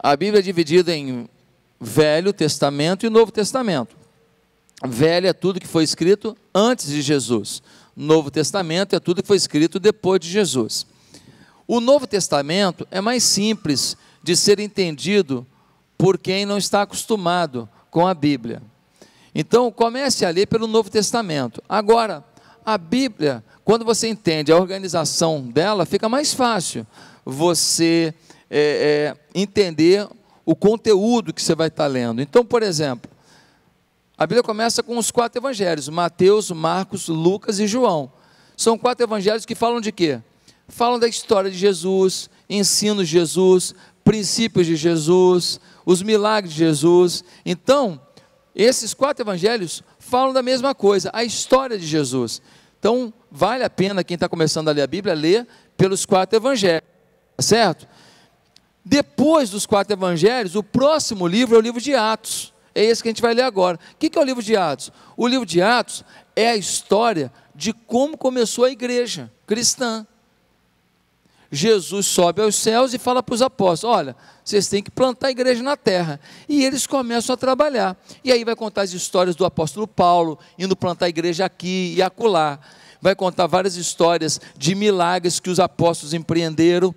A 0.00 0.14
Bíblia 0.14 0.38
é 0.38 0.42
dividida 0.42 0.94
em 0.94 1.28
Velho 1.80 2.32
Testamento 2.32 3.04
e 3.04 3.10
Novo 3.10 3.32
Testamento. 3.32 3.96
Velho 4.86 5.26
é 5.26 5.32
tudo 5.32 5.58
que 5.58 5.66
foi 5.66 5.82
escrito 5.82 6.36
antes 6.54 6.86
de 6.86 7.02
Jesus. 7.02 7.60
Novo 7.96 8.30
Testamento 8.30 8.94
é 8.94 9.00
tudo 9.00 9.22
que 9.22 9.26
foi 9.26 9.36
escrito 9.36 9.80
depois 9.80 10.20
de 10.20 10.30
Jesus. 10.30 10.86
O 11.66 11.80
Novo 11.80 12.06
Testamento 12.06 12.86
é 12.92 13.00
mais 13.00 13.24
simples 13.24 13.96
de 14.22 14.36
ser 14.36 14.60
entendido 14.60 15.44
por 15.96 16.16
quem 16.16 16.46
não 16.46 16.58
está 16.58 16.82
acostumado 16.82 17.68
com 17.90 18.06
a 18.06 18.14
Bíblia. 18.14 18.62
Então, 19.34 19.70
comece 19.72 20.24
a 20.24 20.30
ler 20.30 20.46
pelo 20.46 20.68
Novo 20.68 20.88
Testamento. 20.88 21.60
Agora, 21.68 22.24
a 22.64 22.78
Bíblia, 22.78 23.42
quando 23.64 23.84
você 23.84 24.06
entende 24.06 24.52
a 24.52 24.56
organização 24.56 25.42
dela, 25.42 25.84
fica 25.84 26.08
mais 26.08 26.32
fácil 26.32 26.86
você 27.24 28.14
é, 28.50 29.14
é, 29.14 29.38
entender 29.38 30.06
o 30.44 30.56
conteúdo 30.56 31.32
que 31.32 31.42
você 31.42 31.54
vai 31.54 31.68
estar 31.68 31.86
lendo. 31.86 32.22
Então, 32.22 32.44
por 32.44 32.62
exemplo, 32.62 33.10
a 34.16 34.26
Bíblia 34.26 34.42
começa 34.42 34.82
com 34.82 34.96
os 34.98 35.10
quatro 35.10 35.38
evangelhos: 35.38 35.88
Mateus, 35.88 36.50
Marcos, 36.50 37.08
Lucas 37.08 37.60
e 37.60 37.66
João. 37.66 38.10
São 38.56 38.76
quatro 38.76 39.04
evangelhos 39.04 39.44
que 39.44 39.54
falam 39.54 39.80
de 39.80 39.92
quê? 39.92 40.20
Falam 40.66 40.98
da 40.98 41.06
história 41.06 41.50
de 41.50 41.56
Jesus, 41.56 42.28
ensinos 42.50 43.06
de 43.06 43.12
Jesus, 43.12 43.74
princípios 44.02 44.66
de 44.66 44.74
Jesus, 44.74 45.60
os 45.86 46.02
milagres 46.02 46.52
de 46.52 46.58
Jesus. 46.58 47.22
Então, 47.44 48.00
esses 48.54 48.92
quatro 48.92 49.22
evangelhos 49.22 49.82
falam 49.98 50.32
da 50.32 50.42
mesma 50.42 50.74
coisa, 50.74 51.10
a 51.12 51.22
história 51.22 51.78
de 51.78 51.86
Jesus. 51.86 52.42
Então, 52.78 53.12
vale 53.30 53.62
a 53.62 53.70
pena 53.70 54.02
quem 54.02 54.14
está 54.14 54.28
começando 54.28 54.68
a 54.68 54.72
ler 54.72 54.82
a 54.82 54.86
Bíblia, 54.86 55.14
ler 55.14 55.46
pelos 55.76 56.04
quatro 56.04 56.36
evangelhos, 56.36 56.82
tá 57.36 57.42
certo? 57.42 57.86
Depois 58.88 59.50
dos 59.50 59.66
quatro 59.66 59.92
evangelhos, 59.92 60.56
o 60.56 60.62
próximo 60.62 61.26
livro 61.26 61.54
é 61.54 61.58
o 61.58 61.60
livro 61.60 61.78
de 61.78 61.94
Atos. 61.94 62.54
É 62.74 62.82
esse 62.82 63.02
que 63.02 63.08
a 63.08 63.12
gente 63.12 63.20
vai 63.20 63.34
ler 63.34 63.42
agora. 63.42 63.78
O 63.92 63.96
que 63.98 64.18
é 64.18 64.18
o 64.18 64.24
livro 64.24 64.42
de 64.42 64.56
Atos? 64.56 64.90
O 65.14 65.28
livro 65.28 65.44
de 65.44 65.60
Atos 65.60 66.02
é 66.34 66.48
a 66.48 66.56
história 66.56 67.30
de 67.54 67.74
como 67.74 68.16
começou 68.16 68.64
a 68.64 68.70
igreja 68.70 69.30
cristã. 69.46 70.06
Jesus 71.52 72.06
sobe 72.06 72.40
aos 72.40 72.54
céus 72.54 72.94
e 72.94 72.98
fala 72.98 73.22
para 73.22 73.34
os 73.34 73.42
apóstolos: 73.42 73.94
Olha, 73.94 74.16
vocês 74.42 74.68
têm 74.68 74.82
que 74.82 74.90
plantar 74.90 75.26
a 75.26 75.32
igreja 75.32 75.62
na 75.62 75.76
terra. 75.76 76.18
E 76.48 76.64
eles 76.64 76.86
começam 76.86 77.34
a 77.34 77.36
trabalhar. 77.36 77.94
E 78.24 78.32
aí 78.32 78.42
vai 78.42 78.56
contar 78.56 78.82
as 78.82 78.94
histórias 78.94 79.36
do 79.36 79.44
apóstolo 79.44 79.86
Paulo, 79.86 80.38
indo 80.58 80.74
plantar 80.74 81.06
a 81.06 81.10
igreja 81.10 81.44
aqui 81.44 81.92
e 81.94 82.00
acolá. 82.00 82.58
Vai 83.02 83.14
contar 83.14 83.46
várias 83.46 83.76
histórias 83.76 84.40
de 84.56 84.74
milagres 84.74 85.38
que 85.40 85.50
os 85.50 85.60
apóstolos 85.60 86.14
empreenderam. 86.14 86.94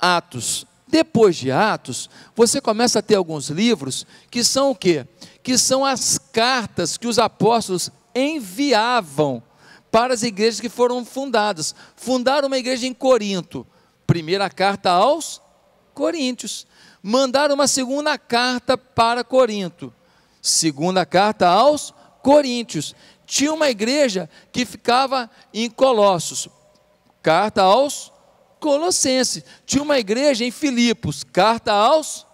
Atos. 0.00 0.66
Depois 0.86 1.36
de 1.36 1.52
Atos, 1.52 2.10
você 2.34 2.60
começa 2.60 2.98
a 2.98 3.02
ter 3.02 3.14
alguns 3.14 3.48
livros 3.48 4.04
que 4.30 4.42
são 4.42 4.70
o 4.70 4.74
quê? 4.74 5.06
Que 5.42 5.56
são 5.56 5.84
as 5.84 6.18
cartas 6.18 6.96
que 6.96 7.06
os 7.06 7.18
apóstolos 7.18 7.90
enviavam 8.14 9.42
para 9.90 10.14
as 10.14 10.22
igrejas 10.22 10.60
que 10.60 10.68
foram 10.68 11.04
fundadas. 11.04 11.74
Fundaram 11.94 12.48
uma 12.48 12.58
igreja 12.58 12.86
em 12.86 12.94
Corinto, 12.94 13.66
primeira 14.06 14.50
carta 14.50 14.90
aos 14.90 15.40
Coríntios. 15.94 16.66
Mandaram 17.02 17.54
uma 17.54 17.68
segunda 17.68 18.18
carta 18.18 18.76
para 18.76 19.22
Corinto, 19.22 19.92
segunda 20.42 21.06
carta 21.06 21.48
aos 21.48 21.94
Coríntios. 22.22 22.94
Tinha 23.26 23.52
uma 23.52 23.70
igreja 23.70 24.28
que 24.52 24.66
ficava 24.66 25.30
em 25.54 25.70
Colossos, 25.70 26.48
carta 27.22 27.62
aos 27.62 28.09
Colossenses. 28.60 29.42
Tinha 29.66 29.82
uma 29.82 29.98
igreja 29.98 30.44
em 30.44 30.50
Filipos, 30.50 31.24
carta 31.24 31.72
aos 31.72 32.26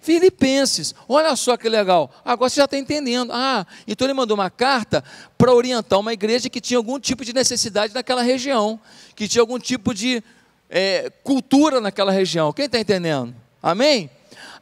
Filipenses, 0.00 0.94
olha 1.06 1.36
só 1.36 1.56
que 1.56 1.68
legal. 1.68 2.10
Agora 2.24 2.48
você 2.48 2.56
já 2.56 2.64
está 2.64 2.78
entendendo. 2.78 3.30
Ah, 3.30 3.66
então 3.86 4.06
ele 4.06 4.14
mandou 4.14 4.36
uma 4.36 4.48
carta 4.48 5.04
para 5.36 5.52
orientar 5.52 5.98
uma 5.98 6.12
igreja 6.14 6.48
que 6.48 6.60
tinha 6.60 6.78
algum 6.78 6.98
tipo 6.98 7.24
de 7.24 7.34
necessidade 7.34 7.92
naquela 7.92 8.22
região, 8.22 8.80
que 9.14 9.28
tinha 9.28 9.42
algum 9.42 9.58
tipo 9.58 9.92
de 9.92 10.22
é, 10.70 11.10
cultura 11.22 11.80
naquela 11.80 12.10
região. 12.10 12.52
Quem 12.54 12.64
está 12.64 12.78
entendendo? 12.78 13.34
Amém? 13.62 14.08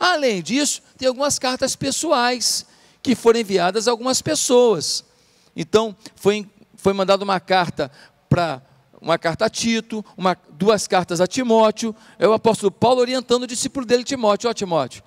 Além 0.00 0.42
disso, 0.42 0.82
tem 0.98 1.06
algumas 1.06 1.38
cartas 1.38 1.76
pessoais 1.76 2.66
que 3.02 3.14
foram 3.14 3.38
enviadas 3.38 3.86
a 3.86 3.92
algumas 3.92 4.20
pessoas. 4.20 5.04
Então, 5.54 5.94
foi, 6.16 6.44
foi 6.76 6.92
mandada 6.92 7.22
uma 7.22 7.38
carta 7.38 7.90
para 8.28 8.60
uma 9.06 9.18
carta 9.18 9.46
a 9.46 9.48
Tito, 9.48 10.04
uma, 10.16 10.36
duas 10.50 10.86
cartas 10.86 11.20
a 11.20 11.26
Timóteo, 11.26 11.94
é 12.18 12.26
o 12.26 12.32
apóstolo 12.32 12.70
Paulo 12.70 13.00
orientando 13.00 13.44
o 13.44 13.46
discípulo 13.46 13.86
dele, 13.86 14.02
Timóteo, 14.02 14.50
ó 14.50 14.52
Timóteo, 14.52 15.02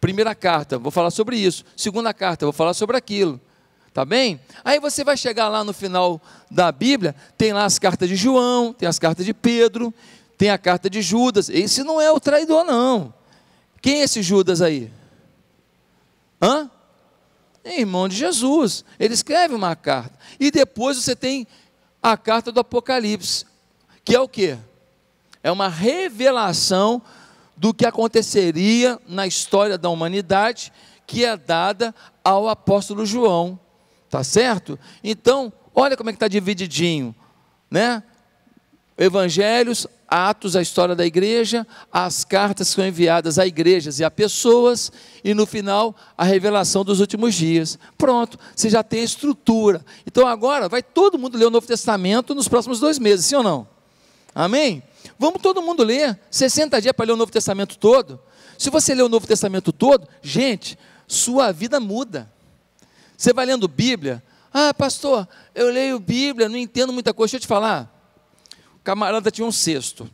Primeira 0.00 0.34
carta, 0.34 0.78
vou 0.78 0.90
falar 0.90 1.10
sobre 1.10 1.34
isso. 1.38 1.64
Segunda 1.74 2.12
carta, 2.12 2.44
vou 2.44 2.52
falar 2.52 2.74
sobre 2.74 2.94
aquilo. 2.94 3.40
Tá 3.90 4.04
bem? 4.04 4.38
Aí 4.62 4.78
você 4.78 5.02
vai 5.02 5.16
chegar 5.16 5.48
lá 5.48 5.64
no 5.64 5.72
final 5.72 6.20
da 6.50 6.70
Bíblia, 6.70 7.14
tem 7.38 7.54
lá 7.54 7.64
as 7.64 7.78
cartas 7.78 8.06
de 8.06 8.14
João, 8.14 8.74
tem 8.74 8.86
as 8.86 8.98
cartas 8.98 9.24
de 9.24 9.32
Pedro, 9.32 9.94
tem 10.36 10.50
a 10.50 10.58
carta 10.58 10.90
de 10.90 11.00
Judas. 11.00 11.48
Esse 11.48 11.82
não 11.82 12.00
é 12.02 12.12
o 12.12 12.20
traidor, 12.20 12.64
não. 12.64 13.14
Quem 13.80 14.00
é 14.00 14.04
esse 14.04 14.22
Judas 14.22 14.60
aí? 14.60 14.90
Hã? 16.42 16.70
É 17.64 17.80
irmão 17.80 18.06
de 18.06 18.16
Jesus. 18.16 18.84
Ele 19.00 19.14
escreve 19.14 19.54
uma 19.54 19.74
carta. 19.74 20.18
E 20.38 20.50
depois 20.50 20.98
você 20.98 21.16
tem 21.16 21.46
a 22.04 22.18
carta 22.18 22.52
do 22.52 22.60
Apocalipse, 22.60 23.46
que 24.04 24.14
é 24.14 24.20
o 24.20 24.28
quê? 24.28 24.58
É 25.42 25.50
uma 25.50 25.70
revelação 25.70 27.00
do 27.56 27.72
que 27.72 27.86
aconteceria 27.86 29.00
na 29.08 29.26
história 29.26 29.78
da 29.78 29.88
humanidade, 29.88 30.70
que 31.06 31.24
é 31.24 31.34
dada 31.34 31.94
ao 32.22 32.46
apóstolo 32.46 33.06
João, 33.06 33.58
tá 34.10 34.22
certo? 34.22 34.78
Então, 35.02 35.50
olha 35.74 35.96
como 35.96 36.10
é 36.10 36.12
que 36.12 36.18
está 36.18 36.28
divididinho, 36.28 37.14
né? 37.70 38.02
Evangelhos, 38.98 39.86
Atos, 40.08 40.54
a 40.56 40.62
história 40.62 40.94
da 40.94 41.04
igreja, 41.04 41.66
as 41.92 42.24
cartas 42.24 42.68
que 42.68 42.74
são 42.74 42.86
enviadas 42.86 43.38
a 43.38 43.46
igrejas 43.46 43.98
e 43.98 44.04
a 44.04 44.10
pessoas, 44.10 44.92
e 45.22 45.34
no 45.34 45.46
final, 45.46 45.94
a 46.16 46.24
revelação 46.24 46.84
dos 46.84 47.00
últimos 47.00 47.34
dias. 47.34 47.78
Pronto, 47.96 48.38
você 48.54 48.68
já 48.68 48.82
tem 48.82 49.00
a 49.00 49.04
estrutura. 49.04 49.84
Então 50.06 50.26
agora 50.26 50.68
vai 50.68 50.82
todo 50.82 51.18
mundo 51.18 51.36
ler 51.36 51.46
o 51.46 51.50
Novo 51.50 51.66
Testamento 51.66 52.34
nos 52.34 52.48
próximos 52.48 52.80
dois 52.80 52.98
meses, 52.98 53.26
sim 53.26 53.36
ou 53.36 53.42
não? 53.42 53.66
Amém? 54.34 54.82
Vamos 55.18 55.40
todo 55.40 55.62
mundo 55.62 55.82
ler. 55.82 56.18
60 56.30 56.80
dias 56.80 56.92
para 56.94 57.06
ler 57.06 57.12
o 57.12 57.16
Novo 57.16 57.30
Testamento 57.30 57.78
todo. 57.78 58.20
Se 58.58 58.70
você 58.70 58.94
ler 58.94 59.02
o 59.02 59.08
Novo 59.08 59.26
Testamento 59.26 59.72
todo, 59.72 60.08
gente, 60.22 60.78
sua 61.06 61.52
vida 61.52 61.78
muda. 61.78 62.30
Você 63.16 63.32
vai 63.32 63.46
lendo 63.46 63.68
Bíblia. 63.68 64.22
Ah, 64.52 64.72
pastor, 64.72 65.28
eu 65.54 65.70
leio 65.70 65.98
Bíblia, 65.98 66.48
não 66.48 66.56
entendo 66.56 66.92
muita 66.92 67.12
coisa. 67.12 67.32
Deixa 67.32 67.44
eu 67.44 67.46
te 67.46 67.46
falar. 67.46 67.93
Camarada 68.84 69.30
tinha 69.30 69.46
um 69.46 69.52
cesto. 69.52 70.08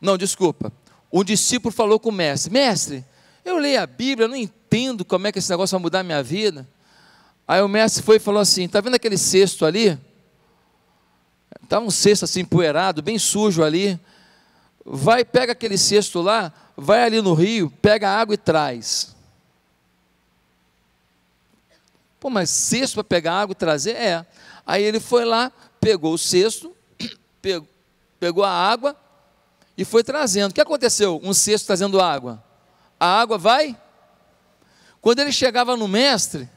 Não, 0.00 0.16
desculpa. 0.16 0.72
Um 1.12 1.22
discípulo 1.22 1.72
falou 1.72 2.00
com 2.00 2.08
o 2.08 2.12
mestre: 2.12 2.50
Mestre, 2.50 3.04
eu 3.44 3.58
leio 3.58 3.82
a 3.82 3.86
Bíblia, 3.86 4.26
não 4.26 4.34
entendo 4.34 5.04
como 5.04 5.26
é 5.26 5.32
que 5.32 5.38
esse 5.38 5.50
negócio 5.50 5.76
vai 5.76 5.82
mudar 5.82 6.00
a 6.00 6.04
minha 6.04 6.22
vida. 6.22 6.66
Aí 7.46 7.60
o 7.60 7.68
mestre 7.68 8.02
foi 8.02 8.16
e 8.16 8.20
falou 8.20 8.40
assim: 8.40 8.64
Está 8.64 8.80
vendo 8.80 8.94
aquele 8.94 9.18
cesto 9.18 9.66
ali? 9.66 9.98
Estava 11.62 11.82
tá 11.82 11.86
um 11.86 11.90
cesto 11.90 12.24
assim 12.24 12.40
empoeirado, 12.40 13.02
bem 13.02 13.18
sujo 13.18 13.62
ali. 13.62 14.00
Vai, 14.84 15.24
pega 15.24 15.52
aquele 15.52 15.76
cesto 15.76 16.22
lá, 16.22 16.52
vai 16.74 17.04
ali 17.04 17.20
no 17.20 17.34
rio, 17.34 17.70
pega 17.82 18.08
água 18.08 18.34
e 18.34 18.38
traz. 18.38 19.14
Pô, 22.18 22.28
mas 22.30 22.50
cesto 22.50 22.94
para 22.94 23.04
pegar 23.04 23.34
água 23.34 23.52
e 23.52 23.56
trazer? 23.56 23.96
É. 23.96 24.26
Aí 24.70 24.84
ele 24.84 25.00
foi 25.00 25.24
lá, 25.24 25.50
pegou 25.80 26.14
o 26.14 26.18
cesto, 26.18 26.72
pegou, 28.20 28.44
a 28.44 28.50
água 28.52 28.94
e 29.76 29.84
foi 29.84 30.04
trazendo. 30.04 30.52
O 30.52 30.54
que 30.54 30.60
aconteceu? 30.60 31.20
Um 31.24 31.34
cesto 31.34 31.66
trazendo 31.66 32.00
água. 32.00 32.40
A 32.98 33.20
água 33.20 33.36
vai. 33.36 33.76
Quando 35.00 35.18
ele 35.18 35.32
chegava 35.32 35.76
no 35.76 35.88
mestre, 35.88 36.48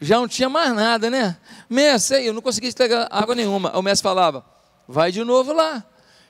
já 0.00 0.16
não 0.16 0.26
tinha 0.26 0.48
mais 0.48 0.74
nada, 0.74 1.10
né? 1.10 1.36
Mestre, 1.68 2.24
eu 2.24 2.32
não 2.32 2.40
consegui 2.40 2.72
pegar 2.72 3.06
água 3.10 3.34
nenhuma. 3.34 3.76
O 3.76 3.82
mestre 3.82 4.02
falava, 4.02 4.42
vai 4.88 5.12
de 5.12 5.22
novo 5.22 5.52
lá. 5.52 5.84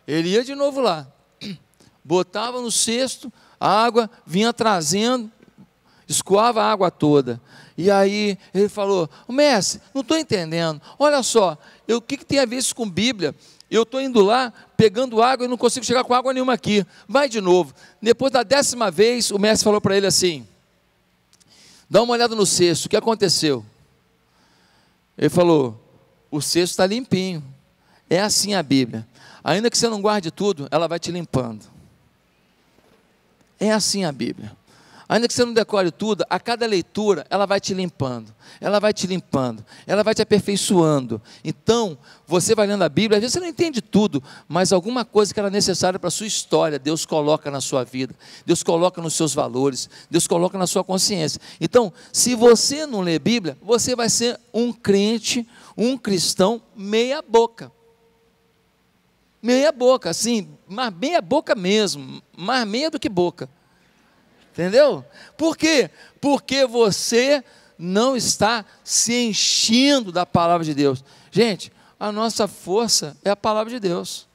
Ele 0.08 0.30
ia 0.30 0.42
de 0.42 0.56
novo 0.56 0.80
lá. 0.80 1.06
Botava 2.02 2.60
no 2.60 2.72
cesto, 2.72 3.32
a 3.60 3.84
água 3.84 4.10
vinha 4.26 4.52
trazendo, 4.52 5.30
escoava 6.08 6.64
a 6.64 6.72
água 6.72 6.90
toda. 6.90 7.40
E 7.76 7.90
aí 7.90 8.38
ele 8.54 8.68
falou: 8.68 9.08
Mestre, 9.28 9.80
não 9.92 10.02
estou 10.02 10.18
entendendo. 10.18 10.80
Olha 10.98 11.22
só, 11.22 11.58
o 11.88 12.00
que, 12.00 12.16
que 12.16 12.24
tem 12.24 12.38
a 12.38 12.46
ver 12.46 12.56
isso 12.56 12.74
com 12.74 12.88
Bíblia? 12.88 13.34
Eu 13.70 13.82
estou 13.82 14.00
indo 14.00 14.22
lá, 14.22 14.52
pegando 14.76 15.20
água 15.20 15.44
e 15.44 15.48
não 15.48 15.56
consigo 15.56 15.84
chegar 15.84 16.04
com 16.04 16.14
água 16.14 16.32
nenhuma 16.32 16.52
aqui. 16.52 16.86
Vai 17.08 17.28
de 17.28 17.40
novo. 17.40 17.74
Depois 18.00 18.32
da 18.32 18.42
décima 18.42 18.90
vez, 18.90 19.30
o 19.30 19.38
mestre 19.38 19.64
falou 19.64 19.80
para 19.80 19.96
ele 19.96 20.06
assim: 20.06 20.46
Dá 21.88 22.02
uma 22.02 22.12
olhada 22.12 22.34
no 22.34 22.46
cesto, 22.46 22.86
o 22.86 22.88
que 22.88 22.96
aconteceu? 22.96 23.64
Ele 25.18 25.28
falou: 25.28 25.80
o 26.30 26.40
cesto 26.40 26.72
está 26.72 26.86
limpinho. 26.86 27.42
É 28.08 28.20
assim 28.20 28.54
a 28.54 28.62
Bíblia. 28.62 29.06
ainda 29.42 29.70
que 29.70 29.78
você 29.78 29.88
não 29.88 30.00
guarde 30.00 30.30
tudo, 30.30 30.68
ela 30.70 30.86
vai 30.86 30.98
te 30.98 31.10
limpando. 31.10 31.64
É 33.58 33.72
assim 33.72 34.04
a 34.04 34.12
Bíblia. 34.12 34.56
Ainda 35.08 35.28
que 35.28 35.34
você 35.34 35.44
não 35.44 35.52
decore 35.52 35.92
tudo, 35.92 36.24
a 36.28 36.40
cada 36.40 36.66
leitura 36.66 37.24
ela 37.30 37.46
vai 37.46 37.60
te 37.60 37.72
limpando, 37.72 38.34
ela 38.60 38.80
vai 38.80 38.92
te 38.92 39.06
limpando, 39.06 39.64
ela 39.86 40.02
vai 40.02 40.14
te 40.14 40.22
aperfeiçoando. 40.22 41.22
Então, 41.44 41.96
você 42.26 42.56
vai 42.56 42.66
lendo 42.66 42.82
a 42.82 42.88
Bíblia, 42.88 43.18
às 43.18 43.20
vezes 43.20 43.34
você 43.34 43.40
não 43.40 43.46
entende 43.46 43.80
tudo, 43.80 44.20
mas 44.48 44.72
alguma 44.72 45.04
coisa 45.04 45.32
que 45.32 45.38
era 45.38 45.48
necessária 45.48 45.96
para 45.96 46.08
a 46.08 46.10
sua 46.10 46.26
história, 46.26 46.76
Deus 46.76 47.06
coloca 47.06 47.52
na 47.52 47.60
sua 47.60 47.84
vida, 47.84 48.16
Deus 48.44 48.64
coloca 48.64 49.00
nos 49.00 49.14
seus 49.14 49.32
valores, 49.32 49.88
Deus 50.10 50.26
coloca 50.26 50.58
na 50.58 50.66
sua 50.66 50.82
consciência. 50.82 51.40
Então, 51.60 51.92
se 52.12 52.34
você 52.34 52.84
não 52.84 53.00
lê 53.00 53.16
Bíblia, 53.20 53.56
você 53.62 53.94
vai 53.94 54.08
ser 54.08 54.40
um 54.52 54.72
crente, 54.72 55.46
um 55.76 55.96
cristão 55.96 56.60
meia-boca. 56.74 57.70
Meia-boca, 59.40 60.10
assim, 60.10 60.48
mas 60.66 60.92
meia-boca 60.92 61.54
mesmo, 61.54 62.20
mais 62.36 62.66
meia 62.66 62.90
do 62.90 62.98
que 62.98 63.08
boca. 63.08 63.48
Entendeu? 64.56 65.04
Por 65.36 65.54
quê? 65.54 65.90
Porque 66.18 66.64
você 66.64 67.44
não 67.78 68.16
está 68.16 68.64
se 68.82 69.12
enchendo 69.12 70.10
da 70.10 70.24
palavra 70.24 70.64
de 70.64 70.72
Deus. 70.72 71.04
Gente, 71.30 71.70
a 72.00 72.10
nossa 72.10 72.48
força 72.48 73.14
é 73.22 73.28
a 73.28 73.36
palavra 73.36 73.70
de 73.70 73.78
Deus. 73.78 74.26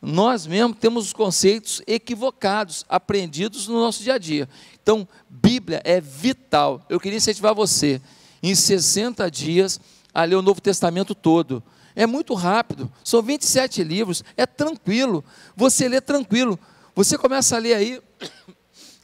Nós 0.00 0.46
mesmos 0.46 0.78
temos 0.78 1.06
os 1.06 1.12
conceitos 1.12 1.82
equivocados, 1.84 2.86
aprendidos 2.88 3.66
no 3.66 3.80
nosso 3.80 4.04
dia 4.04 4.14
a 4.14 4.18
dia. 4.18 4.48
Então, 4.80 5.06
Bíblia 5.28 5.82
é 5.84 6.00
vital. 6.00 6.80
Eu 6.88 7.00
queria 7.00 7.18
incentivar 7.18 7.52
você, 7.52 8.00
em 8.40 8.54
60 8.54 9.28
dias, 9.28 9.80
a 10.14 10.22
ler 10.22 10.36
o 10.36 10.42
Novo 10.42 10.60
Testamento 10.60 11.12
todo. 11.12 11.60
É 11.96 12.06
muito 12.06 12.34
rápido, 12.34 12.90
são 13.02 13.20
27 13.20 13.82
livros, 13.82 14.22
é 14.36 14.46
tranquilo. 14.46 15.24
Você 15.56 15.88
lê 15.88 16.00
tranquilo. 16.00 16.56
Você 16.94 17.18
começa 17.18 17.56
a 17.56 17.58
ler 17.58 17.74
aí, 17.74 18.00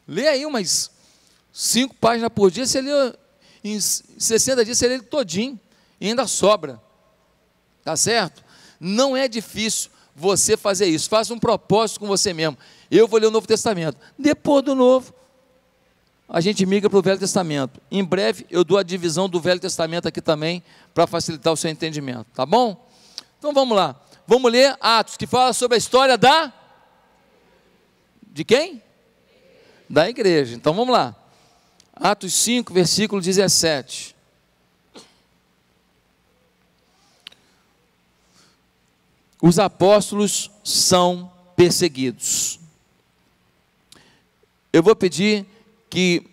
Lê 0.06 0.28
aí 0.28 0.46
umas 0.46 0.90
cinco 1.52 1.94
páginas 1.94 2.30
por 2.34 2.50
dia, 2.50 2.66
você 2.66 2.80
lê 2.80 2.90
em 3.64 3.80
60 3.80 4.64
dias, 4.64 4.78
você 4.78 4.86
lê 4.86 4.94
ele 4.94 5.02
todinho 5.02 5.58
e 6.00 6.08
ainda 6.08 6.26
sobra. 6.26 6.80
Tá 7.82 7.96
certo? 7.96 8.44
Não 8.78 9.16
é 9.16 9.26
difícil 9.26 9.90
você 10.14 10.56
fazer 10.56 10.86
isso. 10.86 11.08
Faça 11.08 11.32
um 11.32 11.38
propósito 11.38 12.00
com 12.00 12.06
você 12.06 12.32
mesmo. 12.32 12.56
Eu 12.90 13.08
vou 13.08 13.18
ler 13.18 13.26
o 13.26 13.30
Novo 13.30 13.46
Testamento. 13.46 13.98
Depois 14.18 14.64
do 14.64 14.74
Novo, 14.74 15.12
a 16.28 16.40
gente 16.40 16.64
migra 16.66 16.90
para 16.90 16.98
o 16.98 17.02
Velho 17.02 17.18
Testamento. 17.18 17.80
Em 17.90 18.04
breve 18.04 18.46
eu 18.50 18.64
dou 18.64 18.78
a 18.78 18.82
divisão 18.82 19.28
do 19.28 19.40
Velho 19.40 19.60
Testamento 19.60 20.08
aqui 20.08 20.20
também, 20.20 20.62
para 20.94 21.06
facilitar 21.06 21.52
o 21.52 21.56
seu 21.56 21.70
entendimento. 21.70 22.26
Tá 22.34 22.44
bom? 22.44 22.86
Então 23.38 23.52
vamos 23.52 23.76
lá. 23.76 23.94
Vamos 24.26 24.50
ler 24.50 24.76
Atos, 24.80 25.16
que 25.16 25.26
fala 25.26 25.52
sobre 25.52 25.76
a 25.76 25.78
história 25.78 26.18
da. 26.18 26.52
De 28.22 28.44
quem? 28.44 28.82
Da 29.88 30.08
igreja. 30.08 30.54
Então 30.54 30.74
vamos 30.74 30.92
lá. 30.92 31.14
Atos 31.94 32.34
5, 32.34 32.72
versículo 32.72 33.20
17. 33.22 34.14
Os 39.40 39.58
apóstolos 39.58 40.50
são 40.64 41.30
perseguidos. 41.54 42.58
Eu 44.72 44.82
vou 44.82 44.96
pedir 44.96 45.46
que 45.88 46.26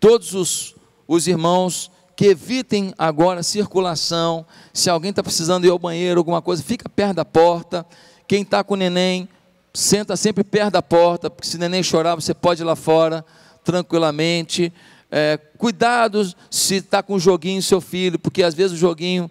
todos 0.00 0.34
os, 0.34 0.74
os 1.06 1.26
irmãos 1.26 1.90
que 2.18 2.26
evitem 2.26 2.92
agora 2.98 3.40
a 3.40 3.44
circulação. 3.44 4.44
Se 4.72 4.90
alguém 4.90 5.10
está 5.10 5.22
precisando 5.22 5.64
ir 5.64 5.70
ao 5.70 5.78
banheiro, 5.78 6.18
alguma 6.18 6.42
coisa, 6.42 6.62
fica 6.62 6.88
perto 6.88 7.16
da 7.16 7.24
porta. 7.24 7.86
Quem 8.26 8.42
está 8.42 8.64
com 8.64 8.74
o 8.74 8.76
neném, 8.76 9.28
senta 9.72 10.16
sempre 10.16 10.42
perto 10.42 10.72
da 10.72 10.82
porta, 10.82 11.30
porque 11.30 11.46
se 11.46 11.56
o 11.56 11.60
neném 11.60 11.82
chorar, 11.82 12.14
você 12.14 12.34
pode 12.34 12.62
ir 12.62 12.64
lá 12.64 12.76
fora, 12.76 13.24
tranquilamente. 13.64 14.72
É, 15.10 15.38
cuidado 15.56 16.34
se 16.50 16.76
está 16.76 17.02
com 17.02 17.14
o 17.14 17.20
joguinho 17.20 17.62
seu 17.62 17.80
filho, 17.80 18.18
porque 18.18 18.42
às 18.42 18.54
vezes 18.54 18.72
o 18.72 18.76
joguinho 18.76 19.30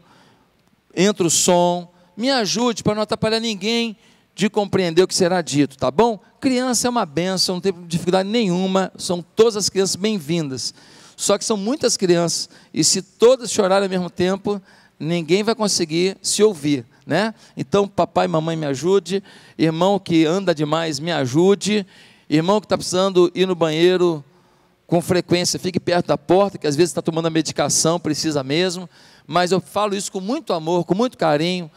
entra 0.96 1.26
o 1.26 1.30
som. 1.30 1.92
Me 2.16 2.32
ajude 2.32 2.84
para 2.84 2.96
não 2.96 3.04
atrapalhar 3.04 3.40
ninguém 3.40 3.96
de 4.34 4.50
compreender 4.50 5.02
o 5.02 5.08
que 5.08 5.16
será 5.16 5.42
dito, 5.42 5.78
tá 5.78 5.90
bom? 5.90 6.20
Criança 6.40 6.88
é 6.88 6.90
uma 6.90 7.06
benção, 7.06 7.56
não 7.56 7.62
tem 7.62 7.74
dificuldade 7.88 8.30
nenhuma, 8.30 8.92
são 8.96 9.24
todas 9.36 9.56
as 9.56 9.68
crianças 9.68 9.96
bem-vindas. 9.96 10.74
Só 11.16 11.38
que 11.40 11.44
são 11.44 11.58
muitas 11.58 11.98
crianças, 11.98 12.48
e 12.72 12.84
se 12.84 13.02
todas 13.02 13.52
chorarem 13.52 13.86
ao 13.86 13.90
mesmo 13.90 14.10
tempo, 14.10 14.62
ninguém 15.00 15.44
vai 15.44 15.56
conseguir 15.56 16.18
se 16.22 16.42
ouvir 16.44 16.86
né? 17.08 17.34
Então, 17.56 17.88
papai 17.88 18.26
e 18.26 18.28
mamãe 18.28 18.58
me 18.58 18.66
ajude, 18.66 19.24
irmão 19.58 19.98
que 19.98 20.26
anda 20.26 20.54
demais 20.54 21.00
me 21.00 21.10
ajude, 21.10 21.88
irmão 22.30 22.60
que 22.60 22.66
está 22.66 22.78
precisando 22.78 23.32
ir 23.34 23.48
no 23.48 23.56
banheiro 23.56 24.22
com 24.86 25.02
frequência, 25.02 25.58
fique 25.58 25.80
perto 25.80 26.08
da 26.08 26.18
porta, 26.18 26.58
que 26.58 26.68
às 26.68 26.76
vezes 26.76 26.90
está 26.90 27.02
tomando 27.02 27.28
a 27.28 27.30
medicação, 27.30 27.98
precisa 27.98 28.44
mesmo, 28.44 28.90
mas 29.26 29.54
eu 29.54 29.62
falo 29.62 29.96
isso 29.96 30.12
com 30.12 30.20
muito 30.20 30.52
amor, 30.52 30.84
com 30.84 30.94
muito 30.94 31.18
carinho, 31.18 31.72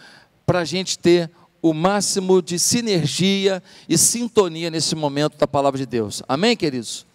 para 0.44 0.60
a 0.60 0.64
gente 0.64 0.98
ter 0.98 1.30
o 1.62 1.72
máximo 1.72 2.42
de 2.42 2.58
sinergia 2.58 3.62
e 3.88 3.96
sintonia 3.96 4.68
nesse 4.68 4.96
momento 4.96 5.36
da 5.36 5.46
palavra 5.46 5.78
de 5.78 5.86
Deus. 5.86 6.24
Amém, 6.26 6.56
queridos? 6.56 7.06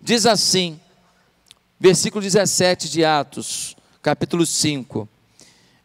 Diz 0.00 0.26
assim, 0.26 0.80
versículo 1.78 2.22
17 2.22 2.88
de 2.88 3.04
Atos, 3.04 3.76
capítulo 4.02 4.46
5. 4.46 5.08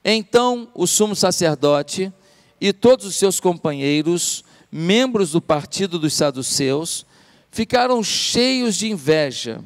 Então 0.03 0.67
o 0.73 0.85
sumo 0.85 1.15
sacerdote 1.15 2.11
e 2.59 2.71
todos 2.71 3.05
os 3.05 3.15
seus 3.15 3.39
companheiros, 3.39 4.43
membros 4.71 5.31
do 5.31 5.41
partido 5.41 5.99
dos 5.99 6.13
saduceus, 6.13 7.05
ficaram 7.51 8.01
cheios 8.03 8.75
de 8.75 8.89
inveja. 8.89 9.63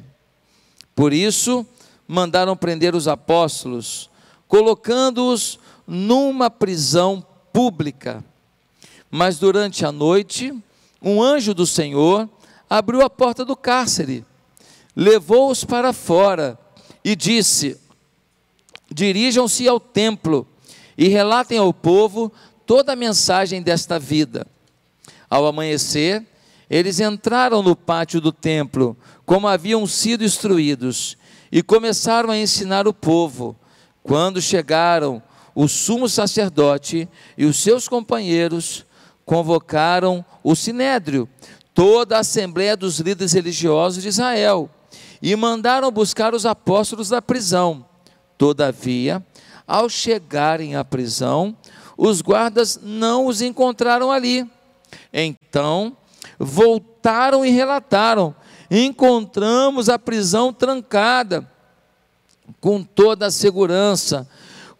Por 0.94 1.12
isso, 1.12 1.66
mandaram 2.06 2.56
prender 2.56 2.94
os 2.94 3.06
apóstolos, 3.06 4.10
colocando-os 4.46 5.58
numa 5.86 6.50
prisão 6.50 7.24
pública. 7.52 8.24
Mas 9.10 9.38
durante 9.38 9.84
a 9.84 9.92
noite, 9.92 10.52
um 11.00 11.22
anjo 11.22 11.54
do 11.54 11.66
Senhor 11.66 12.28
abriu 12.68 13.02
a 13.02 13.08
porta 13.08 13.44
do 13.44 13.56
cárcere, 13.56 14.24
levou-os 14.94 15.64
para 15.64 15.92
fora 15.92 16.58
e 17.04 17.14
disse: 17.14 17.78
dirijam-se 18.90 19.68
ao 19.68 19.78
templo 19.78 20.46
e 20.96 21.08
relatem 21.08 21.58
ao 21.58 21.72
povo 21.72 22.32
toda 22.66 22.92
a 22.92 22.96
mensagem 22.96 23.62
desta 23.62 23.98
vida. 23.98 24.46
Ao 25.30 25.46
amanhecer, 25.46 26.26
eles 26.68 27.00
entraram 27.00 27.62
no 27.62 27.74
pátio 27.74 28.20
do 28.20 28.32
templo, 28.32 28.96
como 29.24 29.48
haviam 29.48 29.86
sido 29.86 30.24
instruídos, 30.24 31.16
e 31.50 31.62
começaram 31.62 32.30
a 32.30 32.36
ensinar 32.36 32.86
o 32.86 32.92
povo. 32.92 33.56
Quando 34.02 34.40
chegaram, 34.40 35.22
o 35.54 35.66
sumo 35.66 36.08
sacerdote 36.08 37.08
e 37.36 37.44
os 37.44 37.56
seus 37.56 37.88
companheiros 37.88 38.84
convocaram 39.24 40.24
o 40.42 40.54
sinédrio, 40.54 41.28
toda 41.74 42.16
a 42.16 42.20
assembleia 42.20 42.76
dos 42.76 42.98
líderes 42.98 43.32
religiosos 43.32 44.02
de 44.02 44.08
Israel, 44.08 44.70
e 45.22 45.34
mandaram 45.34 45.90
buscar 45.90 46.34
os 46.34 46.46
apóstolos 46.46 47.08
da 47.08 47.20
prisão. 47.20 47.87
Todavia, 48.38 49.22
ao 49.66 49.88
chegarem 49.88 50.76
à 50.76 50.84
prisão, 50.84 51.54
os 51.96 52.22
guardas 52.22 52.78
não 52.80 53.26
os 53.26 53.42
encontraram 53.42 54.12
ali. 54.12 54.48
Então, 55.12 55.96
voltaram 56.38 57.44
e 57.44 57.50
relataram: 57.50 58.34
encontramos 58.70 59.88
a 59.88 59.98
prisão 59.98 60.52
trancada, 60.52 61.50
com 62.60 62.82
toda 62.82 63.26
a 63.26 63.30
segurança, 63.30 64.28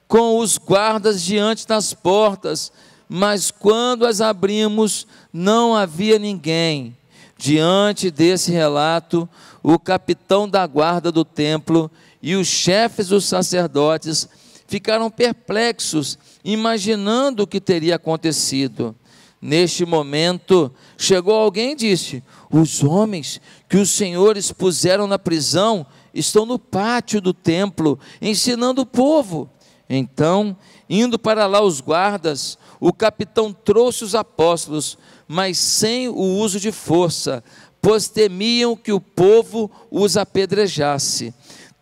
com 0.07 0.39
os 0.39 0.57
guardas 0.57 1.21
diante 1.21 1.67
das 1.67 1.93
portas, 1.93 2.73
mas 3.09 3.51
quando 3.51 4.07
as 4.07 4.21
abrimos, 4.21 5.07
não 5.33 5.75
havia 5.75 6.19
ninguém. 6.19 6.97
Diante 7.37 8.11
desse 8.11 8.51
relato, 8.51 9.29
o 9.63 9.79
capitão 9.79 10.49
da 10.49 10.67
guarda 10.67 11.13
do 11.13 11.25
templo 11.25 11.91
e 12.23 12.35
os 12.35 12.47
chefes 12.47 13.09
dos 13.09 13.25
sacerdotes 13.25 14.29
ficaram 14.67 15.11
perplexos, 15.11 16.19
imaginando 16.45 17.43
o 17.43 17.47
que 17.47 17.61
teria 17.61 17.97
acontecido. 17.97 18.95
Neste 19.41 19.87
momento, 19.87 20.73
chegou 20.97 21.35
alguém 21.35 21.73
e 21.73 21.77
disse: 21.77 22.23
Os 22.51 22.83
homens 22.83 23.41
que 23.69 23.77
os 23.77 23.91
senhores 23.91 24.51
puseram 24.51 25.07
na 25.07 25.19
prisão 25.19 25.87
estão 26.13 26.45
no 26.45 26.59
pátio 26.59 27.21
do 27.21 27.33
templo, 27.33 27.99
ensinando 28.21 28.83
o 28.83 28.87
povo. 28.87 29.49
Então, 29.89 30.57
indo 30.91 31.19
para 31.19 31.47
lá 31.47 31.63
os 31.63 31.81
guardas, 31.81 32.59
o 32.81 32.93
capitão 32.93 33.53
trouxe 33.53 34.05
os 34.05 34.15
apóstolos, 34.15 34.99
mas 35.27 35.57
sem 35.57 36.09
o 36.09 36.15
uso 36.15 36.59
de 36.61 36.73
força, 36.73 37.43
pois 37.81 38.09
temiam 38.09 38.77
que 38.77 38.93
o 38.93 39.01
povo 39.01 39.71
os 39.91 40.17
apedrejasse 40.17 41.33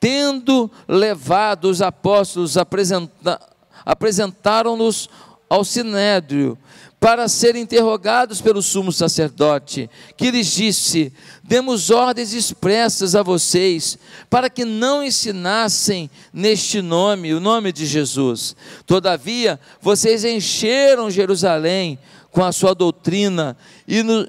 tendo 0.01 0.71
levado 0.87 1.67
os 1.67 1.83
apóstolos, 1.83 2.57
apresenta, 2.57 3.41
apresentaram-nos 3.85 5.09
ao 5.49 5.65
sinédrio 5.65 6.59
para 6.99 7.29
serem 7.29 7.63
interrogados 7.63 8.41
pelo 8.41 8.63
sumo 8.63 8.91
sacerdote, 8.91 9.89
que 10.17 10.31
lhes 10.31 10.49
disse: 10.49 11.13
Demos 11.43 11.91
ordens 11.91 12.33
expressas 12.33 13.15
a 13.15 13.23
vocês, 13.23 13.99
para 14.31 14.49
que 14.49 14.65
não 14.65 15.05
ensinassem 15.05 16.11
neste 16.33 16.81
nome, 16.81 17.35
o 17.35 17.41
nome 17.41 17.73
de 17.73 17.87
Jesus. 17.87 18.57
Todavia, 18.87 19.61
vocês 19.81 20.25
encheram 20.25 21.11
Jerusalém 21.11 21.99
com 22.31 22.43
a 22.43 22.53
sua 22.53 22.75
doutrina 22.75 23.57
e, 23.87 24.03
no, 24.03 24.29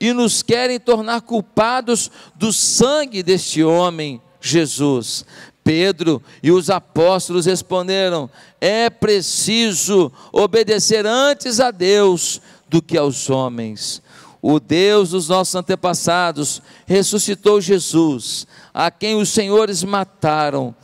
e 0.00 0.12
nos 0.12 0.42
querem 0.42 0.78
tornar 0.80 1.20
culpados 1.20 2.10
do 2.34 2.52
sangue 2.52 3.22
deste 3.22 3.62
homem, 3.62 4.20
Jesus. 4.44 5.24
Pedro 5.64 6.22
e 6.42 6.52
os 6.52 6.68
apóstolos 6.68 7.46
responderam: 7.46 8.28
é 8.60 8.90
preciso 8.90 10.12
obedecer 10.30 11.06
antes 11.06 11.58
a 11.58 11.70
Deus 11.70 12.42
do 12.68 12.82
que 12.82 12.98
aos 12.98 13.30
homens. 13.30 14.02
O 14.42 14.60
Deus 14.60 15.10
dos 15.10 15.30
nossos 15.30 15.54
antepassados 15.54 16.60
ressuscitou 16.84 17.62
Jesus, 17.62 18.46
a 18.74 18.90
quem 18.90 19.16
os 19.16 19.30
senhores 19.30 19.82
mataram, 19.82 20.74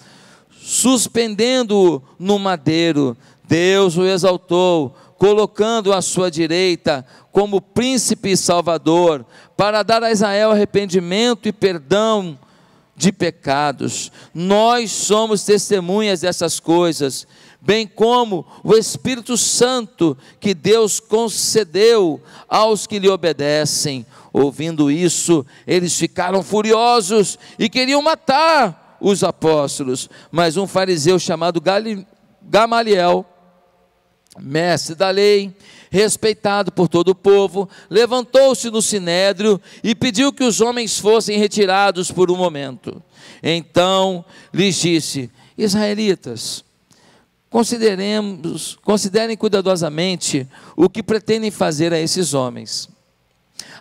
suspendendo-o 0.59 2.02
no 2.19 2.38
madeiro. 2.38 3.14
Deus 3.45 3.99
o 3.99 4.07
exaltou, 4.07 4.97
colocando 5.19 5.93
à 5.93 6.00
sua 6.00 6.31
direita 6.31 7.05
como 7.31 7.61
príncipe 7.61 8.31
e 8.31 8.37
salvador, 8.37 9.26
para 9.55 9.83
dar 9.83 10.02
a 10.02 10.11
Israel 10.11 10.52
arrependimento 10.52 11.47
e 11.47 11.52
perdão 11.52 12.38
de 13.00 13.11
pecados. 13.11 14.12
Nós 14.35 14.92
somos 14.92 15.42
testemunhas 15.42 16.21
dessas 16.21 16.61
coisas, 16.61 17.26
bem 17.59 17.87
como 17.87 18.47
o 18.62 18.75
Espírito 18.75 19.38
Santo 19.38 20.16
que 20.38 20.52
Deus 20.52 21.00
concedeu 21.00 22.21
aos 22.47 22.87
que 22.87 22.99
lhe 22.99 23.09
obedecem. 23.09 24.04
Ouvindo 24.35 24.90
isso, 24.90 25.47
eles 25.66 25.97
ficaram 25.97 26.42
furiosos 26.42 27.38
e 27.59 27.71
queriam 27.71 28.02
matar 28.02 28.99
os 29.00 29.25
apóstolos. 29.25 30.11
Mas 30.30 30.59
um 30.59 30.66
fariseu 30.66 31.19
chamado 31.19 31.62
Gamaliel, 32.42 33.25
mestre 34.38 34.95
da 34.95 35.09
lei, 35.09 35.57
respeitado 35.90 36.70
por 36.70 36.88
todo 36.88 37.09
o 37.09 37.14
povo, 37.14 37.68
levantou-se 37.90 38.70
no 38.70 38.80
sinédrio 38.80 39.61
e 39.82 39.94
pediu 39.94 40.32
que 40.32 40.44
os 40.44 40.61
homens 40.61 40.99
fossem 40.99 41.38
retirados 41.38 42.11
por 42.11 42.30
um 42.30 42.37
momento. 42.37 43.02
Então 43.42 44.25
lhes 44.54 44.76
disse: 44.76 45.30
Israelitas, 45.59 46.64
consideremos, 47.50 48.78
considerem 48.82 49.37
cuidadosamente 49.37 50.47
o 50.76 50.88
que 50.88 51.02
pretendem 51.02 51.50
fazer 51.50 51.92
a 51.92 51.99
esses 51.99 52.32
homens. 52.32 52.88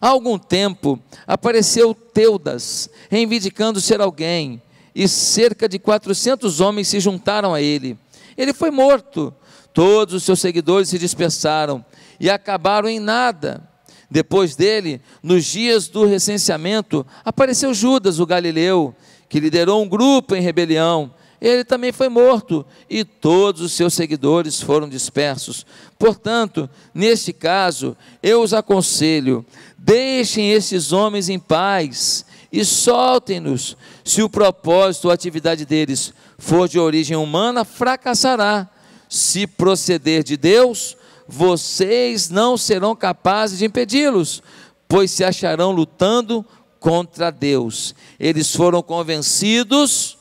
Há 0.01 0.09
algum 0.09 0.37
tempo 0.37 0.99
apareceu 1.27 1.93
Teudas, 1.93 2.89
reivindicando 3.09 3.79
ser 3.79 4.01
alguém, 4.01 4.61
e 4.95 5.07
cerca 5.07 5.69
de 5.69 5.77
400 5.77 6.59
homens 6.59 6.87
se 6.87 6.99
juntaram 6.99 7.53
a 7.53 7.61
ele. 7.61 7.97
Ele 8.37 8.53
foi 8.53 8.71
morto. 8.71 9.33
Todos 9.73 10.15
os 10.15 10.23
seus 10.23 10.39
seguidores 10.39 10.89
se 10.89 10.99
dispersaram 10.99 11.83
e 12.19 12.29
acabaram 12.29 12.89
em 12.89 12.99
nada. 12.99 13.67
Depois 14.09 14.55
dele, 14.55 15.01
nos 15.21 15.45
dias 15.45 15.88
do 15.88 16.05
recenseamento, 16.05 17.05
apareceu 17.23 17.73
Judas, 17.73 18.19
o 18.19 18.25
galileu, 18.25 18.95
que 19.27 19.39
liderou 19.39 19.83
um 19.83 19.88
grupo 19.88 20.35
em 20.35 20.41
rebelião. 20.41 21.13
Ele 21.39 21.63
também 21.63 21.91
foi 21.91 22.09
morto 22.09 22.65
e 22.89 23.05
todos 23.05 23.61
os 23.61 23.71
seus 23.71 23.93
seguidores 23.93 24.59
foram 24.59 24.89
dispersos. 24.89 25.65
Portanto, 25.97 26.69
neste 26.93 27.31
caso, 27.31 27.95
eu 28.21 28.41
os 28.41 28.53
aconselho: 28.53 29.45
deixem 29.77 30.51
esses 30.51 30.91
homens 30.91 31.29
em 31.29 31.39
paz 31.39 32.25
e 32.51 32.65
soltem-nos. 32.65 33.77
Se 34.03 34.21
o 34.21 34.29
propósito 34.29 35.05
ou 35.05 35.11
atividade 35.11 35.65
deles 35.65 36.13
for 36.38 36.67
de 36.67 36.79
origem 36.79 37.15
humana, 37.15 37.63
fracassará. 37.63 38.67
Se 39.09 39.47
proceder 39.47 40.23
de 40.23 40.37
Deus, 40.37 40.95
vocês 41.27 42.29
não 42.29 42.55
serão 42.55 42.95
capazes 42.95 43.57
de 43.57 43.65
impedi-los, 43.65 44.43
pois 44.87 45.09
se 45.09 45.23
acharão 45.23 45.71
lutando 45.71 46.45
contra 46.79 47.31
Deus. 47.31 47.95
Eles 48.19 48.55
foram 48.55 48.83
convencidos 48.83 50.17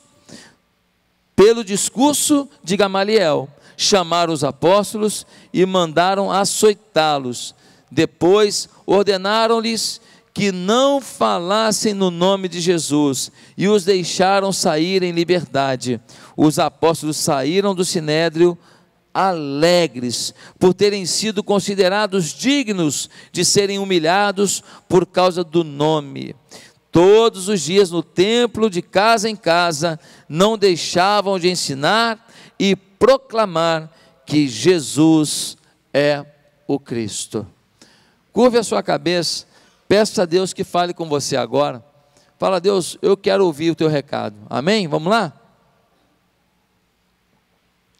pelo 1.35 1.63
discurso 1.63 2.49
de 2.63 2.75
Gamaliel, 2.75 3.47
chamaram 3.77 4.33
os 4.33 4.43
apóstolos 4.43 5.25
e 5.53 5.65
mandaram 5.65 6.31
açoitá-los. 6.31 7.55
Depois 7.89 8.67
ordenaram-lhes 8.85 10.01
que 10.33 10.51
não 10.51 11.01
falassem 11.01 11.93
no 11.93 12.11
nome 12.11 12.47
de 12.47 12.59
Jesus 12.59 13.31
e 13.57 13.67
os 13.67 13.83
deixaram 13.83 14.51
sair 14.51 15.01
em 15.01 15.11
liberdade. 15.11 15.99
Os 16.35 16.59
apóstolos 16.59 17.17
saíram 17.17 17.73
do 17.73 17.83
sinédrio 17.85 18.57
alegres 19.13 20.33
por 20.57 20.73
terem 20.73 21.05
sido 21.05 21.43
considerados 21.43 22.33
dignos 22.33 23.09
de 23.31 23.43
serem 23.43 23.79
humilhados 23.79 24.63
por 24.87 25.05
causa 25.05 25.43
do 25.43 25.63
nome. 25.63 26.35
Todos 26.91 27.47
os 27.47 27.61
dias 27.61 27.91
no 27.91 28.01
templo, 28.01 28.69
de 28.69 28.81
casa 28.81 29.29
em 29.29 29.35
casa, 29.35 29.99
não 30.27 30.57
deixavam 30.57 31.37
de 31.37 31.49
ensinar 31.49 32.27
e 32.59 32.75
proclamar 32.75 33.91
que 34.25 34.47
Jesus 34.47 35.57
é 35.93 36.25
o 36.67 36.79
Cristo. 36.79 37.47
Curve 38.31 38.57
a 38.57 38.63
sua 38.63 38.81
cabeça, 38.81 39.45
peça 39.87 40.23
a 40.23 40.25
Deus 40.25 40.53
que 40.53 40.63
fale 40.63 40.93
com 40.93 41.07
você 41.07 41.35
agora. 41.35 41.83
Fala, 42.37 42.59
Deus, 42.59 42.97
eu 43.01 43.17
quero 43.17 43.45
ouvir 43.45 43.71
o 43.71 43.75
teu 43.75 43.89
recado. 43.89 44.35
Amém? 44.49 44.87
Vamos 44.87 45.11
lá? 45.11 45.33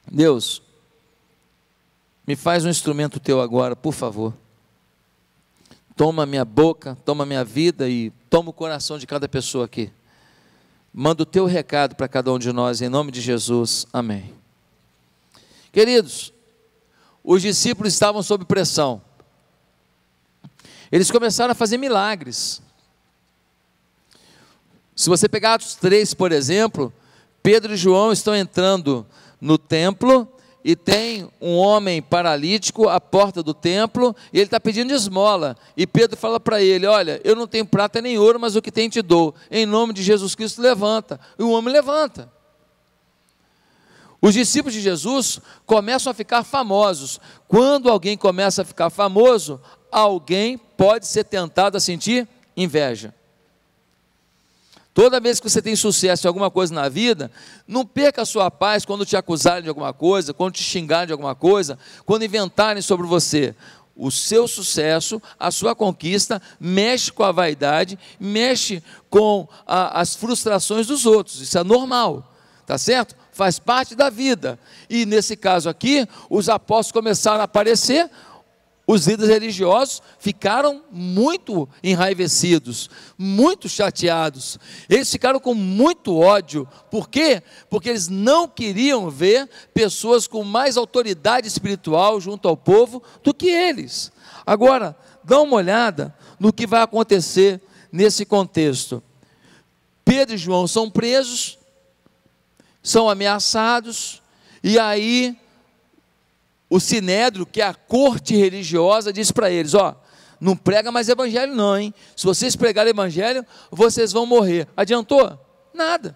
Deus, 0.10 0.62
me 2.30 2.36
faz 2.36 2.64
um 2.64 2.70
instrumento 2.70 3.20
teu 3.20 3.42
agora, 3.42 3.76
por 3.76 3.92
favor. 3.92 4.36
Toma 5.96 6.28
minha 6.28 6.46
boca, 6.46 6.96
toma 7.04 7.26
minha 7.26 7.44
vida 7.44 7.90
e 7.90 8.12
toma 8.30 8.52
o 8.52 8.54
coração 8.54 9.00
de 9.00 9.08
cada 9.08 9.28
pessoa 9.28 9.66
aqui. 9.66 9.92
Manda 10.94 11.24
o 11.24 11.26
teu 11.26 11.48
recado 11.48 11.96
para 11.96 12.08
cada 12.08 12.32
um 12.32 12.38
de 12.38 12.54
nós, 12.54 12.84
em 12.84 12.88
nome 12.88 13.12
de 13.12 13.20
Jesus. 13.20 13.88
Amém. 13.92 14.32
Queridos, 15.72 16.32
os 17.24 17.42
discípulos 17.42 17.94
estavam 17.94 18.22
sob 18.22 18.46
pressão. 18.46 19.02
Eles 20.92 21.10
começaram 21.10 21.54
a 21.54 21.56
fazer 21.56 21.80
milagres. 21.80 22.62
Se 24.96 25.10
você 25.10 25.28
pegar 25.28 25.56
Atos 25.56 25.74
3, 25.74 26.14
por 26.14 26.32
exemplo, 26.32 26.94
Pedro 27.42 27.74
e 27.74 27.76
João 27.78 28.12
estão 28.12 28.36
entrando 28.36 29.04
no 29.42 29.58
templo 29.58 30.32
e 30.64 30.76
tem 30.76 31.30
um 31.40 31.56
homem 31.56 32.02
paralítico 32.02 32.90
à 32.90 33.00
porta 33.00 33.42
do 33.42 33.54
templo 33.54 34.16
e 34.34 34.38
ele 34.38 34.46
está 34.46 34.60
pedindo 34.60 34.94
esmola. 34.94 35.56
E 35.76 35.88
Pedro 35.88 36.18
fala 36.18 36.40
para 36.40 36.62
ele: 36.62 36.86
Olha, 36.86 37.22
eu 37.24 37.36
não 37.36 37.48
tenho 37.48 37.66
prata 37.66 38.02
nem 38.02 38.18
ouro, 38.18 38.40
mas 38.40 38.56
o 38.56 38.62
que 38.62 38.72
tem 38.72 38.90
te 38.90 39.02
dou. 39.02 39.34
Em 39.50 39.66
nome 39.66 39.94
de 39.94 40.04
Jesus 40.04 40.36
Cristo, 40.36 40.62
levanta. 40.62 41.20
E 41.38 41.44
o 41.44 41.52
homem 41.52 41.74
levanta. 41.74 42.32
Os 44.22 44.34
discípulos 44.34 44.74
de 44.74 44.82
Jesus 44.82 45.40
começam 45.66 46.12
a 46.12 46.14
ficar 46.14 46.44
famosos. 46.44 47.22
Quando 47.48 47.90
alguém 47.90 48.18
começa 48.18 48.64
a 48.64 48.66
ficar 48.66 48.90
famoso, 48.90 49.62
alguém 49.90 50.58
pode 50.58 51.08
ser 51.08 51.24
tentado 51.24 51.78
a 51.78 51.80
sentir 51.80 52.28
inveja. 52.56 53.14
Toda 55.00 55.22
vez 55.22 55.40
que 55.40 55.50
você 55.50 55.62
tem 55.62 55.78
sucesso 55.78 56.28
em 56.28 56.28
alguma 56.28 56.52
coisa 56.52 56.74
na 56.74 56.90
vida, 56.90 57.32
não 57.66 57.86
perca 57.86 58.24
a 58.24 58.26
sua 58.26 58.52
paz 58.52 58.84
quando 58.84 59.06
te 59.06 59.16
acusarem 59.16 59.64
de 59.64 59.70
alguma 59.70 59.94
coisa, 59.94 60.34
quando 60.34 60.56
te 60.56 60.62
xingarem 60.62 61.08
de 61.08 61.14
alguma 61.14 61.34
coisa, 61.34 61.80
quando 62.06 62.26
inventarem 62.26 62.82
sobre 62.82 63.08
você. 63.08 63.56
O 63.96 64.12
seu 64.12 64.46
sucesso, 64.46 65.22
a 65.40 65.52
sua 65.52 65.74
conquista, 65.74 66.42
mexe 66.60 67.14
com 67.14 67.24
a 67.24 67.32
vaidade, 67.32 67.98
mexe 68.20 68.84
com 69.10 69.48
a, 69.66 70.02
as 70.02 70.18
frustrações 70.18 70.88
dos 70.88 71.06
outros. 71.06 71.40
Isso 71.40 71.58
é 71.58 71.64
normal, 71.64 72.30
tá 72.66 72.78
certo? 72.78 73.16
Faz 73.32 73.58
parte 73.58 73.96
da 73.96 74.10
vida. 74.10 74.60
E 74.90 75.06
nesse 75.06 75.38
caso 75.38 75.70
aqui, 75.70 76.06
os 76.30 76.50
apóstolos 76.50 76.92
começaram 76.92 77.40
a 77.40 77.44
aparecer, 77.46 78.12
os 78.92 79.06
líderes 79.06 79.32
religiosos 79.32 80.02
ficaram 80.18 80.82
muito 80.92 81.70
enraivecidos, 81.84 82.90
muito 83.16 83.70
chateados. 83.70 84.58
Eles 84.90 85.12
ficaram 85.12 85.40
com 85.40 85.54
muito 85.54 86.18
ódio. 86.18 86.68
Por 86.90 87.08
quê? 87.08 87.44
Porque 87.70 87.88
eles 87.88 88.08
não 88.08 88.48
queriam 88.48 89.08
ver 89.08 89.48
pessoas 89.76 90.26
com 90.26 90.44
mais 90.44 90.76
autoridade 90.76 91.48
espiritual 91.48 92.20
junto 92.20 92.48
ao 92.48 92.58
povo 92.58 93.04
do 93.24 93.32
que 93.32 93.48
eles. 93.48 94.12
Agora, 94.44 94.98
dá 95.24 95.40
uma 95.40 95.58
olhada 95.58 96.12
no 96.40 96.52
que 96.52 96.66
vai 96.66 96.82
acontecer 96.82 97.62
nesse 97.92 98.26
contexto. 98.26 99.04
Pedro 100.04 100.34
e 100.34 100.40
João 100.40 100.66
são 100.66 100.90
presos, 100.90 101.60
são 102.82 103.08
ameaçados, 103.08 104.20
e 104.64 104.80
aí 104.80 105.38
o 106.70 106.80
sinédrio, 106.80 107.46
que 107.46 107.62
é 107.62 107.66
a 107.66 107.74
corte 107.74 108.36
religiosa, 108.36 109.12
disse 109.12 109.34
para 109.34 109.50
eles: 109.50 109.74
ó, 109.74 109.96
não 110.40 110.56
prega 110.56 110.92
mais 110.92 111.10
evangelho, 111.10 111.56
não, 111.56 111.78
hein? 111.78 111.94
Se 112.16 112.26
vocês 112.26 112.56
pregarem 112.56 112.92
evangelho, 112.92 113.46
vocês 113.72 114.12
vão 114.12 114.26
morrer. 114.26 114.68
Adiantou? 114.78 115.38
Nada. 115.74 116.16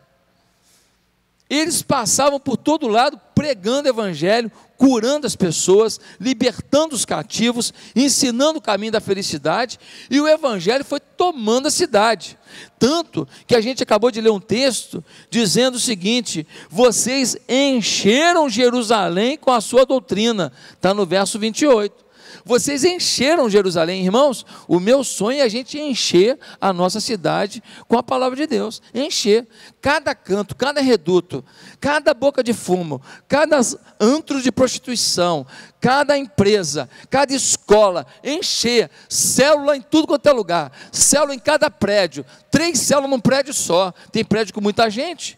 Eles 1.50 1.82
passavam 1.82 2.40
por 2.40 2.58
todo 2.58 2.88
lado 2.88 3.20
pregando 3.36 3.90
evangelho, 3.90 4.52
curando 4.78 5.28
as 5.28 5.36
pessoas, 5.36 6.00
libertando 6.20 6.96
os 6.96 7.06
cativos, 7.06 7.74
ensinando 7.96 8.60
o 8.60 8.62
caminho 8.62 8.92
da 8.92 9.00
felicidade, 9.00 9.80
e 10.10 10.20
o 10.20 10.28
evangelho 10.28 10.84
foi 10.84 11.00
tomando 11.00 11.68
a 11.68 11.72
cidade. 11.72 12.38
Tanto 12.80 13.28
que 13.48 13.56
a 13.56 13.62
gente 13.62 13.84
acabou 13.84 14.12
de 14.12 14.22
ler 14.22 14.32
um 14.32 14.40
texto 14.40 15.04
dizendo 15.30 15.76
o 15.76 15.80
seguinte: 15.80 16.46
vocês 16.70 17.38
encheram 17.48 18.50
Jerusalém 18.50 19.38
com 19.38 19.52
a 19.52 19.62
sua 19.62 19.86
doutrina, 19.86 20.52
está 20.74 20.94
no 20.94 21.06
verso 21.06 21.40
28. 21.40 22.03
Vocês 22.46 22.84
encheram 22.84 23.50
Jerusalém, 23.50 24.04
irmãos. 24.04 24.46
O 24.68 24.80
meu 24.80 25.04
sonho 25.04 25.40
é 25.40 25.42
a 25.42 25.48
gente 25.48 25.80
encher 25.80 26.38
a 26.60 26.74
nossa 26.74 27.00
cidade 27.00 27.62
com 27.88 27.98
a 27.98 28.04
palavra 28.04 28.36
de 28.36 28.48
Deus. 28.48 28.82
Encher. 28.94 29.48
Cada 29.82 30.16
canto, 30.16 30.56
cada 30.56 30.82
reduto, 30.82 31.44
cada 31.80 32.14
boca 32.14 32.44
de 32.44 32.54
fumo, 32.54 33.02
cada 33.28 33.60
antro 34.00 34.42
de 34.42 34.52
prostituição, 34.52 35.46
cada 35.82 36.18
empresa, 36.18 36.90
cada 37.10 37.34
escola, 37.34 38.08
encher, 38.24 38.90
célula 39.10 39.76
em 39.76 39.82
tudo 39.82 40.08
quanto 40.08 40.28
é 40.28 40.32
lugar, 40.32 40.72
célula 40.92 41.36
em 41.36 41.40
cada 41.40 41.70
prédio, 41.70 42.26
três 42.50 42.80
células 42.80 43.12
num 43.12 43.20
prédio 43.20 43.54
só, 43.54 43.94
tem 44.12 44.24
prédio 44.24 44.54
com 44.54 44.62
muita 44.62 44.90
gente 44.90 45.38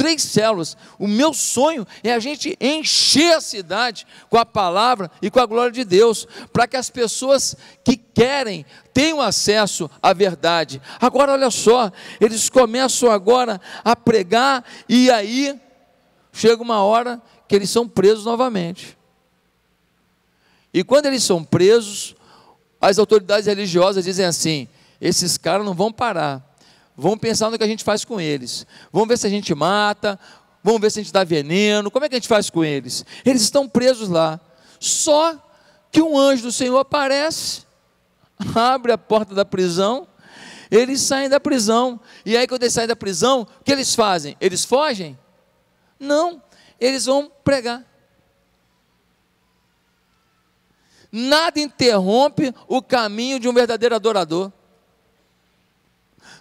três 0.00 0.22
células. 0.22 0.78
O 0.98 1.06
meu 1.06 1.34
sonho 1.34 1.86
é 2.02 2.14
a 2.14 2.18
gente 2.18 2.56
encher 2.58 3.34
a 3.34 3.40
cidade 3.40 4.06
com 4.30 4.38
a 4.38 4.46
palavra 4.46 5.10
e 5.20 5.30
com 5.30 5.38
a 5.38 5.44
glória 5.44 5.70
de 5.70 5.84
Deus, 5.84 6.26
para 6.50 6.66
que 6.66 6.74
as 6.74 6.88
pessoas 6.88 7.54
que 7.84 7.98
querem 7.98 8.64
tenham 8.94 9.20
acesso 9.20 9.90
à 10.02 10.14
verdade. 10.14 10.80
Agora, 10.98 11.32
olha 11.32 11.50
só, 11.50 11.92
eles 12.18 12.48
começam 12.48 13.10
agora 13.10 13.60
a 13.84 13.94
pregar, 13.94 14.64
e 14.88 15.10
aí 15.10 15.60
chega 16.32 16.62
uma 16.62 16.82
hora 16.82 17.20
que 17.46 17.54
eles 17.54 17.68
são 17.68 17.86
presos 17.86 18.24
novamente. 18.24 18.96
E 20.72 20.82
quando 20.82 21.06
eles 21.06 21.22
são 21.22 21.44
presos, 21.44 22.16
as 22.80 22.98
autoridades 22.98 23.44
religiosas 23.44 24.06
dizem 24.06 24.24
assim: 24.24 24.66
esses 24.98 25.36
caras 25.36 25.66
não 25.66 25.74
vão 25.74 25.92
parar 25.92 26.49
Vamos 27.00 27.18
pensar 27.18 27.50
no 27.50 27.56
que 27.56 27.64
a 27.64 27.66
gente 27.66 27.82
faz 27.82 28.04
com 28.04 28.20
eles. 28.20 28.66
Vamos 28.92 29.08
ver 29.08 29.16
se 29.16 29.26
a 29.26 29.30
gente 29.30 29.54
mata, 29.54 30.20
vamos 30.62 30.82
ver 30.82 30.92
se 30.92 31.00
a 31.00 31.02
gente 31.02 31.12
dá 31.12 31.24
veneno. 31.24 31.90
Como 31.90 32.04
é 32.04 32.08
que 32.10 32.14
a 32.14 32.18
gente 32.18 32.28
faz 32.28 32.50
com 32.50 32.62
eles? 32.62 33.06
Eles 33.24 33.40
estão 33.40 33.66
presos 33.66 34.10
lá. 34.10 34.38
Só 34.78 35.34
que 35.90 36.02
um 36.02 36.18
anjo 36.18 36.42
do 36.42 36.52
Senhor 36.52 36.78
aparece, 36.78 37.62
abre 38.54 38.92
a 38.92 38.98
porta 38.98 39.34
da 39.34 39.46
prisão, 39.46 40.06
eles 40.70 41.00
saem 41.00 41.30
da 41.30 41.40
prisão. 41.40 41.98
E 42.24 42.36
aí, 42.36 42.46
quando 42.46 42.64
eles 42.64 42.74
saem 42.74 42.86
da 42.86 42.94
prisão, 42.94 43.46
o 43.60 43.64
que 43.64 43.72
eles 43.72 43.94
fazem? 43.94 44.36
Eles 44.38 44.62
fogem? 44.62 45.18
Não, 45.98 46.42
eles 46.78 47.06
vão 47.06 47.32
pregar. 47.42 47.82
Nada 51.10 51.58
interrompe 51.58 52.54
o 52.68 52.82
caminho 52.82 53.40
de 53.40 53.48
um 53.48 53.54
verdadeiro 53.54 53.94
adorador. 53.94 54.52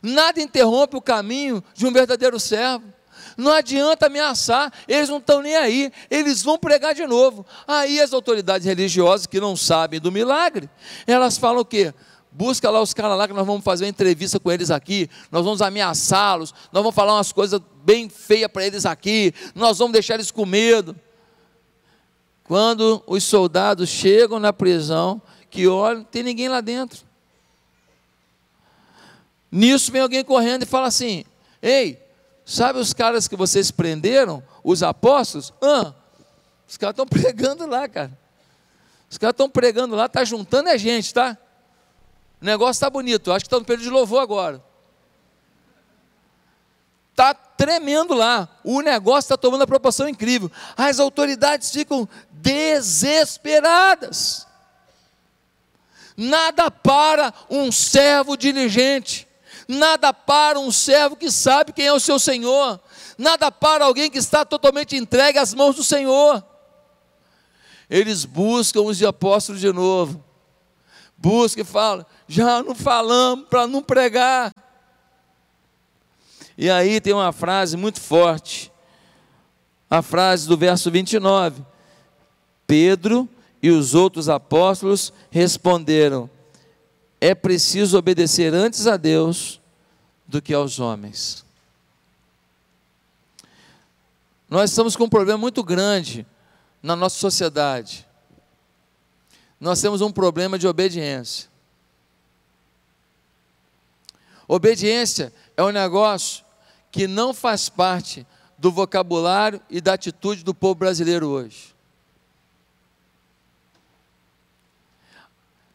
Nada 0.01 0.41
interrompe 0.41 0.95
o 0.95 1.01
caminho 1.01 1.63
de 1.73 1.85
um 1.85 1.91
verdadeiro 1.91 2.39
servo. 2.39 2.85
Não 3.37 3.51
adianta 3.51 4.07
ameaçar, 4.07 4.71
eles 4.87 5.09
não 5.09 5.17
estão 5.17 5.41
nem 5.41 5.55
aí, 5.55 5.91
eles 6.09 6.43
vão 6.43 6.57
pregar 6.57 6.93
de 6.93 7.05
novo. 7.05 7.45
Aí 7.67 7.99
as 7.99 8.13
autoridades 8.13 8.65
religiosas 8.65 9.25
que 9.25 9.39
não 9.39 9.55
sabem 9.55 9.99
do 9.99 10.11
milagre, 10.11 10.69
elas 11.07 11.37
falam 11.37 11.61
o 11.61 11.65
quê? 11.65 11.93
Busca 12.31 12.69
lá 12.69 12.81
os 12.81 12.93
caras 12.93 13.17
lá 13.17 13.27
que 13.27 13.33
nós 13.33 13.45
vamos 13.45 13.63
fazer 13.63 13.85
uma 13.85 13.89
entrevista 13.89 14.39
com 14.39 14.51
eles 14.51 14.69
aqui, 14.69 15.09
nós 15.31 15.43
vamos 15.43 15.61
ameaçá-los, 15.61 16.53
nós 16.71 16.83
vamos 16.83 16.95
falar 16.95 17.15
umas 17.15 17.31
coisas 17.31 17.59
bem 17.83 18.07
feias 18.07 18.51
para 18.51 18.65
eles 18.65 18.85
aqui, 18.85 19.33
nós 19.55 19.79
vamos 19.79 19.93
deixar 19.93 20.15
eles 20.15 20.31
com 20.31 20.45
medo. 20.45 20.95
Quando 22.43 23.03
os 23.07 23.23
soldados 23.23 23.89
chegam 23.89 24.39
na 24.39 24.51
prisão, 24.51 25.21
que 25.49 25.67
olham, 25.67 26.03
tem 26.03 26.23
ninguém 26.23 26.47
lá 26.49 26.61
dentro. 26.61 27.08
Nisso 29.51 29.91
vem 29.91 30.01
alguém 30.01 30.23
correndo 30.23 30.63
e 30.63 30.65
fala 30.65 30.87
assim: 30.87 31.25
Ei, 31.61 32.01
sabe 32.45 32.79
os 32.79 32.93
caras 32.93 33.27
que 33.27 33.35
vocês 33.35 33.69
prenderam, 33.71 34.43
os 34.63 34.83
apóstolos? 34.83 35.53
Ah, 35.61 35.93
os 36.67 36.77
caras 36.77 36.93
estão 36.93 37.05
pregando 37.07 37.65
lá, 37.65 37.87
cara. 37.87 38.17
Os 39.09 39.17
caras 39.17 39.33
estão 39.33 39.49
pregando 39.49 39.95
lá, 39.95 40.05
está 40.05 40.23
juntando 40.23 40.69
a 40.69 40.77
gente, 40.77 41.11
tá? 41.13 41.35
O 42.39 42.45
negócio 42.45 42.73
está 42.73 42.87
bonito, 42.89 43.31
acho 43.31 43.43
que 43.43 43.47
está 43.47 43.59
no 43.59 43.65
período 43.65 43.85
de 43.85 43.89
louvor 43.89 44.21
agora. 44.21 44.63
Está 47.11 47.33
tremendo 47.33 48.13
lá, 48.13 48.47
o 48.63 48.81
negócio 48.81 49.25
está 49.25 49.35
tomando 49.35 49.61
uma 49.61 49.67
proporção 49.67 50.07
incrível. 50.07 50.49
As 50.77 50.99
autoridades 50.99 51.71
ficam 51.71 52.07
desesperadas. 52.31 54.47
Nada 56.15 56.71
para 56.71 57.33
um 57.49 57.71
servo 57.71 58.37
diligente 58.37 59.27
nada 59.69 60.11
para 60.11 60.59
um 60.59 60.71
servo 60.71 61.15
que 61.15 61.29
sabe 61.29 61.71
quem 61.71 61.85
é 61.85 61.93
o 61.93 61.99
seu 61.99 62.17
Senhor, 62.17 62.79
nada 63.15 63.51
para 63.51 63.85
alguém 63.85 64.09
que 64.09 64.17
está 64.17 64.43
totalmente 64.43 64.95
entregue 64.95 65.37
às 65.37 65.53
mãos 65.53 65.75
do 65.75 65.83
Senhor. 65.83 66.43
Eles 67.87 68.25
buscam 68.25 68.81
os 68.81 69.01
apóstolos 69.03 69.61
de 69.61 69.71
novo, 69.71 70.23
buscam 71.15 71.61
e 71.61 71.63
falam: 71.65 72.03
já 72.27 72.63
não 72.63 72.73
falamos 72.73 73.47
para 73.47 73.67
não 73.67 73.83
pregar. 73.83 74.51
E 76.57 76.69
aí 76.69 76.99
tem 76.99 77.13
uma 77.13 77.31
frase 77.31 77.77
muito 77.77 78.01
forte, 78.01 78.71
a 79.87 80.01
frase 80.01 80.47
do 80.47 80.57
verso 80.57 80.89
29. 80.89 81.63
Pedro 82.65 83.29
e 83.61 83.69
os 83.69 83.93
outros 83.93 84.29
apóstolos 84.29 85.13
responderam: 85.29 86.27
é 87.21 87.35
preciso 87.35 87.97
obedecer 87.99 88.53
antes 88.53 88.87
a 88.87 88.97
Deus 88.97 89.58
do 90.29 90.39
que 90.39 90.53
aos 90.53 90.79
homens. 90.79 91.43
Nós 94.47 94.69
estamos 94.69 94.95
com 94.95 95.05
um 95.05 95.09
problema 95.09 95.39
muito 95.39 95.63
grande 95.63 96.25
na 96.83 96.95
nossa 96.95 97.17
sociedade. 97.17 98.07
Nós 99.59 99.81
temos 99.81 100.01
um 100.01 100.11
problema 100.11 100.59
de 100.59 100.67
obediência. 100.67 101.49
Obediência 104.47 105.33
é 105.57 105.63
um 105.63 105.71
negócio 105.71 106.45
que 106.91 107.07
não 107.07 107.33
faz 107.33 107.67
parte 107.67 108.25
do 108.55 108.71
vocabulário 108.71 109.59
e 109.67 109.81
da 109.81 109.93
atitude 109.93 110.43
do 110.43 110.53
povo 110.53 110.75
brasileiro 110.75 111.27
hoje. 111.27 111.75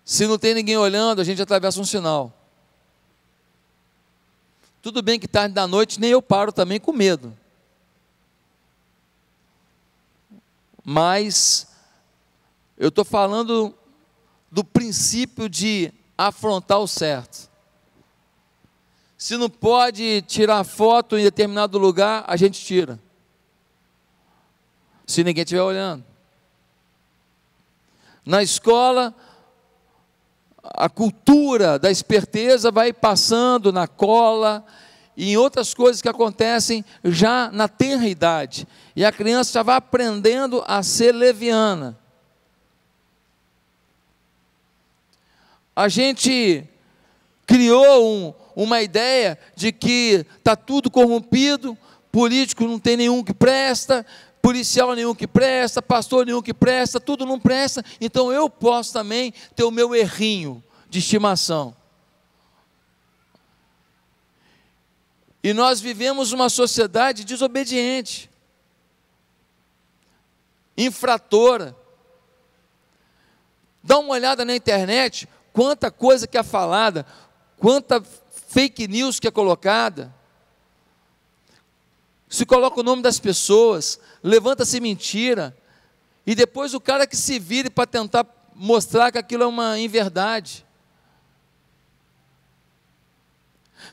Se 0.05 0.29
não 0.29 0.39
tem 0.39 0.55
ninguém 0.55 0.77
olhando, 0.77 1.21
a 1.21 1.25
gente 1.25 1.43
atravessa 1.43 1.81
um 1.81 1.85
sinal. 1.85 2.44
Tudo 4.85 5.01
bem 5.01 5.19
que 5.19 5.27
tarde 5.27 5.55
da 5.55 5.67
noite 5.67 5.99
nem 5.99 6.11
eu 6.11 6.21
paro 6.21 6.53
também 6.53 6.79
com 6.79 6.93
medo. 6.93 7.35
Mas 10.85 11.67
eu 12.77 12.91
estou 12.91 13.03
falando 13.03 13.75
do 14.53 14.63
princípio 14.63 15.49
de 15.49 15.91
afrontar 16.19 16.81
o 16.81 16.87
certo. 16.87 17.49
Se 19.17 19.39
não 19.39 19.49
pode 19.49 20.21
tirar 20.27 20.63
foto 20.65 21.17
em 21.17 21.25
determinado 21.25 21.79
lugar, 21.79 22.23
a 22.27 22.37
gente 22.37 22.63
tira. 22.63 23.01
Se 25.07 25.25
ninguém 25.25 25.45
estiver 25.45 25.63
olhando. 25.63 26.05
Na 28.23 28.43
escola, 28.43 29.15
a 30.65 30.89
cultura 30.89 31.79
da 31.79 31.91
esperteza 31.91 32.71
vai 32.71 32.93
passando 32.93 33.73
na 33.73 33.87
cola 33.87 34.65
e 35.17 35.33
em 35.33 35.37
outras 35.37 35.75
coisas 35.75 36.01
que 36.01 36.09
acontecem 36.09 36.85
já 37.05 37.51
na 37.53 37.69
tenra 37.69 38.09
idade. 38.09 38.67
E 38.97 39.05
a 39.05 39.13
criança 39.13 39.53
já 39.53 39.63
vai 39.63 39.77
aprendendo 39.77 40.65
a 40.67 40.83
ser 40.83 41.13
leviana. 41.13 41.99
A 45.77 45.89
gente 45.89 46.65
criou 47.47 48.07
um, 48.07 48.35
uma 48.57 48.81
ideia 48.81 49.39
de 49.55 49.73
que 49.73 50.25
está 50.39 50.57
tudo 50.57 50.91
corrompido, 50.91 51.77
político 52.11 52.65
não 52.65 52.79
tem 52.79 52.97
nenhum 52.97 53.25
que 53.25 53.35
presta, 53.35 54.07
policial 54.45 54.95
nenhum 54.95 55.15
que 55.15 55.27
presta, 55.27 55.81
pastor 55.81 56.27
nenhum 56.27 56.43
que 56.43 56.53
presta, 56.53 57.01
tudo 57.01 57.25
não 57.25 57.41
presta, 57.41 57.83
então 57.99 58.31
eu 58.31 58.51
posso 58.51 58.93
também 58.93 59.33
ter 59.57 59.65
o 59.65 59.71
meu 59.71 59.95
errinho 59.95 60.63
de 60.87 60.99
estimação. 60.99 61.75
E 65.43 65.55
nós 65.55 65.81
vivemos 65.81 66.31
uma 66.31 66.51
sociedade 66.51 67.25
desobediente, 67.25 68.31
infratora, 70.77 71.75
Dá 73.87 73.99
uma 73.99 74.15
olhada 74.15 74.47
na 74.47 74.57
internet, 74.57 75.29
quanta 75.53 75.91
coisa 75.91 76.27
que 76.27 76.39
é 76.39 76.43
falada, 76.43 77.05
quanta 77.59 78.03
fake 78.49 78.89
news 78.89 79.21
que 79.21 79.29
é 79.29 79.31
colocada. 79.31 80.11
Se 82.35 82.45
coloca 82.45 82.81
o 82.81 82.83
nome 82.83 83.01
das 83.01 83.21
pessoas, 83.21 83.97
levanta-se 84.21 84.81
mentira, 84.81 85.57
e 86.27 86.35
depois 86.35 86.75
o 86.75 86.81
cara 86.81 87.07
que 87.07 87.17
se 87.17 87.39
vire 87.39 87.71
para 87.71 87.87
tentar 87.87 88.27
mostrar 88.57 89.13
que 89.13 89.19
aquilo 89.19 89.45
é 89.45 89.47
uma 89.47 89.79
inverdade. 89.79 90.67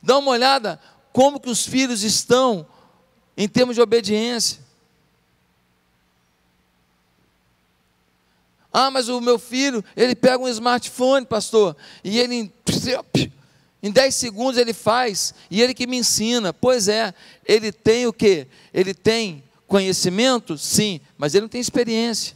Dá 0.02 0.18
uma 0.18 0.32
olhada 0.32 0.82
como 1.14 1.40
que 1.40 1.52
os 1.52 1.68
filhos 1.68 2.02
estão 2.02 2.66
em 3.38 3.48
termos 3.48 3.76
de 3.76 3.82
obediência. 3.84 4.60
Ah, 8.74 8.90
mas 8.90 9.08
o 9.08 9.22
meu 9.22 9.38
filho, 9.38 9.86
ele 9.96 10.16
pega 10.16 10.40
um 10.40 10.48
smartphone, 10.48 11.28
pastor, 11.28 11.78
e 12.04 12.18
ele 12.18 12.52
em 13.84 13.92
10 13.92 14.14
segundos 14.14 14.58
ele 14.58 14.74
faz, 14.74 15.34
e 15.50 15.62
ele 15.62 15.74
que 15.74 15.88
me 15.88 15.98
ensina. 15.98 16.54
Pois 16.54 16.88
é, 16.88 17.14
ele 17.46 17.72
tem 17.72 18.06
o 18.06 18.14
quê? 18.14 18.48
Ele 18.74 18.94
tem 18.94 19.44
conhecimento? 19.68 20.58
Sim, 20.58 21.02
mas 21.18 21.34
ele 21.34 21.42
não 21.42 21.50
tem 21.50 21.62
experiência. 21.62 22.36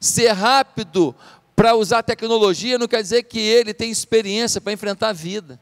Ser 0.00 0.28
rápido 0.32 1.14
para 1.54 1.74
usar 1.74 2.02
tecnologia 2.02 2.78
não 2.78 2.88
quer 2.88 3.02
dizer 3.02 3.24
que 3.24 3.38
ele 3.38 3.74
tem 3.74 3.90
experiência 3.90 4.60
para 4.60 4.72
enfrentar 4.72 5.10
a 5.10 5.12
vida. 5.12 5.60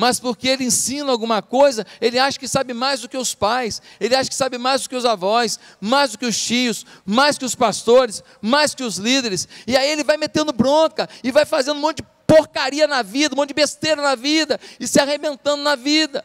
Mas 0.00 0.18
porque 0.18 0.48
ele 0.48 0.64
ensina 0.64 1.12
alguma 1.12 1.42
coisa, 1.42 1.86
ele 2.00 2.18
acha 2.18 2.38
que 2.38 2.48
sabe 2.48 2.72
mais 2.72 3.02
do 3.02 3.08
que 3.08 3.18
os 3.18 3.34
pais, 3.34 3.82
ele 4.00 4.16
acha 4.16 4.30
que 4.30 4.34
sabe 4.34 4.56
mais 4.56 4.80
do 4.80 4.88
que 4.88 4.96
os 4.96 5.04
avós, 5.04 5.60
mais 5.78 6.12
do 6.12 6.18
que 6.18 6.24
os 6.24 6.42
tios, 6.42 6.86
mais 7.04 7.36
que 7.36 7.44
os 7.44 7.54
pastores, 7.54 8.24
mais 8.40 8.74
que 8.74 8.82
os 8.82 8.96
líderes, 8.96 9.46
e 9.66 9.76
aí 9.76 9.90
ele 9.90 10.02
vai 10.02 10.16
metendo 10.16 10.54
bronca 10.54 11.06
e 11.22 11.30
vai 11.30 11.44
fazendo 11.44 11.76
um 11.76 11.80
monte 11.80 11.98
de 11.98 12.08
porcaria 12.26 12.86
na 12.86 13.02
vida, 13.02 13.34
um 13.34 13.36
monte 13.36 13.48
de 13.48 13.54
besteira 13.54 14.00
na 14.00 14.14
vida 14.14 14.58
e 14.80 14.88
se 14.88 14.98
arrebentando 14.98 15.62
na 15.62 15.76
vida. 15.76 16.24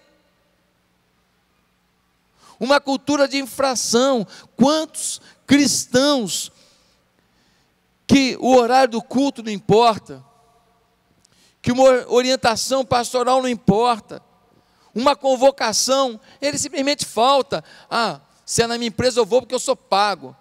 Uma 2.58 2.80
cultura 2.80 3.28
de 3.28 3.38
infração. 3.38 4.26
Quantos 4.56 5.20
cristãos 5.46 6.50
que 8.08 8.38
o 8.40 8.56
horário 8.56 8.94
do 8.94 9.02
culto 9.02 9.44
não 9.44 9.52
importa? 9.52 10.24
Que 11.66 11.72
uma 11.72 12.08
orientação 12.14 12.86
pastoral 12.86 13.42
não 13.42 13.50
importa, 13.50 14.22
uma 14.94 15.16
convocação, 15.16 16.20
ele 16.40 16.60
simplesmente 16.60 17.04
falta. 17.04 17.64
Ah, 17.90 18.22
se 18.46 18.62
é 18.62 18.68
na 18.68 18.78
minha 18.78 18.90
empresa 18.90 19.20
eu 19.20 19.26
vou 19.26 19.42
porque 19.42 19.56
eu 19.56 19.60
sou 19.60 19.76
pago. 19.76 20.36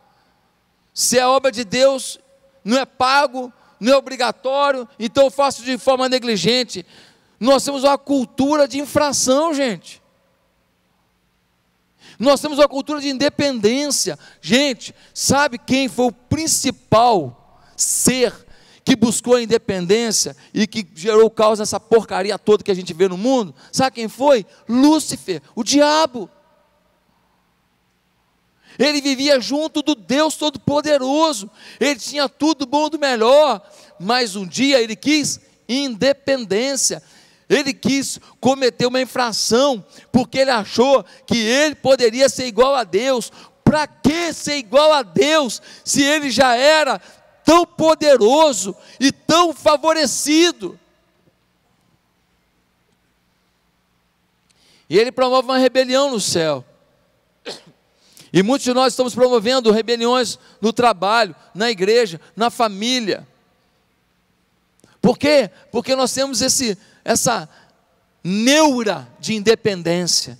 Se 0.92 1.18
é 1.18 1.26
obra 1.26 1.50
de 1.50 1.64
Deus, 1.64 2.18
não 2.62 2.76
é 2.76 2.84
pago, 2.84 3.50
não 3.80 3.94
é 3.94 3.96
obrigatório, 3.96 4.86
então 4.98 5.24
eu 5.24 5.30
faço 5.30 5.62
de 5.62 5.78
forma 5.78 6.10
negligente. 6.10 6.84
Nós 7.40 7.64
temos 7.64 7.84
uma 7.84 7.96
cultura 7.96 8.68
de 8.68 8.78
infração, 8.78 9.54
gente. 9.54 10.02
Nós 12.18 12.38
temos 12.38 12.58
uma 12.58 12.68
cultura 12.68 13.00
de 13.00 13.08
independência. 13.08 14.18
Gente, 14.42 14.94
sabe 15.14 15.56
quem 15.56 15.88
foi 15.88 16.08
o 16.08 16.12
principal 16.12 17.62
ser 17.74 18.43
que 18.94 18.96
buscou 18.96 19.34
a 19.34 19.42
independência 19.42 20.36
e 20.52 20.68
que 20.68 20.86
gerou 20.94 21.28
caos 21.28 21.58
nessa 21.58 21.80
porcaria 21.80 22.38
toda 22.38 22.62
que 22.62 22.70
a 22.70 22.74
gente 22.74 22.94
vê 22.94 23.08
no 23.08 23.18
mundo, 23.18 23.52
sabe 23.72 23.96
quem 23.96 24.08
foi? 24.08 24.46
Lúcifer, 24.68 25.42
o 25.54 25.64
diabo. 25.64 26.30
Ele 28.78 29.00
vivia 29.00 29.40
junto 29.40 29.82
do 29.82 29.94
Deus 29.94 30.36
Todo-Poderoso, 30.36 31.50
ele 31.80 31.98
tinha 31.98 32.28
tudo 32.28 32.66
bom 32.66 32.88
do 32.88 32.98
melhor, 32.98 33.60
mas 33.98 34.36
um 34.36 34.46
dia 34.46 34.80
ele 34.80 34.96
quis 34.96 35.40
independência, 35.68 37.02
ele 37.48 37.72
quis 37.72 38.20
cometer 38.40 38.86
uma 38.86 39.00
infração, 39.00 39.84
porque 40.12 40.38
ele 40.38 40.50
achou 40.50 41.04
que 41.26 41.38
ele 41.38 41.74
poderia 41.74 42.28
ser 42.28 42.46
igual 42.46 42.74
a 42.74 42.84
Deus. 42.84 43.30
Para 43.62 43.86
que 43.86 44.32
ser 44.32 44.56
igual 44.56 44.92
a 44.92 45.02
Deus, 45.02 45.60
se 45.84 46.02
ele 46.02 46.30
já 46.30 46.54
era 46.54 47.00
tão 47.44 47.66
poderoso 47.66 48.74
e 48.98 49.12
tão 49.12 49.52
favorecido. 49.52 50.78
E 54.88 54.98
ele 54.98 55.12
promove 55.12 55.48
uma 55.48 55.58
rebelião 55.58 56.10
no 56.10 56.20
céu. 56.20 56.64
E 58.32 58.42
muitos 58.42 58.64
de 58.64 58.74
nós 58.74 58.92
estamos 58.92 59.14
promovendo 59.14 59.70
rebeliões 59.70 60.38
no 60.60 60.72
trabalho, 60.72 61.36
na 61.54 61.70
igreja, 61.70 62.20
na 62.34 62.50
família. 62.50 63.26
Por 65.00 65.18
quê? 65.18 65.50
Porque 65.70 65.94
nós 65.94 66.12
temos 66.12 66.42
esse, 66.42 66.76
essa 67.04 67.48
neura 68.24 69.06
de 69.20 69.34
independência. 69.34 70.38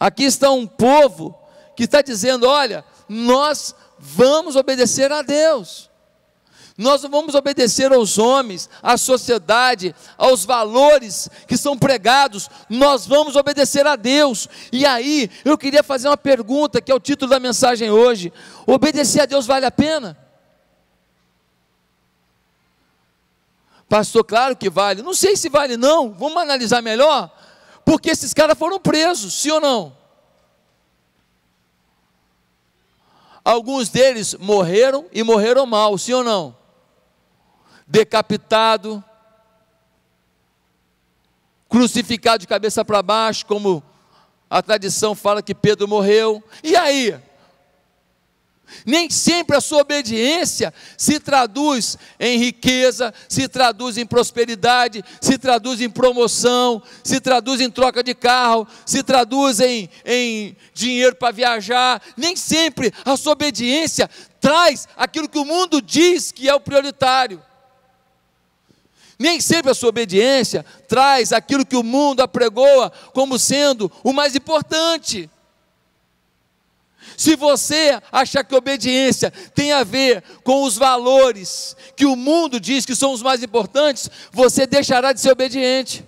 Aqui 0.00 0.24
está 0.24 0.50
um 0.50 0.66
povo 0.66 1.38
que 1.76 1.84
está 1.84 2.02
dizendo: 2.02 2.48
olha, 2.48 2.84
nós 3.08 3.74
vamos 3.98 4.56
obedecer 4.56 5.10
a 5.12 5.22
Deus. 5.22 5.88
Nós 6.78 7.02
não 7.02 7.10
vamos 7.10 7.34
obedecer 7.34 7.92
aos 7.92 8.18
homens, 8.18 8.70
à 8.80 8.96
sociedade, 8.96 9.92
aos 10.16 10.44
valores 10.44 11.28
que 11.48 11.56
são 11.56 11.76
pregados, 11.76 12.48
nós 12.68 13.04
vamos 13.04 13.34
obedecer 13.34 13.84
a 13.84 13.96
Deus. 13.96 14.48
E 14.72 14.86
aí, 14.86 15.28
eu 15.44 15.58
queria 15.58 15.82
fazer 15.82 16.06
uma 16.06 16.16
pergunta, 16.16 16.80
que 16.80 16.92
é 16.92 16.94
o 16.94 17.00
título 17.00 17.30
da 17.30 17.40
mensagem 17.40 17.90
hoje: 17.90 18.32
obedecer 18.64 19.22
a 19.22 19.26
Deus 19.26 19.44
vale 19.44 19.66
a 19.66 19.72
pena? 19.72 20.16
Pastor, 23.88 24.22
claro 24.22 24.54
que 24.54 24.70
vale. 24.70 25.02
Não 25.02 25.14
sei 25.14 25.36
se 25.36 25.48
vale, 25.48 25.76
não. 25.76 26.12
Vamos 26.12 26.40
analisar 26.40 26.80
melhor. 26.80 27.28
Porque 27.84 28.10
esses 28.10 28.32
caras 28.32 28.56
foram 28.56 28.78
presos, 28.78 29.34
sim 29.34 29.50
ou 29.50 29.60
não? 29.60 29.97
Alguns 33.48 33.88
deles 33.88 34.34
morreram 34.34 35.06
e 35.10 35.22
morreram 35.22 35.64
mal, 35.64 35.96
sim 35.96 36.12
ou 36.12 36.22
não? 36.22 36.54
Decapitado, 37.86 39.02
crucificado 41.66 42.40
de 42.40 42.46
cabeça 42.46 42.84
para 42.84 43.02
baixo, 43.02 43.46
como 43.46 43.82
a 44.50 44.60
tradição 44.60 45.14
fala 45.14 45.42
que 45.42 45.54
Pedro 45.54 45.88
morreu. 45.88 46.44
E 46.62 46.76
aí? 46.76 47.18
Nem 48.84 49.10
sempre 49.10 49.56
a 49.56 49.60
sua 49.60 49.82
obediência 49.82 50.72
se 50.96 51.18
traduz 51.18 51.96
em 52.18 52.38
riqueza, 52.38 53.12
se 53.28 53.48
traduz 53.48 53.96
em 53.96 54.06
prosperidade, 54.06 55.04
se 55.20 55.38
traduz 55.38 55.80
em 55.80 55.90
promoção, 55.90 56.82
se 57.02 57.20
traduz 57.20 57.60
em 57.60 57.70
troca 57.70 58.02
de 58.02 58.14
carro, 58.14 58.66
se 58.86 59.02
traduz 59.02 59.60
em, 59.60 59.88
em 60.04 60.56
dinheiro 60.74 61.16
para 61.16 61.32
viajar. 61.32 62.02
Nem 62.16 62.36
sempre 62.36 62.92
a 63.04 63.16
sua 63.16 63.32
obediência 63.32 64.08
traz 64.40 64.88
aquilo 64.96 65.28
que 65.28 65.38
o 65.38 65.44
mundo 65.44 65.82
diz 65.82 66.32
que 66.32 66.48
é 66.48 66.54
o 66.54 66.60
prioritário. 66.60 67.42
Nem 69.18 69.40
sempre 69.40 69.72
a 69.72 69.74
sua 69.74 69.88
obediência 69.88 70.64
traz 70.86 71.32
aquilo 71.32 71.66
que 71.66 71.76
o 71.76 71.82
mundo 71.82 72.20
apregoa 72.20 72.92
como 73.12 73.38
sendo 73.38 73.90
o 74.04 74.12
mais 74.12 74.36
importante. 74.36 75.28
Se 77.18 77.34
você 77.34 78.00
achar 78.12 78.44
que 78.44 78.54
obediência 78.54 79.32
tem 79.52 79.72
a 79.72 79.82
ver 79.82 80.22
com 80.44 80.62
os 80.62 80.76
valores 80.76 81.76
que 81.96 82.06
o 82.06 82.14
mundo 82.14 82.60
diz 82.60 82.86
que 82.86 82.94
são 82.94 83.12
os 83.12 83.22
mais 83.22 83.42
importantes, 83.42 84.08
você 84.30 84.68
deixará 84.68 85.12
de 85.12 85.20
ser 85.20 85.32
obediente. 85.32 86.06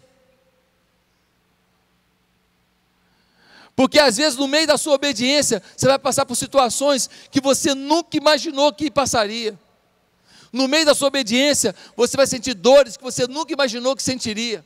Porque 3.75 3.99
às 3.99 4.19
vezes 4.19 4.39
no 4.39 4.47
meio 4.47 4.69
da 4.69 4.79
sua 4.79 4.95
obediência, 4.95 5.61
você 5.77 5.89
vai 5.89 5.99
passar 5.99 6.25
por 6.25 6.37
situações 6.37 7.11
que 7.29 7.41
você 7.41 7.75
nunca 7.75 8.17
imaginou 8.17 8.73
que 8.73 8.89
passaria. 8.89 9.59
No 10.53 10.69
meio 10.69 10.87
da 10.87 10.95
sua 10.95 11.09
obediência, 11.09 11.75
você 11.97 12.17
vai 12.17 12.29
sentir 12.29 12.55
dores 12.55 12.97
que 12.97 13.03
você 13.03 13.27
nunca 13.27 13.53
imaginou 13.53 13.97
que 13.97 14.03
sentiria. 14.05 14.65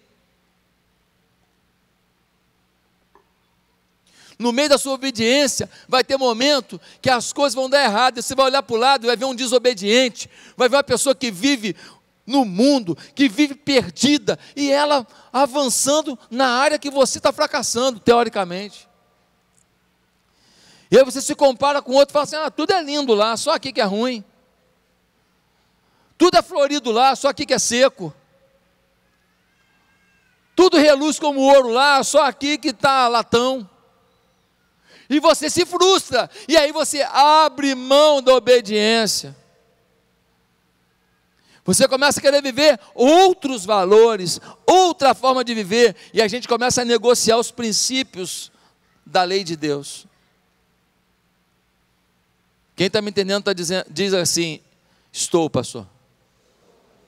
No 4.38 4.52
meio 4.52 4.68
da 4.68 4.78
sua 4.78 4.94
obediência, 4.94 5.70
vai 5.88 6.02
ter 6.02 6.16
momento 6.16 6.80
que 7.00 7.08
as 7.08 7.32
coisas 7.32 7.54
vão 7.54 7.70
dar 7.70 7.84
errado. 7.84 8.20
Você 8.20 8.34
vai 8.34 8.46
olhar 8.46 8.62
para 8.62 8.74
o 8.74 8.78
lado 8.78 9.04
e 9.04 9.06
vai 9.06 9.16
ver 9.16 9.24
um 9.26 9.34
desobediente, 9.34 10.28
vai 10.56 10.68
ver 10.68 10.76
uma 10.76 10.84
pessoa 10.84 11.14
que 11.14 11.30
vive 11.30 11.76
no 12.26 12.44
mundo, 12.44 12.96
que 13.14 13.28
vive 13.28 13.54
perdida, 13.54 14.38
e 14.56 14.70
ela 14.70 15.06
avançando 15.32 16.18
na 16.30 16.48
área 16.48 16.78
que 16.78 16.90
você 16.90 17.18
está 17.18 17.32
fracassando, 17.32 18.00
teoricamente. 18.00 18.88
E 20.90 20.98
aí 20.98 21.04
você 21.04 21.20
se 21.20 21.34
compara 21.34 21.82
com 21.82 21.92
outro 21.92 22.12
e 22.12 22.14
fala 22.14 22.24
assim: 22.24 22.36
ah, 22.36 22.50
tudo 22.50 22.72
é 22.72 22.82
lindo 22.82 23.14
lá, 23.14 23.36
só 23.36 23.52
aqui 23.52 23.72
que 23.72 23.80
é 23.80 23.84
ruim. 23.84 24.24
Tudo 26.16 26.36
é 26.36 26.42
florido 26.42 26.90
lá, 26.90 27.14
só 27.16 27.28
aqui 27.28 27.44
que 27.44 27.54
é 27.54 27.58
seco. 27.58 28.14
Tudo 30.54 30.76
reluz 30.76 31.18
como 31.18 31.40
ouro 31.40 31.68
lá, 31.68 32.02
só 32.04 32.24
aqui 32.24 32.56
que 32.56 32.68
está 32.68 33.08
latão. 33.08 33.68
E 35.16 35.20
você 35.20 35.48
se 35.48 35.64
frustra, 35.64 36.30
e 36.48 36.56
aí 36.56 36.72
você 36.72 37.02
abre 37.02 37.74
mão 37.74 38.20
da 38.22 38.34
obediência. 38.34 39.36
Você 41.64 41.88
começa 41.88 42.18
a 42.18 42.22
querer 42.22 42.42
viver 42.42 42.78
outros 42.94 43.64
valores, 43.64 44.40
outra 44.66 45.14
forma 45.14 45.42
de 45.42 45.54
viver, 45.54 45.96
e 46.12 46.20
a 46.20 46.28
gente 46.28 46.46
começa 46.46 46.82
a 46.82 46.84
negociar 46.84 47.38
os 47.38 47.50
princípios 47.50 48.52
da 49.06 49.22
lei 49.22 49.42
de 49.42 49.56
Deus. 49.56 50.06
Quem 52.76 52.88
está 52.88 53.00
me 53.00 53.10
entendendo 53.10 53.44
tá 53.44 53.52
dizendo, 53.52 53.86
diz 53.88 54.12
assim: 54.12 54.60
Estou, 55.12 55.48
pastor. 55.48 55.86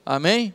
Amém? 0.05 0.53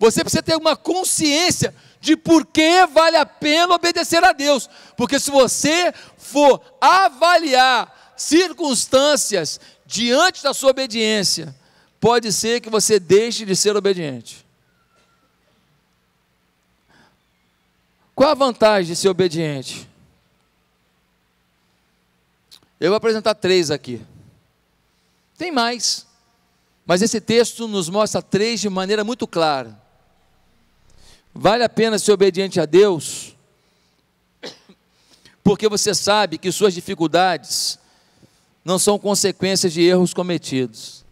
Você 0.00 0.24
precisa 0.24 0.42
ter 0.42 0.56
uma 0.56 0.74
consciência 0.74 1.74
de 2.00 2.16
por 2.16 2.46
que 2.46 2.86
vale 2.86 3.18
a 3.18 3.26
pena 3.26 3.74
obedecer 3.74 4.24
a 4.24 4.32
Deus. 4.32 4.68
Porque 4.96 5.20
se 5.20 5.30
você 5.30 5.92
for 6.16 6.58
avaliar 6.80 8.14
circunstâncias 8.16 9.60
diante 9.84 10.42
da 10.42 10.54
sua 10.54 10.70
obediência, 10.70 11.54
pode 12.00 12.32
ser 12.32 12.62
que 12.62 12.70
você 12.70 12.98
deixe 12.98 13.44
de 13.44 13.54
ser 13.54 13.76
obediente. 13.76 14.46
Qual 18.14 18.30
a 18.30 18.34
vantagem 18.34 18.94
de 18.94 18.96
ser 18.96 19.10
obediente? 19.10 19.86
Eu 22.80 22.88
vou 22.88 22.96
apresentar 22.96 23.34
três 23.34 23.70
aqui. 23.70 24.00
Tem 25.36 25.52
mais, 25.52 26.06
mas 26.86 27.02
esse 27.02 27.20
texto 27.20 27.68
nos 27.68 27.90
mostra 27.90 28.22
três 28.22 28.60
de 28.60 28.70
maneira 28.70 29.04
muito 29.04 29.26
clara. 29.26 29.89
Vale 31.34 31.62
a 31.62 31.68
pena 31.68 31.98
ser 31.98 32.12
obediente 32.12 32.60
a 32.60 32.66
Deus, 32.66 33.36
porque 35.42 35.68
você 35.68 35.94
sabe 35.94 36.38
que 36.38 36.50
suas 36.50 36.74
dificuldades 36.74 37.78
não 38.64 38.78
são 38.78 38.98
consequências 38.98 39.72
de 39.72 39.82
erros 39.82 40.12
cometidos. 40.12 41.04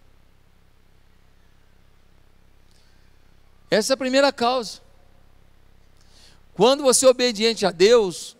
Essa 3.70 3.92
é 3.92 3.94
a 3.94 3.98
primeira 3.98 4.32
causa. 4.32 4.80
Quando 6.54 6.82
você 6.82 7.06
é 7.06 7.08
obediente 7.08 7.64
a 7.64 7.70
Deus, 7.70 8.36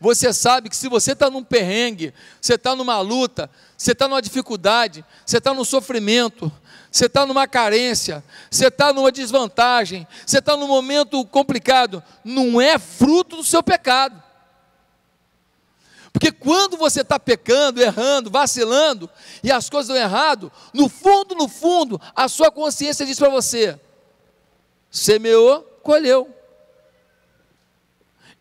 você 0.00 0.32
sabe 0.32 0.68
que 0.68 0.76
se 0.76 0.88
você 0.88 1.12
está 1.12 1.30
num 1.30 1.44
perrengue, 1.44 2.12
você 2.40 2.54
está 2.54 2.74
numa 2.74 3.00
luta, 3.00 3.48
você 3.76 3.92
está 3.92 4.08
numa 4.08 4.20
dificuldade, 4.20 5.04
você 5.24 5.38
está 5.38 5.54
num 5.54 5.64
sofrimento, 5.64 6.50
você 6.92 7.06
está 7.06 7.24
numa 7.24 7.48
carência, 7.48 8.22
você 8.50 8.66
está 8.66 8.92
numa 8.92 9.10
desvantagem, 9.10 10.06
você 10.26 10.40
está 10.40 10.54
num 10.58 10.68
momento 10.68 11.24
complicado, 11.24 12.04
não 12.22 12.60
é 12.60 12.78
fruto 12.78 13.36
do 13.36 13.44
seu 13.44 13.62
pecado. 13.62 14.22
Porque 16.12 16.30
quando 16.30 16.76
você 16.76 17.00
está 17.00 17.18
pecando, 17.18 17.80
errando, 17.80 18.30
vacilando, 18.30 19.08
e 19.42 19.50
as 19.50 19.70
coisas 19.70 19.88
dão 19.88 19.96
errado, 19.96 20.52
no 20.74 20.86
fundo, 20.86 21.34
no 21.34 21.48
fundo, 21.48 21.98
a 22.14 22.28
sua 22.28 22.50
consciência 22.50 23.06
diz 23.06 23.18
para 23.18 23.30
você: 23.30 23.80
semeou, 24.90 25.62
colheu. 25.82 26.28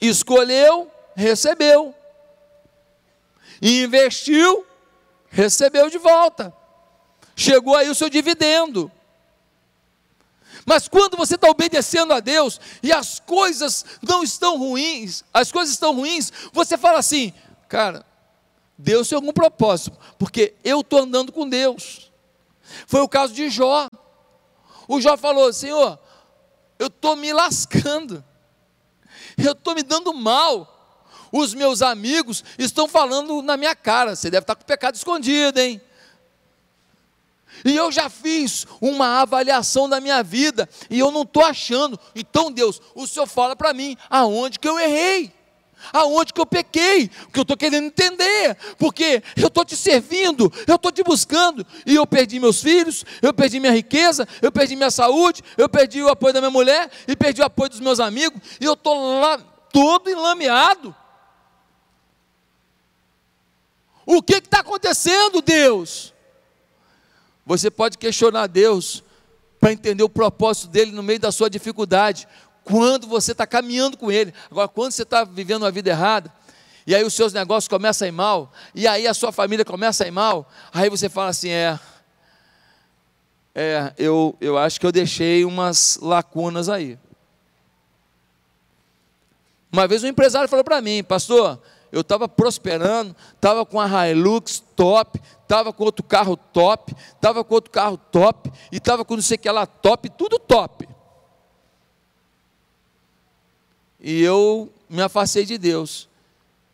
Escolheu, 0.02 0.92
recebeu. 1.16 1.96
Investiu, 3.62 4.66
recebeu 5.30 5.90
de 5.90 5.98
volta. 5.98 6.61
Chegou 7.42 7.76
aí 7.76 7.90
o 7.90 7.96
seu 7.96 8.08
dividendo. 8.08 8.92
Mas 10.64 10.88
quando 10.88 11.18
você 11.18 11.34
está 11.34 11.50
obedecendo 11.50 12.14
a 12.14 12.20
Deus 12.20 12.62
e 12.84 12.94
as 12.94 13.20
coisas 13.20 13.84
não 14.00 14.22
estão 14.22 14.60
ruins, 14.60 15.24
as 15.34 15.52
coisas 15.52 15.74
estão 15.74 15.92
ruins, 15.92 16.32
você 16.54 16.78
fala 16.78 17.00
assim, 17.00 17.34
cara, 17.68 18.06
Deus 18.78 19.10
tem 19.10 19.16
algum 19.16 19.34
propósito, 19.34 19.98
porque 20.20 20.54
eu 20.64 20.82
estou 20.82 21.00
andando 21.00 21.32
com 21.32 21.50
Deus. 21.50 22.12
Foi 22.86 23.02
o 23.02 23.10
caso 23.10 23.34
de 23.34 23.50
Jó. 23.50 23.88
O 24.88 25.02
Jó 25.02 25.18
falou: 25.18 25.52
Senhor, 25.52 25.98
eu 26.78 26.88
estou 26.88 27.16
me 27.16 27.34
lascando, 27.34 28.24
eu 29.36 29.54
estou 29.54 29.74
me 29.74 29.82
dando 29.82 30.14
mal. 30.14 30.78
Os 31.32 31.56
meus 31.56 31.82
amigos 31.82 32.44
estão 32.60 32.88
falando 32.88 33.42
na 33.42 33.58
minha 33.58 33.76
cara, 33.76 34.16
você 34.16 34.30
deve 34.30 34.44
estar 34.44 34.56
com 34.56 34.62
o 34.62 34.66
pecado 34.66 34.94
escondido, 34.94 35.60
hein? 35.60 35.82
E 37.64 37.76
eu 37.76 37.92
já 37.92 38.10
fiz 38.10 38.66
uma 38.80 39.22
avaliação 39.22 39.88
da 39.88 40.00
minha 40.00 40.24
vida 40.24 40.70
e 40.90 41.00
eu 41.00 41.12
não 41.12 41.24
estou 41.24 41.44
achando. 41.44 42.00
Então, 42.16 42.52
Deus, 42.52 42.82
o 42.96 43.08
Senhor 43.08 43.28
fala 43.28 43.56
para 43.56 43.74
mim 43.74 43.98
aonde 44.10 44.60
que 44.60 44.68
eu 44.68 44.80
errei 44.80 45.32
aonde 45.94 46.34
que 46.34 46.40
eu 46.40 46.46
pequei, 46.46 47.08
que 47.08 47.40
eu 47.40 47.42
estou 47.42 47.58
querendo 47.58 47.86
entender, 47.86 48.56
porque 48.78 49.24
eu 49.36 49.48
estou 49.48 49.66
te 49.66 49.76
servindo, 49.76 50.52
eu 50.68 50.76
estou 50.76 50.92
te 50.92 51.04
buscando, 51.04 51.66
e 51.86 51.96
eu 51.96 52.06
perdi 52.06 52.40
meus 52.40 52.62
filhos, 52.62 53.04
eu 53.22 53.34
perdi 53.34 53.60
minha 53.60 53.72
riqueza, 53.72 54.28
eu 54.42 54.52
perdi 54.52 54.76
minha 54.76 54.92
saúde, 54.92 55.42
eu 55.58 55.68
perdi 55.68 56.02
o 56.02 56.10
apoio 56.10 56.34
da 56.34 56.42
minha 56.42 56.52
mulher, 56.52 56.90
e 57.08 57.16
perdi 57.16 57.42
o 57.42 57.46
apoio 57.46 57.70
dos 57.70 57.80
meus 57.80 58.00
amigos, 58.00 58.40
e 58.60 58.66
eu 58.66 58.74
estou 58.74 59.20
lá 59.20 59.38
todo 59.72 60.10
enlameado. 60.10 60.96
O 64.06 64.22
que 64.22 64.36
está 64.36 64.60
acontecendo, 64.60 65.42
Deus? 65.42 66.11
Você 67.46 67.72
pode 67.72 67.98
questionar 67.98 68.48
Deus 68.48 69.04
para 69.60 69.72
entender 69.72 70.04
o 70.04 70.10
propósito 70.10 70.68
dele 70.68 70.92
no 70.92 71.04
meio 71.04 71.20
da 71.20 71.32
sua 71.32 71.50
dificuldade 71.50 72.28
quando 72.64 73.08
você 73.08 73.32
está 73.32 73.46
caminhando 73.46 73.98
com 73.98 74.12
Ele. 74.12 74.34
Agora, 74.50 74.68
quando 74.68 74.92
você 74.92 75.04
está 75.04 75.24
vivendo 75.24 75.64
uma 75.64 75.72
vida 75.72 75.90
errada, 75.90 76.32
e 76.86 76.96
aí 76.96 77.04
os 77.04 77.14
seus 77.14 77.32
negócios 77.34 77.68
começam 77.68 78.06
a 78.06 78.10
ir 78.10 78.12
mal, 78.12 78.52
e 78.74 78.88
aí 78.88 79.08
a 79.08 79.14
sua 79.14 79.32
família 79.32 79.64
começa 79.64 80.04
a 80.04 80.08
ir 80.08 80.12
mal, 80.12 80.50
aí 80.74 80.90
você 80.90 81.10
fala 81.10 81.30
assim: 81.30 81.50
é, 81.50 81.80
é 83.54 83.94
eu, 83.98 84.36
eu 84.42 84.58
acho 84.58 84.80
que 84.80 84.86
eu 84.86 84.92
deixei 84.92 85.46
umas 85.46 86.00
lacunas 86.02 86.70
aí. 86.70 86.98
Uma 89.72 89.88
vez 89.88 90.04
um 90.04 90.08
empresário 90.08 90.50
falou 90.50 90.66
para 90.66 90.82
mim, 90.82 91.04
pastor, 91.04 91.62
eu 91.92 92.02
estava 92.02 92.28
prosperando, 92.28 93.16
estava 93.36 93.66
com 93.66 93.80
a 93.80 94.10
Hilux 94.10 94.64
top, 94.76 95.22
estava 95.42 95.74
com 95.74 95.84
outro 95.84 96.04
carro 96.04 96.38
top, 96.38 96.96
estava 97.14 97.44
com 97.44 97.54
outro 97.54 97.72
carro 97.72 97.98
top, 97.98 98.52
e 98.72 98.78
estava 98.78 99.04
com 99.04 99.16
não 99.16 99.22
sei 99.22 99.36
o 99.36 99.40
que 99.40 99.52
lá 99.52 99.66
top, 99.66 100.10
tudo 100.10 100.40
top. 100.40 100.88
e 104.02 104.22
eu 104.22 104.72
me 104.90 105.02
afastei 105.02 105.46
de 105.46 105.58
Deus. 105.58 106.10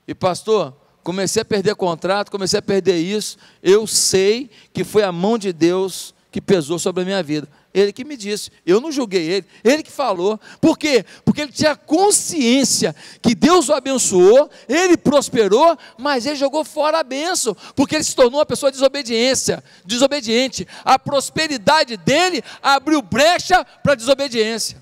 E 0.08 0.15
pastor, 0.15 0.73
comecei 1.03 1.41
a 1.41 1.45
perder 1.45 1.75
contrato, 1.75 2.32
comecei 2.32 2.58
a 2.58 2.62
perder 2.62 2.97
isso. 2.97 3.38
Eu 3.62 3.86
sei 3.86 4.49
que 4.73 4.84
foi 4.84 5.03
a 5.03 5.12
mão 5.12 5.38
de 5.38 5.51
Deus 5.51 6.15
que 6.38 6.41
pesou 6.41 6.78
sobre 6.78 7.02
a 7.02 7.06
minha 7.06 7.23
vida. 7.23 7.50
Ele 7.73 7.91
que 7.91 8.06
me 8.06 8.15
disse, 8.15 8.52
eu 8.63 8.80
não 8.80 8.91
julguei 8.91 9.28
ele, 9.28 9.47
ele 9.63 9.82
que 9.82 9.91
falou. 9.91 10.39
Por 10.62 10.78
quê? 10.78 11.04
Porque 11.26 11.41
ele 11.41 11.52
tinha 11.52 11.76
consciência 11.76 12.95
que 13.23 13.34
Deus 13.34 13.69
o 13.69 13.73
abençoou, 13.73 14.47
ele 14.69 14.95
prosperou, 14.95 15.76
mas 15.97 16.28
ele 16.28 16.36
jogou 16.36 16.63
fora 16.63 17.00
a 17.00 17.04
bênção, 17.04 17.58
porque 17.76 17.95
ele 17.95 18.04
se 18.04 18.15
tornou 18.15 18.39
uma 18.39 18.45
pessoa 18.45 18.71
desobediência, 18.71 19.63
desobediente. 19.84 20.67
A 20.86 21.00
prosperidade 21.00 21.97
dele 21.97 22.43
abriu 22.62 23.02
brecha 23.02 23.65
para 23.82 23.93
a 23.93 23.95
desobediência. 23.95 24.80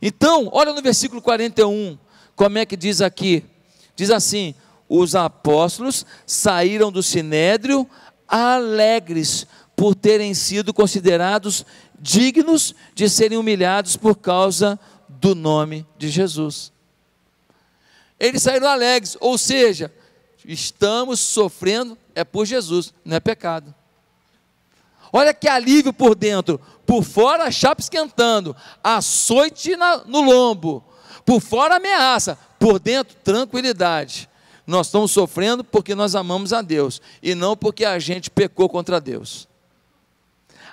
Então, 0.00 0.48
olha 0.52 0.72
no 0.72 0.80
versículo 0.80 1.20
41, 1.20 1.98
como 2.36 2.58
é 2.58 2.64
que 2.64 2.76
diz 2.76 3.00
aqui? 3.00 3.44
Diz 3.96 4.12
assim: 4.12 4.54
os 4.88 5.16
apóstolos 5.16 6.06
saíram 6.24 6.92
do 6.92 7.02
sinédrio 7.02 7.88
alegres 8.28 9.46
por 9.74 9.94
terem 9.94 10.34
sido 10.34 10.74
considerados 10.74 11.64
dignos 11.98 12.74
de 12.94 13.08
serem 13.08 13.38
humilhados 13.38 13.96
por 13.96 14.16
causa 14.16 14.78
do 15.08 15.34
nome 15.34 15.86
de 15.96 16.08
Jesus. 16.08 16.72
Eles 18.20 18.42
saíram 18.42 18.68
alegres, 18.68 19.16
ou 19.20 19.38
seja, 19.38 19.92
estamos 20.44 21.20
sofrendo 21.20 21.96
é 22.14 22.24
por 22.24 22.44
Jesus, 22.44 22.92
não 23.04 23.16
é 23.16 23.20
pecado. 23.20 23.72
Olha 25.12 25.32
que 25.32 25.48
alívio 25.48 25.92
por 25.92 26.14
dentro. 26.14 26.60
Por 26.84 27.02
fora, 27.02 27.44
a 27.44 27.50
chapa 27.50 27.80
esquentando, 27.80 28.56
açoite 28.82 29.76
na, 29.76 29.98
no 29.98 30.20
lombo. 30.20 30.84
Por 31.24 31.40
fora, 31.40 31.76
ameaça. 31.76 32.38
Por 32.58 32.78
dentro, 32.78 33.16
tranquilidade. 33.22 34.27
Nós 34.68 34.88
estamos 34.88 35.12
sofrendo 35.12 35.64
porque 35.64 35.94
nós 35.94 36.14
amamos 36.14 36.52
a 36.52 36.60
Deus 36.60 37.00
e 37.22 37.34
não 37.34 37.56
porque 37.56 37.86
a 37.86 37.98
gente 37.98 38.28
pecou 38.28 38.68
contra 38.68 39.00
Deus. 39.00 39.48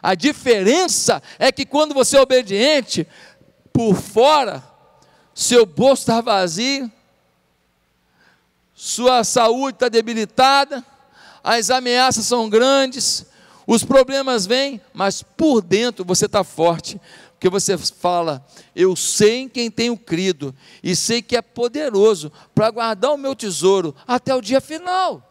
A 0.03 0.13
diferença 0.13 1.23
é 1.39 1.49
que 1.49 1.65
quando 1.65 1.93
você 1.93 2.17
é 2.17 2.21
obediente, 2.21 3.07
por 3.71 3.95
fora, 3.95 4.61
seu 5.33 5.65
bolso 5.65 6.01
está 6.01 6.19
vazio, 6.19 6.91
sua 8.73 9.23
saúde 9.23 9.77
está 9.77 9.87
debilitada, 9.87 10.83
as 11.41 11.69
ameaças 11.69 12.25
são 12.25 12.49
grandes, 12.49 13.25
os 13.65 13.85
problemas 13.85 14.45
vêm, 14.45 14.81
mas 14.93 15.23
por 15.23 15.61
dentro 15.61 16.03
você 16.03 16.25
está 16.25 16.43
forte, 16.43 16.99
Porque 17.45 17.59
você 17.59 17.77
fala, 17.77 18.43
eu 18.75 18.95
sei 18.95 19.41
em 19.41 19.47
quem 19.47 19.69
tenho 19.69 19.95
crido, 19.95 20.51
e 20.81 20.95
sei 20.95 21.21
que 21.21 21.37
é 21.37 21.43
poderoso 21.43 22.31
para 22.55 22.71
guardar 22.71 23.13
o 23.13 23.17
meu 23.17 23.35
tesouro 23.35 23.95
até 24.07 24.33
o 24.33 24.41
dia 24.41 24.59
final. 24.59 25.21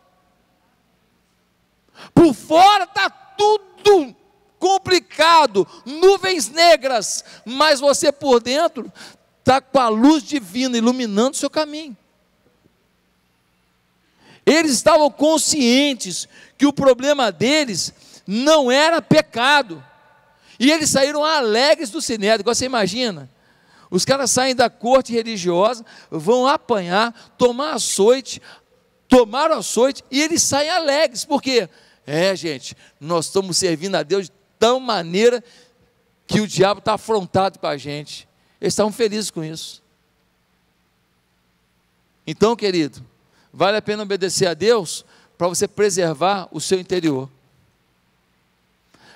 Por 2.15 2.33
fora 2.33 2.85
está 2.85 3.11
tudo 3.11 4.15
complicado, 4.61 5.67
nuvens 5.85 6.49
negras, 6.49 7.25
mas 7.45 7.81
você 7.81 8.13
por 8.13 8.41
dentro 8.41 8.93
está 9.41 9.61
com 9.61 9.81
a 9.81 9.89
luz 9.89 10.23
divina 10.23 10.79
iluminando 10.79 11.35
o 11.35 11.39
seu 11.39 11.51
caminho. 11.51 11.97
Eles 14.47 14.71
estavam 14.71 15.11
conscientes 15.11 16.29
que 16.57 16.65
o 16.65 16.73
problema 16.73 17.33
deles 17.33 17.93
não 18.25 18.71
era 18.71 19.03
pecado. 19.03 19.85
E 20.59 20.71
eles 20.71 20.91
saíram 20.91 21.25
alegres 21.25 21.91
do 21.91 22.01
sinédrio. 22.01 22.45
Você 22.45 22.67
imagina? 22.67 23.31
Os 23.91 24.05
caras 24.05 24.31
saem 24.31 24.55
da 24.55 24.69
corte 24.69 25.13
religiosa, 25.13 25.85
vão 26.11 26.47
apanhar, 26.47 27.13
tomar 27.39 27.75
açoite, 27.75 28.41
tomaram 29.09 29.59
açoite 29.59 30.03
e 30.11 30.21
eles 30.21 30.43
saem 30.43 30.71
alegres. 30.71 31.25
Por 31.25 31.41
quê? 31.41 31.69
É, 32.07 32.35
gente, 32.35 32.77
nós 33.01 33.27
estamos 33.27 33.57
servindo 33.57 33.95
a 33.95 34.03
Deus 34.03 34.27
de 34.27 34.33
tal 34.59 34.81
maneira 34.81 35.43
que 36.27 36.41
o 36.41 36.47
diabo 36.47 36.81
está 36.81 36.95
afrontado 36.95 37.59
com 37.59 37.67
a 37.67 37.77
gente. 37.77 38.29
Eles 38.61 38.73
estavam 38.73 38.93
felizes 38.93 39.31
com 39.31 39.45
isso. 39.45 39.83
Então, 42.27 42.57
querido, 42.57 43.05
vale 43.53 43.77
a 43.77 43.83
pena 43.83 44.03
obedecer 44.03 44.47
a 44.47 44.55
Deus 44.55 45.05
para 45.37 45.49
você 45.49 45.69
preservar 45.69 46.49
o 46.51 46.61
seu 46.61 46.81
interior. 46.81 47.29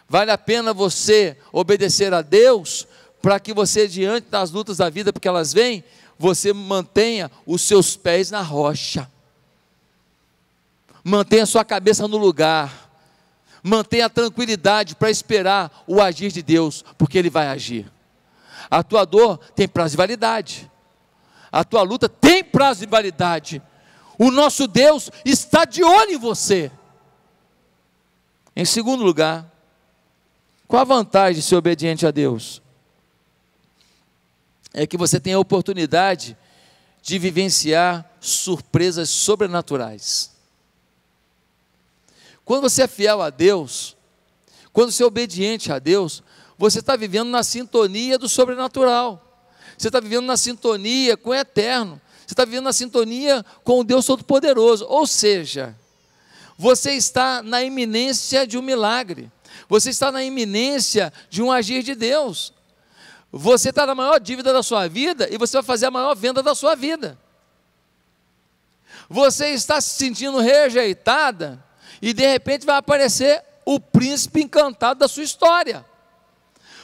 Vale 0.08 0.30
a 0.30 0.38
pena 0.38 0.72
você 0.72 1.36
obedecer 1.52 2.14
a 2.14 2.22
Deus 2.22 2.86
para 3.20 3.38
que 3.38 3.52
você, 3.52 3.86
diante 3.86 4.28
das 4.30 4.50
lutas 4.50 4.78
da 4.78 4.88
vida, 4.88 5.12
porque 5.12 5.28
elas 5.28 5.52
vêm, 5.52 5.84
você 6.18 6.52
mantenha 6.52 7.30
os 7.46 7.62
seus 7.62 7.96
pés 7.96 8.30
na 8.30 8.40
rocha, 8.40 9.10
mantenha 11.04 11.44
sua 11.44 11.64
cabeça 11.64 12.08
no 12.08 12.16
lugar, 12.16 12.90
mantenha 13.62 14.06
a 14.06 14.10
tranquilidade 14.10 14.96
para 14.96 15.10
esperar 15.10 15.84
o 15.86 16.00
agir 16.00 16.32
de 16.32 16.42
Deus, 16.42 16.84
porque 16.96 17.18
Ele 17.18 17.30
vai 17.30 17.48
agir. 17.48 17.90
A 18.70 18.82
tua 18.82 19.04
dor 19.04 19.38
tem 19.54 19.68
prazo 19.68 19.92
de 19.92 19.96
validade, 19.98 20.70
a 21.52 21.64
tua 21.64 21.82
luta 21.82 22.08
tem 22.08 22.42
prazo 22.42 22.80
de 22.80 22.86
validade. 22.86 23.62
O 24.18 24.30
nosso 24.30 24.66
Deus 24.66 25.10
está 25.24 25.64
de 25.64 25.84
olho 25.84 26.12
em 26.12 26.18
você. 26.18 26.70
Em 28.56 28.64
segundo 28.64 29.04
lugar, 29.04 29.46
qual 30.68 30.82
a 30.82 30.84
vantagem 30.84 31.40
de 31.40 31.42
ser 31.42 31.56
obediente 31.56 32.06
a 32.06 32.10
Deus? 32.10 32.60
É 34.74 34.86
que 34.86 34.98
você 34.98 35.18
tem 35.18 35.32
a 35.32 35.38
oportunidade 35.38 36.36
de 37.00 37.18
vivenciar 37.18 38.08
surpresas 38.20 39.08
sobrenaturais. 39.08 40.30
Quando 42.44 42.62
você 42.62 42.82
é 42.82 42.86
fiel 42.86 43.22
a 43.22 43.30
Deus, 43.30 43.96
quando 44.70 44.92
você 44.92 45.02
é 45.02 45.06
obediente 45.06 45.72
a 45.72 45.78
Deus, 45.78 46.22
você 46.58 46.80
está 46.80 46.96
vivendo 46.96 47.28
na 47.28 47.42
sintonia 47.42 48.18
do 48.18 48.28
sobrenatural. 48.28 49.24
Você 49.76 49.88
está 49.88 50.00
vivendo 50.00 50.26
na 50.26 50.36
sintonia 50.36 51.16
com 51.16 51.30
o 51.30 51.34
eterno. 51.34 51.98
Você 52.26 52.34
está 52.34 52.44
vivendo 52.44 52.64
na 52.64 52.72
sintonia 52.74 53.44
com 53.64 53.80
o 53.80 53.84
Deus 53.84 54.04
Todo-Poderoso. 54.04 54.84
Ou 54.86 55.06
seja, 55.06 55.74
você 56.58 56.92
está 56.92 57.42
na 57.42 57.62
iminência 57.62 58.46
de 58.46 58.58
um 58.58 58.62
milagre. 58.62 59.30
Você 59.68 59.90
está 59.90 60.12
na 60.12 60.22
iminência 60.22 61.12
de 61.30 61.42
um 61.42 61.50
agir 61.50 61.82
de 61.82 61.94
Deus. 61.94 62.52
Você 63.32 63.70
está 63.70 63.86
na 63.86 63.94
maior 63.94 64.18
dívida 64.18 64.52
da 64.52 64.62
sua 64.62 64.88
vida 64.88 65.28
e 65.30 65.38
você 65.38 65.56
vai 65.56 65.62
fazer 65.62 65.86
a 65.86 65.90
maior 65.90 66.14
venda 66.14 66.42
da 66.42 66.54
sua 66.54 66.74
vida. 66.74 67.18
Você 69.08 69.48
está 69.48 69.80
se 69.80 69.90
sentindo 69.90 70.38
rejeitada 70.38 71.62
e 72.00 72.12
de 72.12 72.26
repente 72.26 72.66
vai 72.66 72.76
aparecer 72.76 73.42
o 73.64 73.78
príncipe 73.80 74.42
encantado 74.42 75.00
da 75.00 75.08
sua 75.08 75.22
história. 75.22 75.84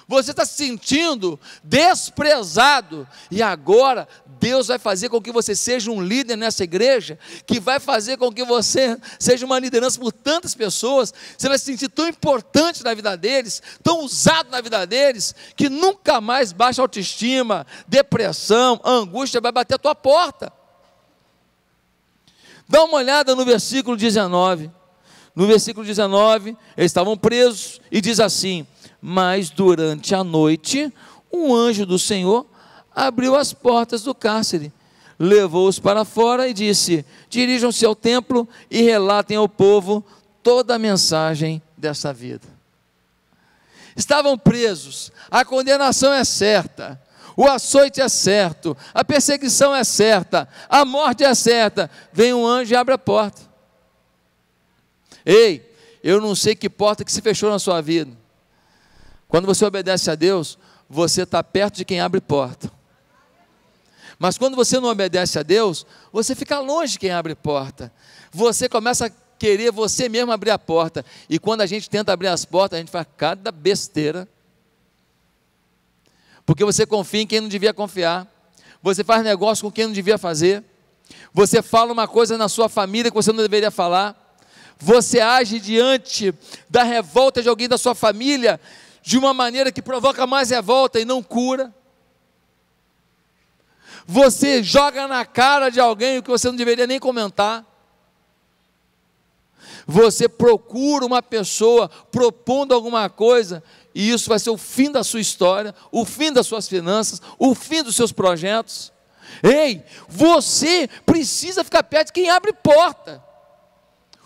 Você 0.06 0.32
está 0.32 0.44
se 0.44 0.54
sentindo 0.54 1.40
desprezado 1.62 3.08
e 3.30 3.42
agora 3.42 4.06
Deus 4.38 4.66
vai 4.66 4.78
fazer 4.78 5.08
com 5.08 5.20
que 5.20 5.32
você 5.32 5.56
seja 5.56 5.90
um 5.90 6.02
líder 6.02 6.36
nessa 6.36 6.62
igreja, 6.62 7.18
que 7.46 7.58
vai 7.58 7.80
fazer 7.80 8.18
com 8.18 8.30
que 8.30 8.44
você 8.44 8.98
seja 9.18 9.46
uma 9.46 9.58
liderança 9.58 9.98
por 9.98 10.12
tantas 10.12 10.54
pessoas, 10.54 11.14
você 11.36 11.48
vai 11.48 11.58
se 11.58 11.64
sentir 11.64 11.88
tão 11.88 12.06
importante 12.06 12.84
na 12.84 12.92
vida 12.92 13.16
deles, 13.16 13.62
tão 13.82 14.04
usado 14.04 14.50
na 14.50 14.60
vida 14.60 14.86
deles, 14.86 15.34
que 15.56 15.70
nunca 15.70 16.20
mais 16.20 16.52
baixa 16.52 16.82
autoestima, 16.82 17.66
depressão, 17.88 18.78
angústia 18.84 19.40
vai 19.40 19.52
bater 19.52 19.76
a 19.76 19.78
tua 19.78 19.94
porta. 19.94 20.52
Dá 22.68 22.84
uma 22.84 22.98
olhada 22.98 23.34
no 23.34 23.44
versículo 23.44 23.96
19. 23.96 24.70
No 25.34 25.46
versículo 25.46 25.84
19, 25.84 26.56
eles 26.76 26.90
estavam 26.90 27.16
presos 27.16 27.80
e 27.90 28.00
diz 28.00 28.20
assim: 28.20 28.66
Mas 29.06 29.50
durante 29.50 30.14
a 30.14 30.24
noite, 30.24 30.90
um 31.30 31.54
anjo 31.54 31.84
do 31.84 31.98
Senhor 31.98 32.46
abriu 32.90 33.36
as 33.36 33.52
portas 33.52 34.02
do 34.02 34.14
cárcere, 34.14 34.72
levou-os 35.18 35.78
para 35.78 36.06
fora 36.06 36.48
e 36.48 36.54
disse: 36.54 37.04
Dirijam-se 37.28 37.84
ao 37.84 37.94
templo 37.94 38.48
e 38.70 38.80
relatem 38.80 39.36
ao 39.36 39.46
povo 39.46 40.02
toda 40.42 40.76
a 40.76 40.78
mensagem 40.78 41.60
dessa 41.76 42.14
vida. 42.14 42.48
Estavam 43.94 44.38
presos, 44.38 45.12
a 45.30 45.44
condenação 45.44 46.10
é 46.10 46.24
certa, 46.24 46.98
o 47.36 47.44
açoite 47.44 48.00
é 48.00 48.08
certo, 48.08 48.74
a 48.94 49.04
perseguição 49.04 49.74
é 49.74 49.84
certa, 49.84 50.48
a 50.66 50.82
morte 50.82 51.24
é 51.24 51.34
certa. 51.34 51.90
Vem 52.10 52.32
um 52.32 52.46
anjo 52.46 52.72
e 52.72 52.76
abre 52.76 52.94
a 52.94 52.98
porta. 52.98 53.42
Ei, 55.26 55.70
eu 56.02 56.22
não 56.22 56.34
sei 56.34 56.56
que 56.56 56.70
porta 56.70 57.04
que 57.04 57.12
se 57.12 57.20
fechou 57.20 57.50
na 57.50 57.58
sua 57.58 57.82
vida. 57.82 58.23
Quando 59.34 59.46
você 59.46 59.64
obedece 59.64 60.08
a 60.12 60.14
Deus, 60.14 60.56
você 60.88 61.22
está 61.22 61.42
perto 61.42 61.78
de 61.78 61.84
quem 61.84 61.98
abre 61.98 62.20
porta. 62.20 62.70
Mas 64.16 64.38
quando 64.38 64.54
você 64.54 64.78
não 64.78 64.88
obedece 64.88 65.36
a 65.40 65.42
Deus, 65.42 65.84
você 66.12 66.36
fica 66.36 66.60
longe 66.60 66.92
de 66.92 67.00
quem 67.00 67.10
abre 67.10 67.34
porta. 67.34 67.92
Você 68.30 68.68
começa 68.68 69.06
a 69.06 69.10
querer 69.36 69.72
você 69.72 70.08
mesmo 70.08 70.30
abrir 70.30 70.50
a 70.50 70.58
porta. 70.58 71.04
E 71.28 71.36
quando 71.36 71.62
a 71.62 71.66
gente 71.66 71.90
tenta 71.90 72.12
abrir 72.12 72.28
as 72.28 72.44
portas, 72.44 72.76
a 72.76 72.78
gente 72.78 72.92
faz 72.92 73.08
cada 73.16 73.50
besteira. 73.50 74.28
Porque 76.46 76.64
você 76.64 76.86
confia 76.86 77.22
em 77.22 77.26
quem 77.26 77.40
não 77.40 77.48
devia 77.48 77.74
confiar. 77.74 78.28
Você 78.80 79.02
faz 79.02 79.24
negócio 79.24 79.64
com 79.64 79.72
quem 79.72 79.86
não 79.86 79.92
devia 79.92 80.16
fazer. 80.16 80.62
Você 81.32 81.60
fala 81.60 81.92
uma 81.92 82.06
coisa 82.06 82.38
na 82.38 82.48
sua 82.48 82.68
família 82.68 83.10
que 83.10 83.16
você 83.16 83.32
não 83.32 83.42
deveria 83.42 83.72
falar. 83.72 84.16
Você 84.78 85.18
age 85.18 85.58
diante 85.58 86.32
da 86.70 86.84
revolta 86.84 87.42
de 87.42 87.48
alguém 87.48 87.68
da 87.68 87.76
sua 87.76 87.96
família 87.96 88.60
de 89.04 89.18
uma 89.18 89.34
maneira 89.34 89.70
que 89.70 89.82
provoca 89.82 90.26
mais 90.26 90.48
revolta 90.48 90.98
e 90.98 91.04
não 91.04 91.22
cura. 91.22 91.72
Você 94.06 94.62
joga 94.62 95.06
na 95.06 95.26
cara 95.26 95.68
de 95.68 95.78
alguém 95.78 96.16
o 96.16 96.22
que 96.22 96.30
você 96.30 96.48
não 96.48 96.56
deveria 96.56 96.86
nem 96.86 96.98
comentar. 96.98 97.66
Você 99.86 100.26
procura 100.26 101.04
uma 101.04 101.22
pessoa 101.22 101.90
propondo 102.10 102.72
alguma 102.72 103.10
coisa, 103.10 103.62
e 103.94 104.10
isso 104.10 104.30
vai 104.30 104.38
ser 104.38 104.48
o 104.48 104.56
fim 104.56 104.90
da 104.90 105.04
sua 105.04 105.20
história, 105.20 105.74
o 105.92 106.06
fim 106.06 106.32
das 106.32 106.46
suas 106.46 106.66
finanças, 106.66 107.20
o 107.38 107.54
fim 107.54 107.82
dos 107.82 107.94
seus 107.94 108.10
projetos. 108.10 108.90
Ei, 109.42 109.84
você 110.08 110.88
precisa 111.04 111.62
ficar 111.62 111.82
perto 111.82 112.06
de 112.06 112.14
quem 112.14 112.30
abre 112.30 112.54
porta. 112.54 113.22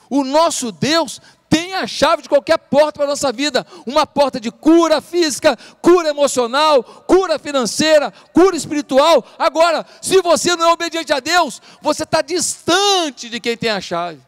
O 0.09 0.23
nosso 0.23 0.71
Deus 0.71 1.21
tem 1.49 1.75
a 1.75 1.87
chave 1.87 2.23
de 2.23 2.29
qualquer 2.29 2.59
porta 2.59 2.93
para 2.93 3.05
a 3.05 3.09
nossa 3.09 3.33
vida 3.33 3.67
uma 3.87 4.07
porta 4.07 4.39
de 4.39 4.51
cura 4.51 5.01
física, 5.01 5.57
cura 5.81 6.11
emocional, 6.11 6.83
cura 6.83 7.39
financeira, 7.39 8.13
cura 8.33 8.57
espiritual. 8.57 9.25
Agora, 9.39 9.85
se 10.03 10.21
você 10.21 10.55
não 10.55 10.69
é 10.69 10.73
obediente 10.73 11.13
a 11.13 11.21
Deus, 11.21 11.63
você 11.81 12.03
está 12.03 12.21
distante 12.21 13.31
de 13.31 13.41
quem 13.41 13.57
tem 13.57 13.71
a 13.71 13.81
chave. 13.81 14.21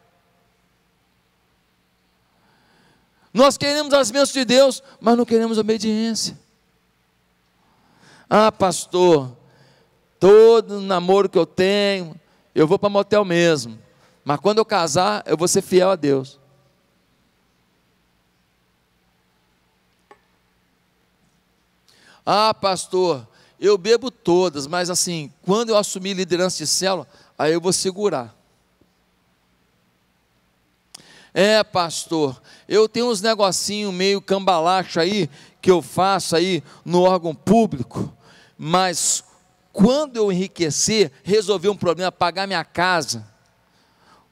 Nós 3.32 3.57
queremos 3.57 3.92
as 3.92 4.11
bênçãos 4.11 4.32
de 4.32 4.45
Deus, 4.45 4.82
mas 5.01 5.16
não 5.16 5.24
queremos 5.24 5.59
obediência. 5.59 6.36
Ah, 8.28 8.51
pastor, 8.51 9.36
todo 10.18 10.80
namoro 10.80 11.28
que 11.28 11.38
eu 11.38 11.47
tenho, 11.47 12.18
eu 12.55 12.66
vou 12.66 12.78
para 12.78 12.88
motel 12.88 13.24
mesmo. 13.24 13.78
Mas 14.24 14.40
quando 14.40 14.59
eu 14.59 14.64
casar, 14.64 15.22
eu 15.26 15.36
vou 15.36 15.47
ser 15.47 15.62
fiel 15.62 15.90
a 15.90 15.97
Deus. 15.97 16.39
Ah, 22.33 22.55
pastor, 22.55 23.26
eu 23.59 23.76
bebo 23.76 24.09
todas, 24.09 24.68
mas 24.68 24.89
assim, 24.89 25.33
quando 25.43 25.70
eu 25.70 25.76
assumir 25.76 26.14
liderança 26.14 26.59
de 26.59 26.66
célula, 26.68 27.05
aí 27.37 27.53
eu 27.53 27.61
vou 27.61 27.72
segurar. 27.72 28.33
É, 31.35 31.64
pastor, 31.64 32.41
eu 32.68 32.89
tenho 32.89 33.11
uns 33.11 33.20
negocinho 33.20 33.91
meio 33.91 34.22
cambalacho 34.22 35.01
aí 35.01 35.28
que 35.61 35.72
eu 35.72 35.83
faço 35.83 36.37
aí 36.37 36.62
no 36.85 37.03
órgão 37.03 37.35
público, 37.35 38.16
mas 38.57 39.24
quando 39.72 40.16
eu 40.16 40.31
enriquecer, 40.31 41.11
resolver 41.24 41.68
um 41.68 41.76
problema, 41.76 42.12
pagar 42.12 42.47
minha 42.47 42.64
casa, 42.64 43.26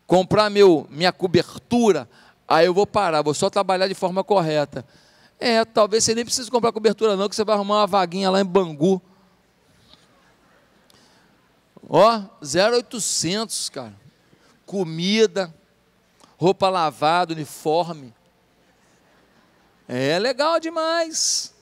comprar 0.06 0.48
meu, 0.48 0.86
minha 0.88 1.10
cobertura, 1.10 2.08
aí 2.46 2.66
eu 2.66 2.74
vou 2.74 2.86
parar, 2.86 3.22
vou 3.22 3.34
só 3.34 3.50
trabalhar 3.50 3.88
de 3.88 3.94
forma 3.94 4.22
correta. 4.22 4.86
É, 5.40 5.64
talvez 5.64 6.04
você 6.04 6.14
nem 6.14 6.24
precise 6.24 6.50
comprar 6.50 6.72
cobertura 6.72 7.16
não, 7.16 7.28
que 7.28 7.36
você 7.36 7.44
vai 7.44 7.54
arrumar 7.54 7.80
uma 7.80 7.86
vaguinha 7.86 8.30
lá 8.30 8.40
em 8.40 8.44
Bangu. 8.44 9.00
Ó, 11.88 12.22
0,800, 12.44 13.70
cara. 13.70 13.94
Comida, 14.66 15.54
roupa 16.36 16.68
lavada, 16.68 17.32
uniforme. 17.32 18.12
É 19.86 20.18
legal 20.18 20.60
demais. 20.60 21.54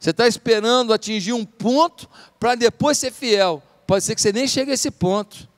Você 0.00 0.10
está 0.10 0.26
esperando 0.26 0.92
atingir 0.92 1.32
um 1.32 1.44
ponto 1.44 2.08
para 2.40 2.54
depois 2.54 2.98
ser 2.98 3.12
fiel. 3.12 3.62
Pode 3.86 4.02
ser 4.02 4.14
que 4.14 4.20
você 4.22 4.32
nem 4.32 4.48
chegue 4.48 4.70
a 4.70 4.74
esse 4.74 4.90
ponto 4.90 5.48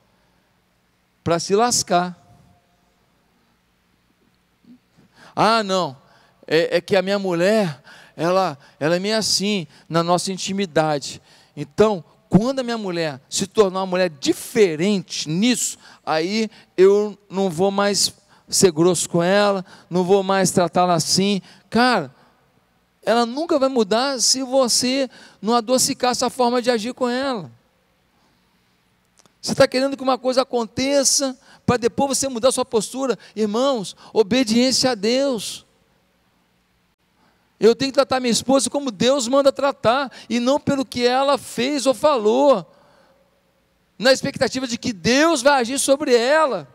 para 1.23 1.39
se 1.39 1.55
lascar. 1.55 2.22
Ah, 5.35 5.63
não, 5.63 5.95
é, 6.47 6.77
é, 6.77 6.81
que 6.81 6.95
a 6.95 7.01
minha 7.01 7.17
mulher, 7.19 7.81
ela, 8.15 8.57
ela 8.79 8.95
é 8.95 8.99
meio 8.99 9.17
assim 9.17 9.67
na 9.87 10.03
nossa 10.03 10.31
intimidade. 10.31 11.21
Então, 11.55 12.03
quando 12.29 12.59
a 12.59 12.63
minha 12.63 12.77
mulher 12.77 13.21
se 13.29 13.45
tornar 13.45 13.81
uma 13.81 13.85
mulher 13.85 14.09
diferente 14.09 15.29
nisso, 15.29 15.77
aí 16.05 16.49
eu 16.75 17.17
não 17.29 17.49
vou 17.49 17.71
mais 17.71 18.13
ser 18.47 18.71
grosso 18.71 19.09
com 19.09 19.21
ela, 19.21 19.65
não 19.89 20.03
vou 20.03 20.23
mais 20.23 20.51
tratá-la 20.51 20.95
assim. 20.95 21.41
Cara, 21.69 22.13
ela 23.03 23.25
nunca 23.25 23.59
vai 23.59 23.69
mudar 23.69 24.19
se 24.19 24.41
você 24.43 25.09
não 25.41 25.55
adocicar 25.55 26.11
essa 26.11 26.29
forma 26.29 26.61
de 26.61 26.71
agir 26.71 26.93
com 26.93 27.09
ela. 27.09 27.51
Você 29.41 29.51
está 29.51 29.67
querendo 29.67 29.97
que 29.97 30.03
uma 30.03 30.17
coisa 30.17 30.43
aconteça 30.43 31.37
para 31.65 31.77
depois 31.77 32.17
você 32.17 32.27
mudar 32.27 32.51
sua 32.51 32.65
postura. 32.65 33.17
Irmãos, 33.35 33.95
obediência 34.11 34.91
a 34.91 34.95
Deus. 34.95 35.65
Eu 37.59 37.75
tenho 37.75 37.91
que 37.91 37.95
tratar 37.95 38.19
minha 38.19 38.31
esposa 38.31 38.69
como 38.69 38.91
Deus 38.91 39.27
manda 39.27 39.51
tratar, 39.51 40.11
e 40.29 40.39
não 40.39 40.59
pelo 40.59 40.83
que 40.83 41.05
ela 41.05 41.37
fez 41.37 41.85
ou 41.85 41.93
falou, 41.93 42.69
na 43.97 44.11
expectativa 44.11 44.67
de 44.67 44.77
que 44.77 44.91
Deus 44.91 45.41
vai 45.41 45.61
agir 45.61 45.79
sobre 45.79 46.13
ela. 46.13 46.67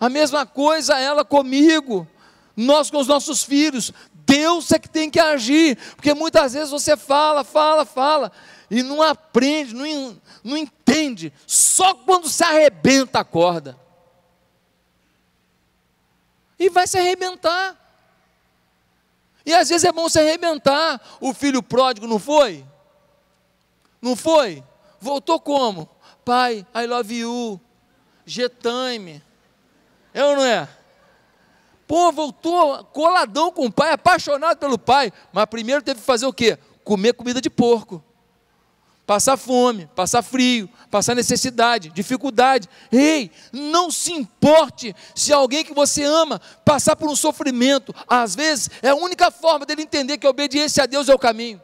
A 0.00 0.08
mesma 0.08 0.46
coisa 0.46 0.98
ela 0.98 1.24
comigo, 1.24 2.08
nós 2.56 2.90
com 2.90 2.98
os 2.98 3.06
nossos 3.06 3.42
filhos. 3.42 3.92
Deus 4.26 4.72
é 4.72 4.78
que 4.78 4.88
tem 4.88 5.10
que 5.10 5.20
agir, 5.20 5.76
porque 5.94 6.14
muitas 6.14 6.54
vezes 6.54 6.70
você 6.70 6.96
fala, 6.96 7.44
fala, 7.44 7.84
fala, 7.84 8.32
e 8.70 8.82
não 8.82 9.02
aprende, 9.02 9.74
não, 9.74 10.20
não 10.42 10.56
entende, 10.56 11.32
só 11.46 11.94
quando 11.94 12.28
se 12.28 12.42
arrebenta 12.42 13.20
a 13.20 13.24
corda. 13.24 13.78
E 16.58 16.70
vai 16.70 16.86
se 16.86 16.98
arrebentar. 16.98 17.80
E 19.44 19.52
às 19.52 19.68
vezes 19.68 19.84
é 19.84 19.92
bom 19.92 20.08
se 20.08 20.18
arrebentar. 20.18 21.00
O 21.20 21.34
filho 21.34 21.62
pródigo 21.62 22.06
não 22.06 22.18
foi? 22.18 22.64
Não 24.00 24.16
foi? 24.16 24.62
Voltou 25.00 25.38
como? 25.40 25.88
Pai, 26.24 26.66
I 26.74 26.86
love 26.86 27.14
you. 27.14 27.60
G-time. 28.24 29.22
É 30.14 30.24
ou 30.24 30.36
não 30.36 30.44
é? 30.44 30.66
Pô, 31.86 32.10
voltou 32.12 32.82
coladão 32.84 33.52
com 33.52 33.66
o 33.66 33.72
pai, 33.72 33.92
apaixonado 33.92 34.56
pelo 34.56 34.78
pai. 34.78 35.12
Mas 35.32 35.44
primeiro 35.46 35.82
teve 35.82 36.00
que 36.00 36.06
fazer 36.06 36.24
o 36.24 36.32
quê? 36.32 36.56
Comer 36.82 37.12
comida 37.12 37.40
de 37.40 37.50
porco 37.50 38.02
passar 39.06 39.36
fome, 39.36 39.88
passar 39.94 40.22
frio, 40.22 40.68
passar 40.90 41.14
necessidade, 41.14 41.90
dificuldade. 41.90 42.68
Ei, 42.90 43.30
não 43.52 43.90
se 43.90 44.12
importe 44.12 44.94
se 45.14 45.32
alguém 45.32 45.64
que 45.64 45.74
você 45.74 46.02
ama 46.02 46.40
passar 46.64 46.96
por 46.96 47.08
um 47.08 47.16
sofrimento. 47.16 47.94
Às 48.08 48.34
vezes 48.34 48.70
é 48.82 48.88
a 48.88 48.94
única 48.94 49.30
forma 49.30 49.66
dele 49.66 49.82
entender 49.82 50.18
que 50.18 50.26
a 50.26 50.30
obediência 50.30 50.82
a 50.82 50.86
Deus 50.86 51.08
é 51.08 51.14
o 51.14 51.18
caminho. 51.18 51.60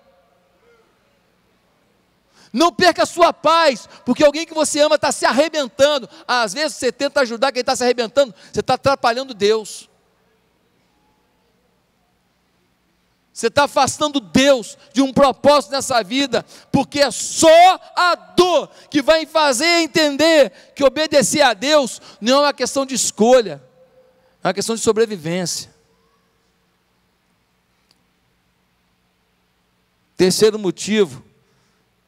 Não 2.52 2.72
perca 2.72 3.04
a 3.04 3.06
sua 3.06 3.32
paz, 3.32 3.88
porque 4.04 4.24
alguém 4.24 4.44
que 4.44 4.54
você 4.54 4.80
ama 4.80 4.96
está 4.96 5.12
se 5.12 5.24
arrebentando. 5.24 6.08
Às 6.26 6.52
vezes 6.52 6.76
você 6.76 6.90
tenta 6.90 7.20
ajudar 7.20 7.52
quem 7.52 7.60
está 7.60 7.76
se 7.76 7.84
arrebentando, 7.84 8.34
você 8.52 8.60
está 8.60 8.74
atrapalhando 8.74 9.32
Deus. 9.32 9.89
Você 13.40 13.46
está 13.46 13.64
afastando 13.64 14.20
Deus 14.20 14.76
de 14.92 15.00
um 15.00 15.14
propósito 15.14 15.70
nessa 15.70 16.02
vida, 16.02 16.44
porque 16.70 17.00
é 17.00 17.10
só 17.10 17.48
a 17.96 18.14
dor 18.14 18.68
que 18.90 19.00
vai 19.00 19.24
fazer 19.24 19.80
entender 19.80 20.52
que 20.76 20.84
obedecer 20.84 21.40
a 21.40 21.54
Deus 21.54 22.02
não 22.20 22.40
é 22.40 22.46
uma 22.48 22.52
questão 22.52 22.84
de 22.84 22.94
escolha, 22.94 23.62
é 24.44 24.48
uma 24.48 24.52
questão 24.52 24.74
de 24.74 24.82
sobrevivência. 24.82 25.70
Terceiro 30.18 30.58
motivo 30.58 31.24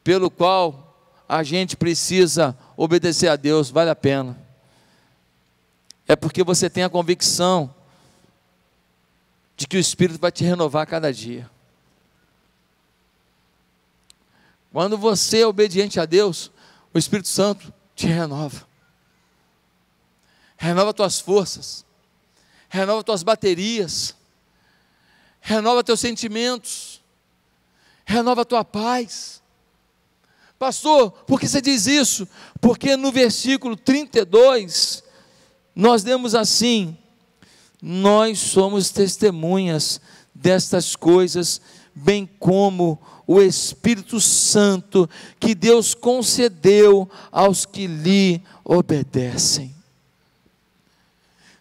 pelo 0.04 0.30
qual 0.30 0.94
a 1.26 1.42
gente 1.42 1.78
precisa 1.78 2.54
obedecer 2.76 3.28
a 3.28 3.36
Deus, 3.36 3.70
vale 3.70 3.88
a 3.88 3.96
pena, 3.96 4.38
é 6.06 6.14
porque 6.14 6.44
você 6.44 6.68
tem 6.68 6.84
a 6.84 6.90
convicção 6.90 7.74
de 9.62 9.68
que 9.68 9.76
o 9.76 9.80
Espírito 9.80 10.18
vai 10.18 10.32
te 10.32 10.42
renovar 10.42 10.82
a 10.82 10.86
cada 10.86 11.12
dia. 11.12 11.48
Quando 14.72 14.98
você 14.98 15.42
é 15.42 15.46
obediente 15.46 16.00
a 16.00 16.04
Deus, 16.04 16.50
o 16.92 16.98
Espírito 16.98 17.28
Santo 17.28 17.72
te 17.94 18.08
renova. 18.08 18.66
Renova 20.56 20.92
tuas 20.92 21.20
forças, 21.20 21.84
renova 22.68 23.04
tuas 23.04 23.22
baterias, 23.22 24.16
renova 25.40 25.84
teus 25.84 26.00
sentimentos, 26.00 27.00
renova 28.04 28.44
tua 28.44 28.64
paz. 28.64 29.40
Pastor, 30.58 31.12
por 31.24 31.38
que 31.38 31.46
você 31.46 31.60
diz 31.60 31.86
isso? 31.86 32.26
Porque 32.60 32.96
no 32.96 33.12
versículo 33.12 33.76
32, 33.76 35.04
nós 35.72 36.02
lemos 36.02 36.34
assim: 36.34 36.98
nós 37.82 38.38
somos 38.38 38.90
testemunhas 38.90 40.00
destas 40.32 40.94
coisas, 40.94 41.60
bem 41.92 42.28
como 42.38 42.96
o 43.26 43.40
Espírito 43.40 44.20
Santo 44.20 45.10
que 45.40 45.52
Deus 45.54 45.92
concedeu 45.92 47.10
aos 47.32 47.66
que 47.66 47.88
lhe 47.88 48.40
obedecem. 48.64 49.71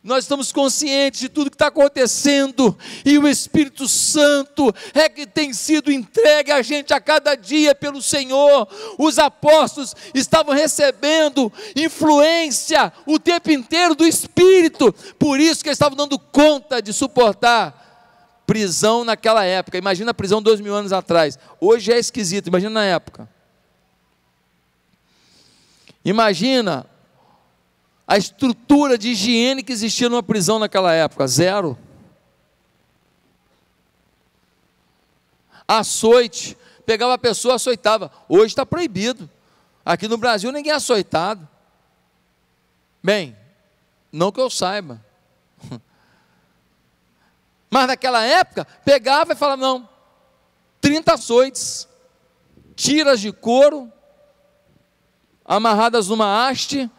Nós 0.04 0.24
estamos 0.24 0.52
conscientes 0.52 1.20
de 1.20 1.30
tudo 1.30 1.52
que 1.52 1.56
está 1.56 1.68
acontecendo, 1.68 2.76
e 3.06 3.20
o 3.20 3.28
Espírito 3.28 3.88
Santo 3.88 4.74
é 4.96 5.08
que 5.08 5.28
tem 5.28 5.54
sido 5.54 5.92
entregue 5.92 6.52
a 6.52 6.64
gente 6.64 6.92
a 6.92 7.00
cada 7.00 7.36
dia 7.36 7.76
pelo 7.76 8.02
Senhor. 8.02 8.68
Os 8.98 9.20
apóstolos 9.20 9.96
estavam 10.16 10.56
recebendo 10.56 11.54
influência 11.76 12.92
o 13.06 13.20
tempo 13.20 13.52
inteiro 13.52 13.94
do 13.94 14.04
Espírito, 14.04 14.92
por 15.20 15.40
isso 15.40 15.62
que 15.62 15.70
eles 15.70 15.76
estavam 15.76 15.96
dando 15.96 16.18
conta 16.18 16.82
de 16.82 16.92
suportar 16.92 18.44
prisão 18.48 19.04
naquela 19.04 19.46
época. 19.46 19.78
Imagina 19.78 20.10
a 20.10 20.16
prisão 20.16 20.42
dois 20.42 20.60
mil 20.60 20.74
anos 20.74 20.92
atrás. 20.92 21.38
Hoje 21.60 21.94
é 21.94 22.00
esquisito, 22.00 22.48
imagina 22.48 22.72
na 22.72 22.86
época. 22.86 23.30
Imagina 26.04 26.88
a 28.12 28.18
estrutura 28.18 28.98
de 28.98 29.12
higiene 29.12 29.64
que 29.64 29.72
existia 29.72 30.10
numa 30.10 30.22
prisão 30.22 30.60
naquela 30.60 30.92
época? 30.92 31.26
Zero. 31.26 31.78
Açoite, 35.66 36.58
pegava 36.86 37.14
a 37.14 37.18
pessoa, 37.18 37.56
açoitava. 37.56 38.12
Hoje 38.28 38.48
está 38.48 38.66
proibido. 38.66 39.30
Aqui 39.86 40.10
no 40.10 40.18
Brasil 40.18 40.52
ninguém 40.52 40.74
é 40.74 40.76
açoitado. 40.76 41.48
Bem, 43.02 43.34
não 44.12 44.30
que 44.30 44.42
eu 44.42 44.50
saiba. 44.50 45.02
Mas 47.72 47.88
naquela 47.88 48.26
época, 48.26 48.68
pegava 48.84 49.32
e 49.32 49.38
falava: 49.38 49.62
não, 49.62 49.88
30 50.82 51.14
açoites, 51.14 51.88
tiras 52.76 53.22
de 53.22 53.32
couro, 53.32 53.90
amarradas 55.46 56.10
numa 56.10 56.46
haste, 56.46 56.92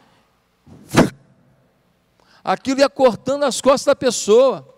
aquilo 2.43 2.80
ia 2.80 2.88
cortando 2.88 3.45
as 3.45 3.61
costas 3.61 3.86
da 3.86 3.97
pessoa. 3.97 4.68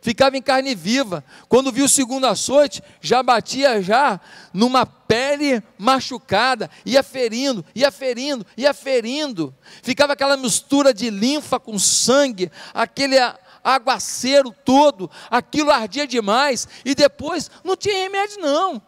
ficava 0.00 0.36
em 0.36 0.42
carne 0.42 0.74
viva. 0.74 1.24
Quando 1.48 1.72
viu 1.72 1.84
o 1.84 1.88
segundo 1.88 2.26
açoite, 2.26 2.82
já 3.00 3.22
batia 3.22 3.82
já 3.82 4.18
numa 4.52 4.86
pele 4.86 5.62
machucada, 5.76 6.70
ia 6.86 7.02
ferindo, 7.02 7.64
ia 7.74 7.90
ferindo, 7.90 8.46
ia 8.56 8.72
ferindo. 8.72 9.54
Ficava 9.82 10.14
aquela 10.14 10.36
mistura 10.36 10.94
de 10.94 11.10
linfa 11.10 11.60
com 11.60 11.78
sangue, 11.78 12.50
aquele 12.72 13.16
aguaceiro 13.62 14.54
todo, 14.64 15.10
aquilo 15.30 15.70
ardia 15.70 16.06
demais, 16.06 16.66
e 16.84 16.94
depois 16.94 17.50
não 17.62 17.76
tinha 17.76 17.94
remédio 17.94 18.40
não. 18.40 18.80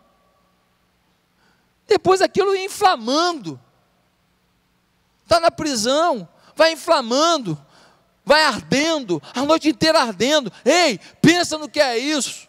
Depois 1.87 2.23
aquilo 2.23 2.55
ia 2.55 2.65
inflamando. 2.65 3.61
Está 5.25 5.41
na 5.41 5.51
prisão, 5.51 6.29
vai 6.55 6.73
inflamando, 6.73 7.61
vai 8.25 8.45
ardendo, 8.45 9.23
a 9.35 9.45
noite 9.45 9.69
inteira 9.69 10.01
ardendo. 10.01 10.53
Ei, 10.65 10.99
pensa 11.21 11.59
no 11.59 11.69
que 11.69 11.81
é 11.81 11.99
isso. 11.99 12.49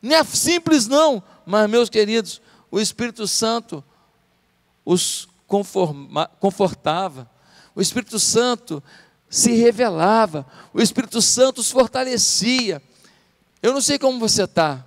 Não 0.00 0.16
é 0.16 0.24
simples, 0.24 0.86
não. 0.86 1.22
Mas, 1.44 1.68
meus 1.68 1.88
queridos, 1.88 2.40
o 2.70 2.80
Espírito 2.80 3.26
Santo 3.26 3.84
os 4.84 5.28
conforma, 5.46 6.30
confortava. 6.40 7.30
O 7.74 7.80
Espírito 7.80 8.18
Santo 8.18 8.82
se 9.28 9.52
revelava. 9.52 10.46
O 10.72 10.80
Espírito 10.80 11.20
Santo 11.20 11.60
os 11.60 11.70
fortalecia. 11.70 12.82
Eu 13.62 13.72
não 13.72 13.80
sei 13.80 13.98
como 13.98 14.18
você 14.18 14.44
está. 14.44 14.86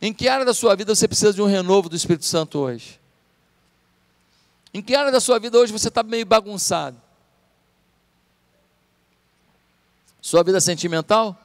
Em 0.00 0.12
que 0.12 0.28
área 0.28 0.44
da 0.44 0.52
sua 0.52 0.76
vida 0.76 0.94
você 0.94 1.08
precisa 1.08 1.32
de 1.32 1.40
um 1.40 1.46
renovo 1.46 1.88
do 1.88 1.96
Espírito 1.96 2.26
Santo 2.26 2.58
hoje? 2.58 3.00
Em 4.74 4.82
que 4.82 4.94
área 4.94 5.10
da 5.10 5.20
sua 5.20 5.38
vida 5.38 5.58
hoje 5.58 5.72
você 5.72 5.88
está 5.88 6.02
meio 6.02 6.26
bagunçado? 6.26 7.00
Sua 10.26 10.42
vida 10.42 10.60
sentimental? 10.60 11.40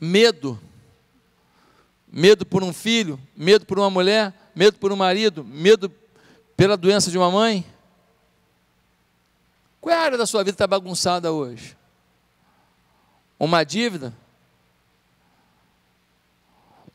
Medo. 0.00 0.60
Medo 2.08 2.44
por 2.44 2.64
um 2.64 2.72
filho, 2.72 3.16
medo 3.36 3.64
por 3.64 3.78
uma 3.78 3.88
mulher, 3.88 4.34
medo 4.56 4.76
por 4.76 4.90
um 4.90 4.96
marido, 4.96 5.44
medo 5.44 5.88
pela 6.56 6.76
doença 6.76 7.12
de 7.12 7.16
uma 7.16 7.30
mãe? 7.30 7.64
Qual 9.80 9.94
é 9.94 9.96
a 9.96 10.02
área 10.02 10.18
da 10.18 10.26
sua 10.26 10.40
vida 10.40 10.50
que 10.50 10.54
está 10.56 10.66
bagunçada 10.66 11.30
hoje? 11.30 11.76
Uma 13.38 13.62
dívida? 13.62 14.12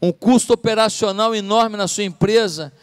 Um 0.01 0.11
custo 0.11 0.51
operacional 0.51 1.33
enorme 1.33 1.77
na 1.77 1.87
sua 1.87 2.03
empresa 2.03 2.73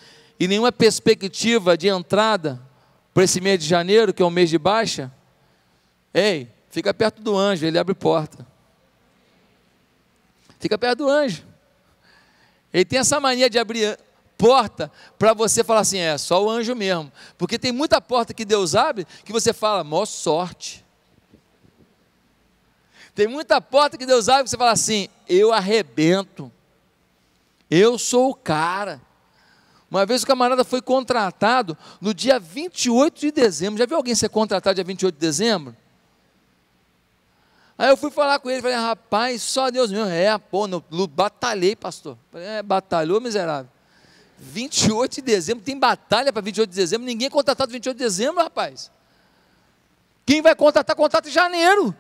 e 0.41 0.49
nenhuma 0.49 0.73
perspectiva 0.73 1.77
de 1.77 1.89
entrada 1.89 2.59
para 3.13 3.25
esse 3.25 3.39
mês 3.39 3.61
de 3.61 3.69
janeiro, 3.69 4.15
que 4.15 4.23
é 4.23 4.25
um 4.25 4.31
mês 4.31 4.49
de 4.49 4.57
baixa? 4.57 5.13
Ei, 6.13 6.51
fica 6.71 6.93
perto 6.93 7.23
do 7.23 7.37
anjo, 7.37 7.67
ele 7.67 7.79
abre 7.79 7.95
porta. 7.95 8.47
Fica 10.59 10.77
perto 10.77 10.99
do 10.99 11.09
anjo. 11.09 11.45
Ele 12.73 12.85
tem 12.85 12.99
essa 12.99 13.21
mania 13.21 13.49
de 13.49 13.59
abrir 13.59 13.99
porta 14.37 14.91
para 15.19 15.33
você 15.33 15.65
falar 15.65 15.81
assim: 15.81 15.99
é 15.99 16.17
só 16.19 16.45
o 16.45 16.51
anjo 16.51 16.75
mesmo. 16.75 17.13
Porque 17.37 17.59
tem 17.59 17.73
muita 17.73 18.01
porta 18.01 18.35
que 18.35 18.45
Deus 18.45 18.75
abre 18.75 19.07
que 19.25 19.33
você 19.33 19.53
fala, 19.53 19.83
mó 19.85 20.05
sorte. 20.05 20.85
Tem 23.15 23.27
muita 23.27 23.61
porta 23.61 23.99
que 23.99 24.07
Deus 24.07 24.29
abre 24.29 24.45
que 24.45 24.51
você 24.51 24.57
fala 24.57 24.73
assim: 24.73 25.09
eu 25.29 25.53
arrebento. 25.53 26.51
Eu 27.71 27.99
sou 27.99 28.31
o 28.31 28.35
cara. 28.35 29.01
Uma 29.91 30.05
vez 30.05 30.23
o 30.23 30.27
camarada 30.27 30.65
foi 30.65 30.83
contratado 30.83 31.77
no 32.01 32.13
dia 32.13 32.39
28 32.39 33.21
de 33.21 33.33
dezembro. 33.33 33.79
Já 33.79 33.87
viu 33.87 33.97
alguém 33.97 34.15
ser 34.15 34.29
contratado 34.29 34.75
dia 34.75 34.85
28 34.85 35.15
de 35.15 35.21
dezembro? 35.21 35.77
Aí 37.79 37.91
eu 37.91 37.97
fui 37.97 38.11
falar 38.11 38.41
com 38.41 38.51
ele, 38.51 38.61
falei, 38.61 38.77
rapaz, 38.77 39.41
só 39.41 39.71
Deus 39.71 39.93
mesmo. 39.93 40.11
É, 40.11 40.37
pô, 40.37 40.67
no, 40.67 40.83
batalhei, 41.07 41.77
pastor. 41.77 42.19
Falei, 42.33 42.49
é, 42.49 42.63
batalhou, 42.63 43.21
miserável. 43.21 43.71
28 44.37 45.17
de 45.17 45.23
dezembro, 45.23 45.65
tem 45.65 45.79
batalha 45.79 46.33
para 46.33 46.43
28 46.43 46.69
de 46.69 46.75
dezembro, 46.75 47.07
ninguém 47.07 47.29
é 47.29 47.31
contratado 47.31 47.71
28 47.71 47.97
de 47.97 48.03
dezembro, 48.03 48.43
rapaz. 48.43 48.91
Quem 50.27 50.43
vai 50.43 50.57
contratar, 50.57 50.97
contrata 50.97 51.29
em 51.29 51.33
janeiro. 51.33 51.95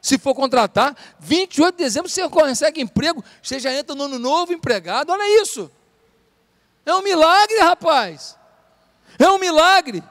Se 0.00 0.18
for 0.18 0.34
contratar, 0.34 0.96
28 1.18 1.76
de 1.76 1.84
dezembro 1.84 2.08
você 2.08 2.28
consegue 2.28 2.80
emprego, 2.80 3.24
você 3.42 3.58
já 3.58 3.72
entra 3.72 3.94
no 3.94 4.04
ano 4.04 4.18
novo 4.18 4.52
empregado, 4.52 5.10
olha 5.10 5.42
isso. 5.42 5.70
É 6.86 6.94
um 6.94 7.02
milagre, 7.02 7.58
rapaz. 7.58 8.36
É 9.18 9.28
um 9.28 9.38
milagre 9.38 10.02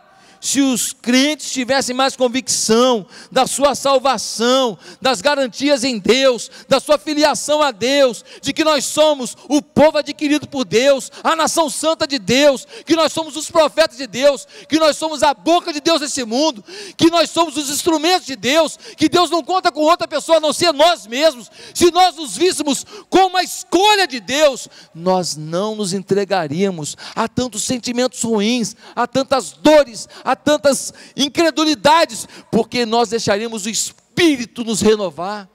se 0.44 0.60
os 0.60 0.92
crentes 0.92 1.50
tivessem 1.54 1.96
mais 1.96 2.18
convicção 2.18 3.08
da 3.32 3.48
sua 3.48 3.74
salvação, 3.76 4.78
das 5.02 5.22
garantias 5.22 5.86
em 5.86 5.98
Deus, 5.98 6.52
da 6.68 6.82
sua 6.82 6.98
filiação 6.98 7.62
a 7.62 7.72
Deus, 7.72 8.26
de 8.42 8.52
que 8.52 8.62
nós 8.62 8.84
somos 8.84 9.38
o 9.48 9.62
povo 9.62 10.00
adquirido 10.00 10.46
por 10.46 10.66
Deus, 10.66 11.10
a 11.24 11.34
nação 11.34 11.70
santa 11.70 12.06
de 12.06 12.20
Deus, 12.20 12.68
que 12.86 12.94
nós 12.94 13.14
somos 13.14 13.38
os 13.38 13.50
profetas 13.50 13.96
de 13.96 14.06
Deus, 14.06 14.46
que 14.68 14.78
nós 14.78 14.98
somos 14.98 15.24
a 15.24 15.34
boca 15.34 15.72
de 15.72 15.80
Deus 15.80 16.02
nesse 16.02 16.26
mundo, 16.26 16.62
que 16.98 17.10
nós 17.10 17.30
somos 17.30 17.56
os 17.56 17.70
instrumentos 17.70 18.28
de 18.28 18.36
Deus, 18.36 18.78
que 18.98 19.08
Deus 19.08 19.30
não 19.30 19.42
conta 19.42 19.72
com 19.72 19.80
outra 19.80 20.10
pessoa 20.10 20.40
a 20.40 20.42
não 20.42 20.52
ser 20.52 20.74
nós 20.74 21.08
mesmos. 21.08 21.50
Se 21.74 21.90
nós 21.90 22.18
nos 22.18 22.36
víssemos 22.36 22.86
como 23.10 23.38
a 23.38 23.44
escolha 23.44 24.06
de 24.06 24.20
Deus, 24.20 24.68
nós 24.94 25.38
não 25.38 25.74
nos 25.74 25.94
entregaríamos 25.94 26.98
a 27.16 27.30
tantos 27.30 27.64
sentimentos 27.64 28.22
ruins, 28.24 28.76
a 28.94 29.08
tantas 29.08 29.54
dores, 29.54 30.10
a 30.22 30.33
a 30.34 30.36
tantas 30.36 30.94
incredulidades, 31.16 32.28
porque 32.52 32.86
nós 32.86 33.10
deixaríamos 33.10 33.66
o 33.66 33.70
Espírito 33.70 34.64
nos 34.64 34.82
renovar. 34.82 35.50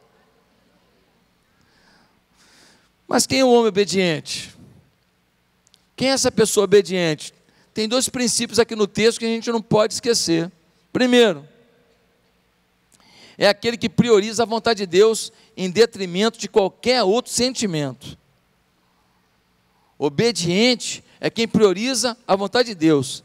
Mas 3.07 3.27
quem 3.27 3.41
é 3.41 3.45
o 3.45 3.51
homem 3.51 3.69
obediente? 3.69 4.55
Quem 5.97 6.11
é 6.11 6.13
essa 6.13 6.31
pessoa 6.31 6.65
obediente? 6.65 7.35
Tem 7.75 7.89
dois 7.89 8.09
princípios 8.09 8.59
aqui 8.59 8.75
no 8.75 8.87
texto 8.87 9.19
que 9.19 9.25
a 9.25 9.29
gente 9.29 9.51
não 9.51 9.63
pode 9.63 9.95
esquecer. 9.95 10.51
Primeiro, 10.93 11.47
é 13.37 13.49
aquele 13.49 13.77
que 13.77 13.89
prioriza 13.89 14.43
a 14.43 14.47
vontade 14.47 14.79
de 14.79 14.87
Deus 14.87 15.33
em 15.57 15.71
detrimento 15.71 16.39
de 16.39 16.49
qualquer 16.49 17.03
outro 17.03 17.33
sentimento. 17.33 18.19
Obediente 19.99 21.03
é 21.21 21.29
quem 21.31 21.49
prioriza 21.49 22.17
a 22.27 22.37
vontade 22.37 22.69
de 22.69 22.75
Deus 22.75 23.25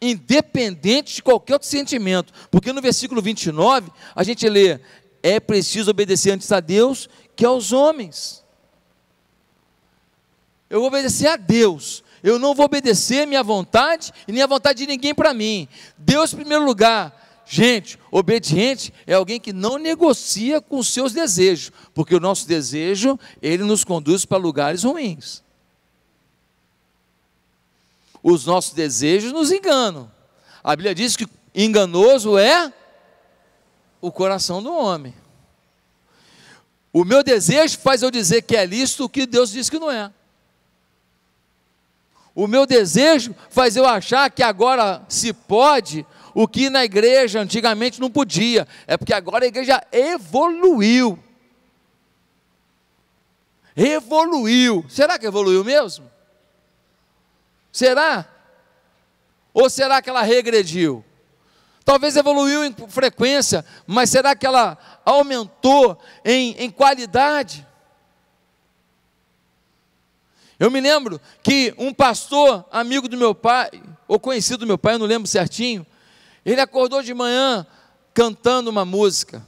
independente 0.00 1.16
de 1.16 1.22
qualquer 1.22 1.54
outro 1.54 1.68
sentimento. 1.68 2.32
Porque 2.50 2.72
no 2.72 2.80
versículo 2.80 3.20
29, 3.20 3.90
a 4.14 4.22
gente 4.22 4.48
lê: 4.48 4.80
é 5.22 5.40
preciso 5.40 5.90
obedecer 5.90 6.32
antes 6.32 6.50
a 6.52 6.60
Deus 6.60 7.08
que 7.34 7.44
aos 7.44 7.72
homens. 7.72 8.44
Eu 10.70 10.80
vou 10.80 10.88
obedecer 10.88 11.28
a 11.28 11.36
Deus. 11.36 12.04
Eu 12.22 12.38
não 12.38 12.54
vou 12.54 12.66
obedecer 12.66 13.26
minha 13.26 13.42
vontade 13.42 14.12
e 14.26 14.32
nem 14.32 14.42
a 14.42 14.46
vontade 14.46 14.80
de 14.80 14.86
ninguém 14.86 15.14
para 15.14 15.32
mim. 15.32 15.68
Deus 15.96 16.32
em 16.32 16.36
primeiro 16.36 16.64
lugar. 16.64 17.26
Gente, 17.50 17.98
obediente 18.10 18.92
é 19.06 19.14
alguém 19.14 19.40
que 19.40 19.54
não 19.54 19.78
negocia 19.78 20.60
com 20.60 20.82
seus 20.82 21.14
desejos, 21.14 21.72
porque 21.94 22.14
o 22.14 22.20
nosso 22.20 22.46
desejo, 22.46 23.18
ele 23.40 23.64
nos 23.64 23.84
conduz 23.84 24.26
para 24.26 24.36
lugares 24.36 24.82
ruins 24.82 25.42
os 28.32 28.44
nossos 28.44 28.72
desejos 28.72 29.32
nos 29.32 29.50
enganam. 29.50 30.10
A 30.62 30.76
Bíblia 30.76 30.94
diz 30.94 31.16
que 31.16 31.26
enganoso 31.54 32.36
é 32.36 32.72
o 34.00 34.12
coração 34.12 34.62
do 34.62 34.72
homem. 34.72 35.14
O 36.92 37.04
meu 37.04 37.22
desejo 37.22 37.78
faz 37.78 38.02
eu 38.02 38.10
dizer 38.10 38.42
que 38.42 38.56
é 38.56 38.66
lícito 38.66 39.04
o 39.04 39.08
que 39.08 39.26
Deus 39.26 39.50
diz 39.50 39.70
que 39.70 39.78
não 39.78 39.90
é. 39.90 40.12
O 42.34 42.46
meu 42.46 42.66
desejo 42.66 43.34
faz 43.50 43.76
eu 43.76 43.86
achar 43.86 44.30
que 44.30 44.42
agora 44.42 45.02
se 45.08 45.32
pode 45.32 46.06
o 46.34 46.46
que 46.46 46.70
na 46.70 46.84
igreja 46.84 47.40
antigamente 47.40 48.00
não 48.00 48.10
podia. 48.10 48.66
É 48.86 48.96
porque 48.96 49.12
agora 49.12 49.44
a 49.44 49.48
igreja 49.48 49.82
evoluiu. 49.90 51.18
Evoluiu. 53.76 54.84
Será 54.88 55.18
que 55.18 55.26
evoluiu 55.26 55.64
mesmo? 55.64 56.17
Será? 57.78 58.26
Ou 59.54 59.70
será 59.70 60.02
que 60.02 60.10
ela 60.10 60.22
regrediu? 60.22 61.04
Talvez 61.84 62.16
evoluiu 62.16 62.64
em 62.64 62.74
frequência, 62.88 63.64
mas 63.86 64.10
será 64.10 64.34
que 64.34 64.44
ela 64.44 64.76
aumentou 65.04 65.96
em, 66.24 66.56
em 66.58 66.70
qualidade? 66.72 67.64
Eu 70.58 70.72
me 70.72 70.80
lembro 70.80 71.20
que 71.40 71.72
um 71.78 71.94
pastor, 71.94 72.66
amigo 72.72 73.08
do 73.08 73.16
meu 73.16 73.32
pai, 73.32 73.70
ou 74.08 74.18
conhecido 74.18 74.58
do 74.58 74.66
meu 74.66 74.76
pai, 74.76 74.94
eu 74.94 74.98
não 74.98 75.06
lembro 75.06 75.28
certinho, 75.28 75.86
ele 76.44 76.60
acordou 76.60 77.00
de 77.00 77.14
manhã 77.14 77.64
cantando 78.12 78.70
uma 78.70 78.84
música. 78.84 79.46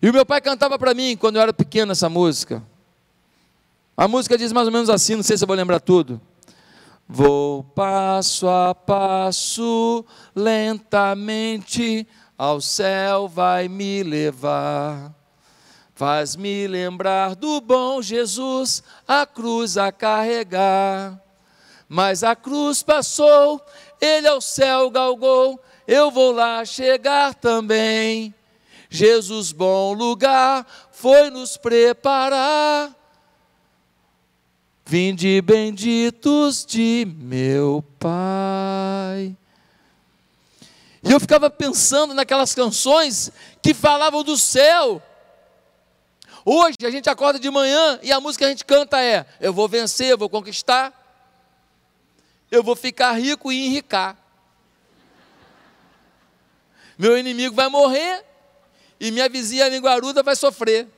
E 0.00 0.08
o 0.08 0.14
meu 0.14 0.24
pai 0.24 0.40
cantava 0.40 0.78
para 0.78 0.94
mim 0.94 1.14
quando 1.14 1.36
eu 1.36 1.42
era 1.42 1.52
pequeno 1.52 1.92
essa 1.92 2.08
música. 2.08 2.62
A 3.94 4.08
música 4.08 4.38
diz 4.38 4.50
mais 4.50 4.66
ou 4.66 4.72
menos 4.72 4.88
assim, 4.88 5.14
não 5.14 5.22
sei 5.22 5.36
se 5.36 5.44
eu 5.44 5.46
vou 5.46 5.54
lembrar 5.54 5.78
tudo. 5.78 6.22
Vou 7.12 7.64
passo 7.64 8.48
a 8.48 8.72
passo, 8.72 10.04
lentamente, 10.32 12.06
ao 12.38 12.60
céu 12.60 13.26
vai 13.26 13.66
me 13.66 14.04
levar. 14.04 15.12
Faz-me 15.92 16.68
lembrar 16.68 17.34
do 17.34 17.60
bom 17.60 18.00
Jesus, 18.00 18.84
a 19.08 19.26
cruz 19.26 19.76
a 19.76 19.90
carregar. 19.90 21.20
Mas 21.88 22.22
a 22.22 22.36
cruz 22.36 22.80
passou, 22.80 23.60
ele 24.00 24.28
ao 24.28 24.40
céu 24.40 24.88
galgou, 24.88 25.60
eu 25.88 26.12
vou 26.12 26.30
lá 26.30 26.64
chegar 26.64 27.34
também. 27.34 28.32
Jesus, 28.88 29.50
bom 29.50 29.94
lugar, 29.94 30.64
foi 30.92 31.28
nos 31.28 31.56
preparar. 31.56 32.99
Vinde 34.90 35.40
benditos 35.40 36.66
de 36.66 37.06
meu 37.20 37.84
Pai. 37.96 39.36
E 41.00 41.12
eu 41.12 41.20
ficava 41.20 41.48
pensando 41.48 42.12
naquelas 42.12 42.56
canções 42.56 43.30
que 43.62 43.72
falavam 43.72 44.24
do 44.24 44.36
céu. 44.36 45.00
Hoje 46.44 46.74
a 46.82 46.90
gente 46.90 47.08
acorda 47.08 47.38
de 47.38 47.48
manhã 47.52 48.00
e 48.02 48.10
a 48.10 48.20
música 48.20 48.44
que 48.44 48.46
a 48.46 48.50
gente 48.50 48.64
canta 48.64 49.00
é: 49.00 49.24
Eu 49.40 49.52
vou 49.52 49.68
vencer, 49.68 50.08
eu 50.08 50.18
vou 50.18 50.28
conquistar, 50.28 50.92
eu 52.50 52.60
vou 52.60 52.74
ficar 52.74 53.12
rico 53.12 53.52
e 53.52 53.66
enricar. 53.66 54.16
Meu 56.98 57.16
inimigo 57.16 57.54
vai 57.54 57.68
morrer 57.68 58.24
e 58.98 59.12
minha 59.12 59.28
vizinha 59.28 59.68
linguaruda 59.68 60.20
vai 60.20 60.34
sofrer. 60.34 60.88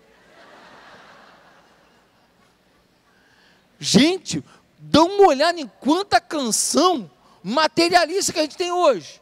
Gente, 3.83 4.45
dá 4.79 5.03
uma 5.03 5.27
olhada 5.27 5.61
em 5.61 5.67
quanta 5.67 6.21
canção 6.21 7.11
materialista 7.43 8.33
que 8.33 8.39
a 8.39 8.43
gente 8.43 8.57
tem 8.57 8.71
hoje. 8.71 9.21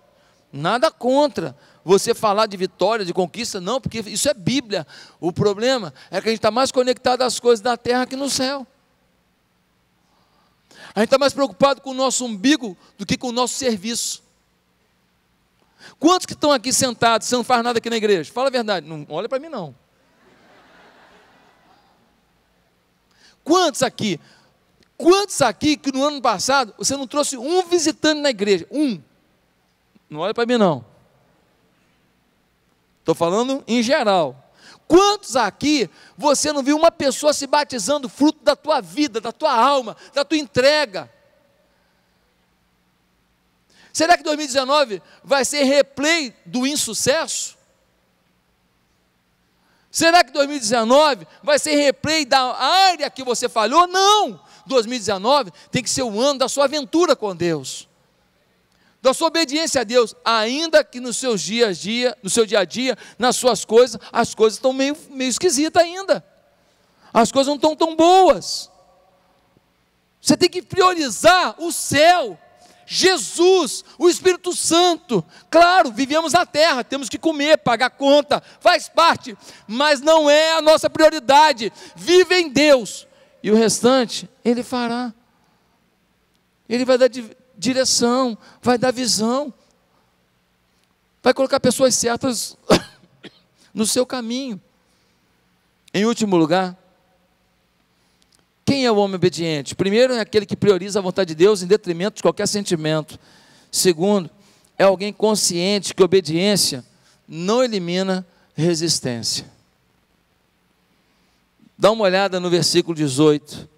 Nada 0.53 0.91
contra 0.91 1.57
você 1.83 2.15
falar 2.15 2.45
de 2.45 2.59
vitória, 2.59 3.03
de 3.03 3.15
conquista, 3.15 3.59
não, 3.59 3.81
porque 3.81 4.01
isso 4.01 4.29
é 4.29 4.35
Bíblia. 4.35 4.87
O 5.19 5.33
problema 5.33 5.95
é 6.11 6.21
que 6.21 6.29
a 6.29 6.31
gente 6.31 6.41
está 6.41 6.51
mais 6.51 6.71
conectado 6.71 7.23
às 7.23 7.41
coisas 7.41 7.63
da 7.63 7.75
terra 7.75 8.05
que 8.05 8.15
no 8.15 8.29
céu. 8.29 8.67
A 10.95 11.01
gente 11.01 11.07
está 11.07 11.17
mais 11.17 11.33
preocupado 11.33 11.81
com 11.81 11.93
o 11.93 11.95
nosso 11.95 12.27
umbigo 12.27 12.77
do 12.99 13.07
que 13.07 13.17
com 13.17 13.29
o 13.29 13.33
nosso 13.33 13.55
serviço. 13.55 14.23
Quantos 15.99 16.27
que 16.27 16.35
estão 16.35 16.53
aqui 16.53 16.71
sentados, 16.71 17.27
você 17.27 17.35
não 17.35 17.45
faz 17.45 17.65
nada 17.65 17.79
aqui 17.79 17.89
na 17.89 17.97
igreja? 17.97 18.31
Fala 18.31 18.49
a 18.49 18.53
verdade, 18.53 18.87
não 18.87 19.07
olha 19.09 19.27
para 19.27 19.39
mim 19.39 19.49
não. 19.49 19.75
Quantos 23.43 23.83
aqui 23.83 24.21
Quantos 25.01 25.41
aqui 25.41 25.79
que 25.79 25.91
no 25.91 26.07
ano 26.07 26.21
passado 26.21 26.75
você 26.77 26.95
não 26.95 27.07
trouxe 27.07 27.35
um 27.35 27.63
visitante 27.63 28.21
na 28.21 28.29
igreja? 28.29 28.67
Um. 28.71 29.01
Não 30.11 30.21
olha 30.21 30.35
para 30.35 30.45
mim, 30.45 30.59
não. 30.59 30.85
Estou 32.99 33.15
falando 33.15 33.65
em 33.67 33.83
geral. 33.83 34.37
Quantos 34.87 35.37
aqui 35.37 35.89
você 36.19 36.53
não 36.53 36.63
viu 36.63 36.77
uma 36.77 36.91
pessoa 36.91 37.33
se 37.33 37.47
batizando 37.47 38.11
fruto 38.11 38.45
da 38.45 38.55
tua 38.55 38.83
vida, 38.83 39.23
da 39.23 39.33
tua 39.33 39.55
alma, 39.55 39.97
da 40.13 40.23
tua 40.23 40.37
entrega? 40.37 41.11
Será 43.91 44.19
que 44.19 44.23
2019 44.23 45.03
vai 45.25 45.47
ser 45.47 45.63
replay 45.63 46.37
do 46.45 46.67
insucesso? 46.67 47.57
Será 49.91 50.23
que 50.23 50.31
2019 50.31 51.27
vai 51.43 51.59
ser 51.59 51.75
replay 51.77 52.27
da 52.27 52.55
área 52.55 53.09
que 53.09 53.25
você 53.25 53.49
falhou? 53.49 53.87
Não! 53.87 54.50
2019 54.71 55.51
tem 55.71 55.83
que 55.83 55.91
ser 55.91 56.03
o 56.03 56.21
ano 56.21 56.39
da 56.39 56.49
sua 56.49 56.65
aventura 56.65 57.15
com 57.15 57.37
Deus, 57.37 57.89
da 59.03 59.13
sua 59.13 59.29
obediência 59.29 59.81
a 59.81 59.85
Deus, 59.85 60.15
ainda 60.25 60.83
que 60.83 61.01
nos 61.01 61.17
seus 61.17 61.43
dias 61.43 61.69
a 61.69 61.81
dia, 61.81 62.19
no 62.23 62.31
seu 62.31 62.47
dia 62.47 62.61
a 62.61 62.65
dia, 62.65 62.97
nas 63.19 63.37
suas 63.37 63.65
coisas, 63.65 64.01
as 64.13 64.35
coisas 64.35 64.57
estão 64.57 64.73
meio, 64.73 64.97
meio 65.11 65.29
esquisitas 65.29 65.83
ainda. 65.83 66.25
As 67.13 67.33
coisas 67.33 67.49
não 67.49 67.57
estão 67.57 67.75
tão 67.75 67.97
boas. 67.97 68.71
Você 70.21 70.37
tem 70.37 70.49
que 70.49 70.63
priorizar 70.63 71.57
o 71.59 71.73
céu. 71.73 72.39
Jesus, 72.87 73.85
o 73.99 74.09
Espírito 74.09 74.55
Santo. 74.55 75.25
Claro, 75.49 75.93
vivemos 75.93 76.33
na 76.33 76.45
terra, 76.45 76.85
temos 76.85 77.09
que 77.09 77.19
comer, 77.19 77.59
pagar 77.59 77.91
conta, 77.91 78.43
faz 78.59 78.89
parte, 78.89 79.37
mas 79.67 80.01
não 80.01 80.29
é 80.29 80.55
a 80.55 80.61
nossa 80.61 80.91
prioridade. 80.91 81.73
Vive 81.95 82.35
em 82.35 82.49
Deus, 82.49 83.07
e 83.43 83.51
o 83.51 83.55
restante, 83.55 84.29
Ele 84.51 84.63
fará. 84.63 85.15
Ele 86.69 86.85
vai 86.85 86.99
dar 86.99 87.11
direção, 87.57 88.39
vai 88.63 88.79
dar 88.79 88.93
visão, 88.93 89.53
vai 91.23 91.35
colocar 91.35 91.61
pessoas 91.61 91.95
certas 91.95 92.57
no 93.75 93.87
seu 93.87 94.07
caminho. 94.07 94.61
Em 95.93 96.05
último 96.05 96.37
lugar, 96.37 96.77
quem 98.65 98.87
é 98.87 98.93
o 98.93 98.97
homem 98.97 99.17
obediente? 99.17 99.75
Primeiro, 99.75 100.15
é 100.15 100.21
aquele 100.21 100.47
que 100.47 100.57
prioriza 100.57 101.01
a 101.01 101.03
vontade 101.03 101.29
de 101.29 101.35
Deus 101.35 101.63
em 101.63 101.67
detrimento 101.67 102.17
de 102.17 102.23
qualquer 102.23 102.47
sentimento. 102.47 103.19
Segundo, 103.71 104.31
é 104.79 104.85
alguém 104.85 105.13
consciente 105.13 105.93
que 105.93 106.03
obediência 106.03 106.85
não 107.27 107.63
elimina 107.63 108.27
resistência. 108.55 109.45
Dá 111.77 111.91
uma 111.91 112.05
olhada 112.05 112.39
no 112.39 112.49
versículo 112.49 112.95
18. 112.95 113.69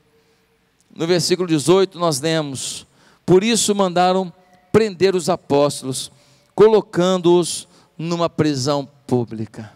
No 0.95 1.07
versículo 1.07 1.49
18 1.49 1.99
nós 1.99 2.21
lemos: 2.21 2.87
Por 3.25 3.43
isso 3.43 3.75
mandaram 3.75 4.33
prender 4.71 5.15
os 5.15 5.29
apóstolos, 5.29 6.13
colocando-os 6.55 7.67
numa 7.97 8.29
prisão 8.29 8.89
pública. 9.07 9.73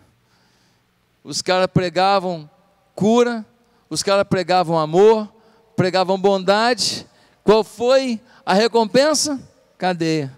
Os 1.25 1.43
caras 1.43 1.69
pregavam 1.73 2.49
cura, 2.95 3.45
os 3.89 4.03
caras 4.03 4.27
pregavam 4.29 4.79
amor, 4.79 5.29
pregavam 5.75 6.19
bondade. 6.19 7.07
Qual 7.43 7.64
foi 7.64 8.21
a 8.45 8.55
recompensa? 8.55 9.41
Cadeia. 9.79 10.37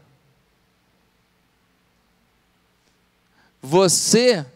Você 3.61 4.47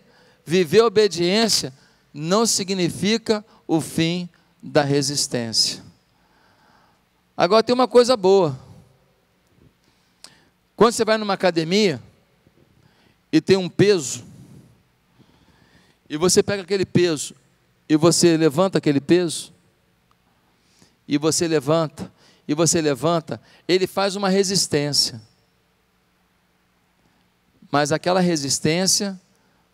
viver 0.44 0.82
obediência 0.82 1.72
não 2.12 2.46
significa 2.46 3.44
o 3.66 3.80
fim 3.80 4.28
da 4.62 4.82
resistência. 4.82 5.81
Agora 7.42 7.60
tem 7.60 7.74
uma 7.74 7.88
coisa 7.88 8.16
boa. 8.16 8.56
Quando 10.76 10.92
você 10.92 11.04
vai 11.04 11.18
numa 11.18 11.34
academia 11.34 12.00
e 13.32 13.40
tem 13.40 13.56
um 13.56 13.68
peso, 13.68 14.24
e 16.08 16.16
você 16.16 16.40
pega 16.40 16.62
aquele 16.62 16.86
peso 16.86 17.34
e 17.88 17.96
você 17.96 18.36
levanta 18.36 18.78
aquele 18.78 19.00
peso, 19.00 19.52
e 21.08 21.18
você 21.18 21.48
levanta, 21.48 22.12
e 22.46 22.54
você 22.54 22.80
levanta, 22.80 23.42
ele 23.66 23.88
faz 23.88 24.14
uma 24.14 24.28
resistência. 24.28 25.20
Mas 27.72 27.90
aquela 27.90 28.20
resistência 28.20 29.20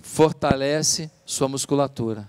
fortalece 0.00 1.10
sua 1.26 1.48
musculatura. 1.48 2.26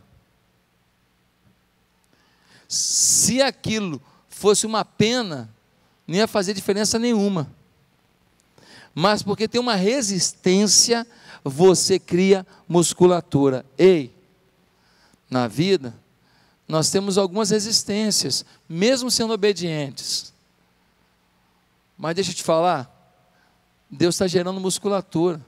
Se 2.67 3.41
aquilo 3.41 4.01
fosse 4.39 4.65
uma 4.65 4.85
pena, 4.85 5.49
não 6.07 6.15
ia 6.15 6.27
fazer 6.27 6.53
diferença 6.53 6.97
nenhuma. 6.97 7.51
Mas 8.95 9.21
porque 9.21 9.47
tem 9.47 9.59
uma 9.59 9.75
resistência, 9.75 11.05
você 11.43 11.99
cria 11.99 12.47
musculatura. 12.67 13.65
Ei, 13.77 14.13
na 15.29 15.47
vida, 15.47 15.93
nós 16.67 16.89
temos 16.89 17.17
algumas 17.17 17.49
resistências, 17.49 18.45
mesmo 18.67 19.11
sendo 19.11 19.33
obedientes. 19.33 20.33
Mas 21.97 22.15
deixa 22.15 22.31
eu 22.31 22.35
te 22.35 22.43
falar, 22.43 22.89
Deus 23.91 24.15
está 24.15 24.25
gerando 24.25 24.59
musculatura. 24.59 25.41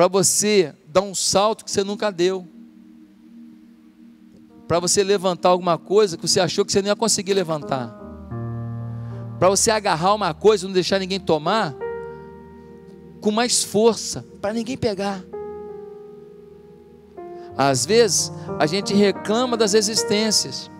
para 0.00 0.08
você 0.08 0.74
dar 0.86 1.02
um 1.02 1.14
salto 1.14 1.62
que 1.62 1.70
você 1.70 1.84
nunca 1.84 2.10
deu, 2.10 2.48
para 4.70 4.78
você 4.78 5.02
levantar 5.02 5.48
alguma 5.48 5.76
coisa 5.76 6.16
que 6.16 6.28
você 6.28 6.38
achou 6.38 6.64
que 6.64 6.70
você 6.70 6.80
não 6.80 6.86
ia 6.86 6.94
conseguir 6.94 7.34
levantar, 7.34 7.92
para 9.36 9.48
você 9.48 9.68
agarrar 9.68 10.14
uma 10.14 10.32
coisa 10.32 10.64
e 10.64 10.68
não 10.68 10.72
deixar 10.72 11.00
ninguém 11.00 11.18
tomar, 11.18 11.74
com 13.20 13.32
mais 13.32 13.64
força, 13.64 14.24
para 14.40 14.54
ninguém 14.54 14.76
pegar. 14.76 15.24
Às 17.58 17.84
vezes, 17.84 18.30
a 18.60 18.66
gente 18.66 18.94
reclama 18.94 19.56
das 19.56 19.72
resistências, 19.72 20.70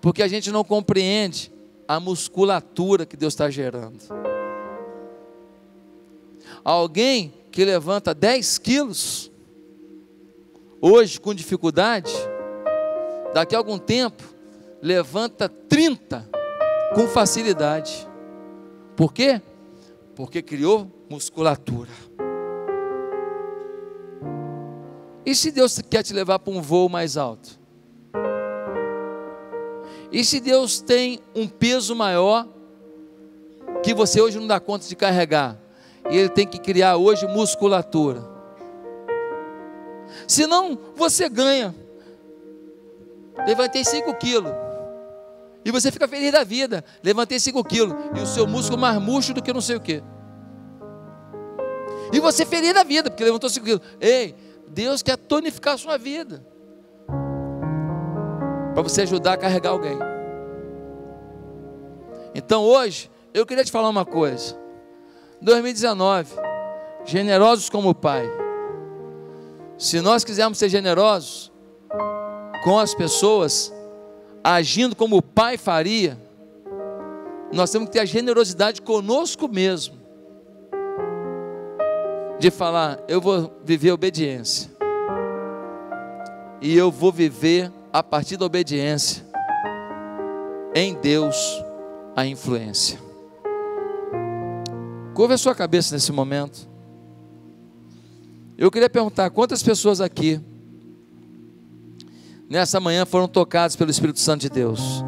porque 0.00 0.20
a 0.20 0.26
gente 0.26 0.50
não 0.50 0.64
compreende 0.64 1.52
a 1.86 2.00
musculatura 2.00 3.06
que 3.06 3.16
Deus 3.16 3.34
está 3.34 3.48
gerando. 3.48 4.00
Alguém 6.64 7.32
que 7.52 7.64
levanta 7.64 8.12
10 8.12 8.58
quilos, 8.58 9.30
hoje 10.80 11.20
com 11.20 11.32
dificuldade, 11.32 12.10
daqui 13.32 13.54
a 13.54 13.58
algum 13.58 13.78
tempo, 13.78 14.22
levanta 14.82 15.48
30 15.48 16.28
com 16.94 17.06
facilidade. 17.06 18.08
Por 18.96 19.12
quê? 19.12 19.40
Porque 20.14 20.42
criou 20.42 20.90
musculatura. 21.08 21.90
E 25.24 25.34
se 25.34 25.50
Deus 25.50 25.80
quer 25.88 26.02
te 26.02 26.12
levar 26.12 26.38
para 26.38 26.52
um 26.52 26.60
voo 26.60 26.88
mais 26.88 27.16
alto? 27.16 27.60
E 30.12 30.24
se 30.24 30.40
Deus 30.40 30.80
tem 30.80 31.20
um 31.34 31.46
peso 31.46 31.94
maior 31.94 32.48
que 33.82 33.94
você 33.94 34.20
hoje 34.20 34.38
não 34.38 34.46
dá 34.46 34.58
conta 34.58 34.88
de 34.88 34.96
carregar? 34.96 35.56
E 36.10 36.16
Ele 36.16 36.28
tem 36.28 36.46
que 36.46 36.58
criar 36.58 36.96
hoje 36.96 37.26
musculatura. 37.28 38.28
Senão 40.26 40.76
você 40.96 41.28
ganha. 41.28 41.74
Levantei 43.46 43.84
5 43.84 44.14
quilos. 44.14 44.52
E 45.64 45.70
você 45.70 45.90
fica 45.90 46.08
feliz 46.08 46.32
da 46.32 46.44
vida. 46.44 46.84
Levantei 47.02 47.38
5 47.38 47.62
quilos. 47.64 47.94
E 48.16 48.20
o 48.20 48.26
seu 48.26 48.46
músculo 48.46 48.80
mais 48.80 49.00
murcho 49.00 49.34
do 49.34 49.42
que 49.42 49.52
não 49.52 49.60
sei 49.60 49.76
o 49.76 49.80
que. 49.80 50.02
E 52.12 52.18
você 52.18 52.44
feliz 52.44 52.74
da 52.74 52.82
vida, 52.82 53.10
porque 53.10 53.24
levantou 53.24 53.48
5 53.48 53.64
quilos. 53.64 53.82
Ei, 54.00 54.34
Deus 54.68 55.02
quer 55.02 55.16
tonificar 55.16 55.74
a 55.74 55.78
sua 55.78 55.98
vida. 55.98 56.44
Para 58.74 58.82
você 58.82 59.02
ajudar 59.02 59.34
a 59.34 59.36
carregar 59.36 59.70
alguém. 59.70 59.98
Então 62.34 62.62
hoje, 62.62 63.10
eu 63.34 63.44
queria 63.44 63.64
te 63.64 63.72
falar 63.72 63.88
uma 63.88 64.04
coisa. 64.04 64.58
2019, 65.42 66.34
generosos 67.04 67.68
como 67.68 67.90
o 67.90 67.94
Pai. 67.94 68.28
Se 69.78 70.00
nós 70.00 70.22
quisermos 70.24 70.58
ser 70.58 70.68
generosos 70.68 71.49
com 72.62 72.78
as 72.78 72.94
pessoas, 72.94 73.72
agindo 74.44 74.94
como 74.94 75.16
o 75.16 75.22
Pai 75.22 75.56
faria, 75.56 76.18
nós 77.52 77.70
temos 77.70 77.88
que 77.88 77.94
ter 77.94 78.00
a 78.00 78.04
generosidade 78.04 78.82
conosco 78.82 79.48
mesmo 79.48 80.00
de 82.38 82.50
falar: 82.50 82.98
eu 83.06 83.20
vou 83.20 83.52
viver 83.64 83.92
obediência. 83.92 84.70
E 86.62 86.76
eu 86.76 86.90
vou 86.90 87.10
viver 87.10 87.72
a 87.92 88.02
partir 88.02 88.36
da 88.36 88.44
obediência 88.44 89.24
em 90.74 90.94
Deus 90.94 91.36
a 92.14 92.26
influência. 92.26 92.98
Curva 95.14 95.34
a 95.34 95.38
sua 95.38 95.54
cabeça 95.54 95.94
nesse 95.94 96.12
momento. 96.12 96.68
Eu 98.58 98.70
queria 98.70 98.90
perguntar 98.90 99.30
quantas 99.30 99.62
pessoas 99.62 100.02
aqui 100.02 100.40
nessa 102.50 102.80
manhã 102.80 103.06
foram 103.06 103.28
tocadas 103.28 103.76
pelo 103.76 103.92
Espírito 103.92 104.18
Santo 104.18 104.40
de 104.40 104.50
Deus. 104.50 105.04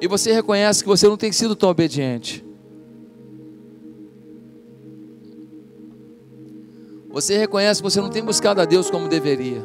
E 0.00 0.08
você 0.08 0.32
reconhece 0.32 0.82
que 0.82 0.88
você 0.88 1.06
não 1.06 1.18
tem 1.18 1.30
sido 1.30 1.54
tão 1.54 1.68
obediente. 1.68 2.42
Você 7.10 7.36
reconhece 7.36 7.82
que 7.82 7.90
você 7.90 8.00
não 8.00 8.08
tem 8.08 8.24
buscado 8.24 8.60
a 8.60 8.64
Deus 8.64 8.90
como 8.90 9.08
deveria. 9.08 9.62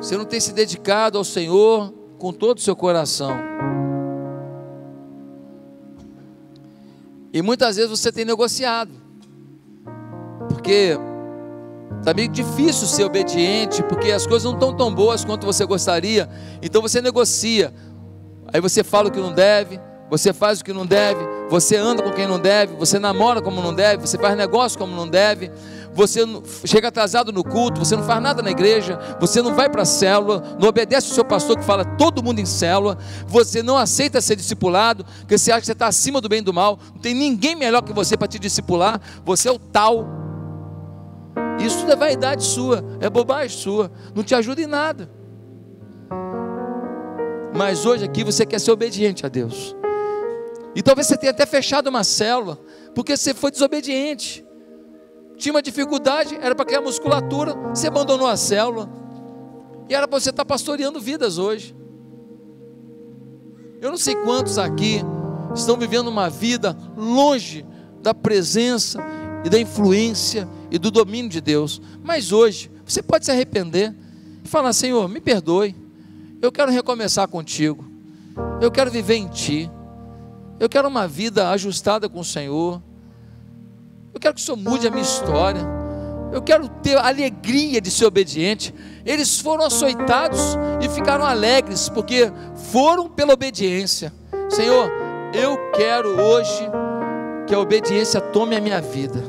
Você 0.00 0.16
não 0.16 0.24
tem 0.24 0.40
se 0.40 0.52
dedicado 0.52 1.18
ao 1.18 1.24
Senhor 1.24 1.92
com 2.18 2.32
todo 2.32 2.58
o 2.58 2.60
seu 2.60 2.74
coração. 2.74 3.36
E 7.32 7.42
muitas 7.42 7.76
vezes 7.76 7.90
você 7.90 8.10
tem 8.10 8.24
negociado. 8.24 8.90
Porque 10.48 10.98
está 12.00 12.12
meio 12.12 12.28
difícil 12.28 12.86
ser 12.86 13.04
obediente, 13.04 13.82
porque 13.84 14.10
as 14.10 14.26
coisas 14.26 14.44
não 14.44 14.54
estão 14.54 14.74
tão 14.74 14.92
boas 14.92 15.24
quanto 15.24 15.46
você 15.46 15.64
gostaria. 15.64 16.28
Então 16.60 16.82
você 16.82 17.00
negocia. 17.00 17.72
Aí 18.52 18.60
você 18.60 18.82
fala 18.82 19.08
o 19.08 19.12
que 19.12 19.20
não 19.20 19.32
deve, 19.32 19.78
você 20.10 20.32
faz 20.32 20.60
o 20.60 20.64
que 20.64 20.72
não 20.72 20.84
deve, 20.84 21.20
você 21.48 21.76
anda 21.76 22.02
com 22.02 22.10
quem 22.10 22.26
não 22.26 22.40
deve, 22.40 22.74
você 22.74 22.98
namora 22.98 23.40
como 23.40 23.62
não 23.62 23.72
deve, 23.72 24.04
você 24.06 24.18
faz 24.18 24.36
negócio 24.36 24.76
como 24.76 24.94
não 24.94 25.06
deve, 25.06 25.52
você 25.94 26.20
chega 26.64 26.88
atrasado 26.88 27.32
no 27.32 27.44
culto, 27.44 27.78
você 27.78 27.94
não 27.94 28.02
faz 28.02 28.20
nada 28.20 28.42
na 28.42 28.50
igreja, 28.50 28.98
você 29.20 29.40
não 29.40 29.54
vai 29.54 29.68
para 29.68 29.82
a 29.82 29.84
célula, 29.84 30.56
não 30.58 30.68
obedece 30.68 31.12
o 31.12 31.14
seu 31.14 31.24
pastor 31.24 31.56
que 31.56 31.64
fala 31.64 31.84
todo 31.84 32.22
mundo 32.22 32.40
em 32.40 32.46
célula, 32.46 32.98
você 33.26 33.62
não 33.62 33.76
aceita 33.76 34.20
ser 34.20 34.34
discipulado, 34.34 35.04
porque 35.20 35.38
você 35.38 35.52
acha 35.52 35.60
que 35.60 35.66
você 35.66 35.72
está 35.72 35.86
acima 35.86 36.20
do 36.20 36.28
bem 36.28 36.40
e 36.40 36.42
do 36.42 36.52
mal, 36.52 36.76
não 36.92 37.00
tem 37.00 37.14
ninguém 37.14 37.54
melhor 37.54 37.82
que 37.82 37.92
você 37.92 38.16
para 38.16 38.26
te 38.26 38.38
discipular, 38.38 39.00
você 39.24 39.48
é 39.48 39.52
o 39.52 39.58
tal. 39.58 40.29
Isso 41.60 41.86
é 41.90 41.94
vaidade 41.94 42.42
sua, 42.42 42.82
é 43.00 43.10
bobagem 43.10 43.56
sua, 43.56 43.90
não 44.14 44.22
te 44.22 44.34
ajuda 44.34 44.62
em 44.62 44.66
nada. 44.66 45.10
Mas 47.54 47.84
hoje 47.84 48.04
aqui 48.04 48.24
você 48.24 48.46
quer 48.46 48.58
ser 48.58 48.70
obediente 48.70 49.26
a 49.26 49.28
Deus. 49.28 49.76
E 50.74 50.82
talvez 50.82 51.06
você 51.06 51.16
tenha 51.16 51.32
até 51.32 51.44
fechado 51.44 51.88
uma 51.88 52.04
célula, 52.04 52.58
porque 52.94 53.16
você 53.16 53.34
foi 53.34 53.50
desobediente. 53.50 54.44
Tinha 55.36 55.52
uma 55.52 55.62
dificuldade, 55.62 56.38
era 56.40 56.54
para 56.54 56.64
criar 56.64 56.80
musculatura, 56.80 57.54
você 57.74 57.88
abandonou 57.88 58.26
a 58.26 58.36
célula. 58.36 58.88
E 59.88 59.94
era 59.94 60.06
para 60.06 60.20
você 60.20 60.30
estar 60.30 60.44
pastoreando 60.44 61.00
vidas 61.00 61.38
hoje. 61.38 61.74
Eu 63.80 63.90
não 63.90 63.98
sei 63.98 64.14
quantos 64.14 64.58
aqui 64.58 65.02
estão 65.54 65.76
vivendo 65.76 66.08
uma 66.08 66.30
vida 66.30 66.76
longe 66.96 67.66
da 68.00 68.14
presença 68.14 69.02
e 69.44 69.48
da 69.48 69.58
influência 69.58 70.48
e 70.70 70.78
do 70.78 70.90
domínio 70.90 71.30
de 71.30 71.40
Deus. 71.40 71.80
Mas 72.02 72.32
hoje, 72.32 72.70
você 72.84 73.02
pode 73.02 73.24
se 73.24 73.30
arrepender 73.30 73.94
e 74.44 74.48
falar: 74.48 74.72
Senhor, 74.72 75.08
me 75.08 75.20
perdoe. 75.20 75.74
Eu 76.40 76.50
quero 76.50 76.70
recomeçar 76.70 77.28
contigo. 77.28 77.84
Eu 78.60 78.70
quero 78.70 78.90
viver 78.90 79.16
em 79.16 79.28
Ti. 79.28 79.70
Eu 80.58 80.68
quero 80.68 80.88
uma 80.88 81.06
vida 81.06 81.50
ajustada 81.50 82.08
com 82.08 82.20
o 82.20 82.24
Senhor. 82.24 82.82
Eu 84.12 84.20
quero 84.20 84.34
que 84.34 84.40
o 84.40 84.44
Senhor 84.44 84.56
mude 84.56 84.86
a 84.86 84.90
minha 84.90 85.02
história. 85.02 85.60
Eu 86.32 86.42
quero 86.42 86.68
ter 86.68 86.96
a 86.96 87.08
alegria 87.08 87.80
de 87.80 87.90
ser 87.90 88.06
obediente. 88.06 88.74
Eles 89.04 89.40
foram 89.40 89.64
açoitados 89.64 90.40
e 90.80 90.88
ficaram 90.88 91.24
alegres, 91.24 91.88
porque 91.88 92.30
foram 92.70 93.08
pela 93.08 93.32
obediência. 93.32 94.12
Senhor, 94.48 94.90
eu 95.32 95.56
quero 95.72 96.20
hoje 96.20 96.68
que 97.46 97.54
a 97.54 97.58
obediência 97.58 98.20
tome 98.20 98.54
a 98.54 98.60
minha 98.60 98.80
vida. 98.80 99.22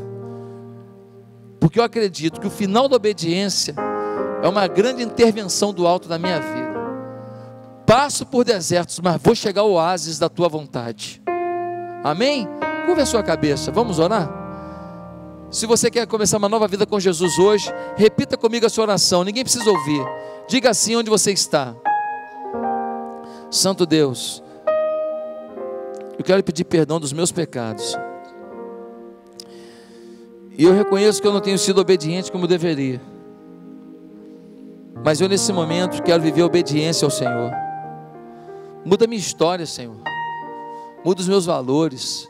Porque 1.62 1.80
eu 1.80 1.84
acredito 1.84 2.42
que 2.42 2.48
o 2.48 2.50
final 2.52 2.90
da 2.90 2.96
obediência 2.96 3.76
é 4.42 4.50
uma 4.50 4.68
grande 4.68 5.04
intervenção 5.04 5.72
do 5.72 5.86
alto 5.86 6.10
na 6.10 6.18
minha 6.18 6.40
vida. 6.40 6.72
Passo 7.86 8.26
por 8.26 8.44
desertos, 8.44 9.00
mas 9.00 9.22
vou 9.22 9.36
chegar 9.36 9.62
ao 9.62 9.74
oásis 9.74 10.18
da 10.18 10.28
tua 10.28 10.50
vontade. 10.50 11.22
Amém? 12.04 12.48
Curva 12.88 13.04
a 13.04 13.06
sua 13.06 13.22
cabeça, 13.22 13.72
vamos 13.72 14.00
orar? 14.00 14.28
Se 15.52 15.68
você 15.68 15.92
quer 15.92 16.08
começar 16.08 16.40
uma 16.40 16.50
nova 16.50 16.68
vida 16.68 16.88
com 16.88 17.00
Jesus 17.00 17.38
hoje, 17.38 17.72
repita 17.96 18.36
comigo 18.36 18.66
a 18.66 18.70
sua 18.70 18.86
oração, 18.86 19.24
ninguém 19.24 19.44
precisa 19.44 19.70
ouvir. 19.70 20.04
Diga 20.48 20.72
assim 20.72 20.96
onde 20.96 21.12
você 21.12 21.32
está. 21.32 21.76
Santo 23.52 23.86
Deus, 23.86 24.42
eu 26.18 26.24
quero 26.24 26.44
pedir 26.44 26.64
perdão 26.64 27.00
dos 27.00 27.14
meus 27.14 27.32
pecados. 27.32 27.96
E 30.58 30.64
eu 30.64 30.74
reconheço 30.74 31.22
que 31.22 31.28
eu 31.28 31.34
não 31.34 31.40
tenho 31.40 31.58
sido 31.58 31.80
obediente 31.80 32.32
como 32.32 32.48
deveria. 32.48 33.02
Mas 35.04 35.20
eu 35.20 35.28
nesse 35.28 35.52
momento 35.52 36.04
quero 36.04 36.22
viver 36.22 36.44
obediência 36.44 37.06
ao 37.06 37.12
Senhor. 37.12 37.52
Muda 38.86 39.08
minha 39.08 39.20
história, 39.20 39.66
Senhor 39.66 40.12
muda 41.04 41.22
os 41.22 41.28
meus 41.28 41.46
valores, 41.46 42.30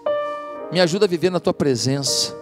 me 0.72 0.80
ajuda 0.80 1.06
a 1.06 1.08
viver 1.08 1.30
na 1.30 1.40
tua 1.40 1.54
presença. 1.54 2.36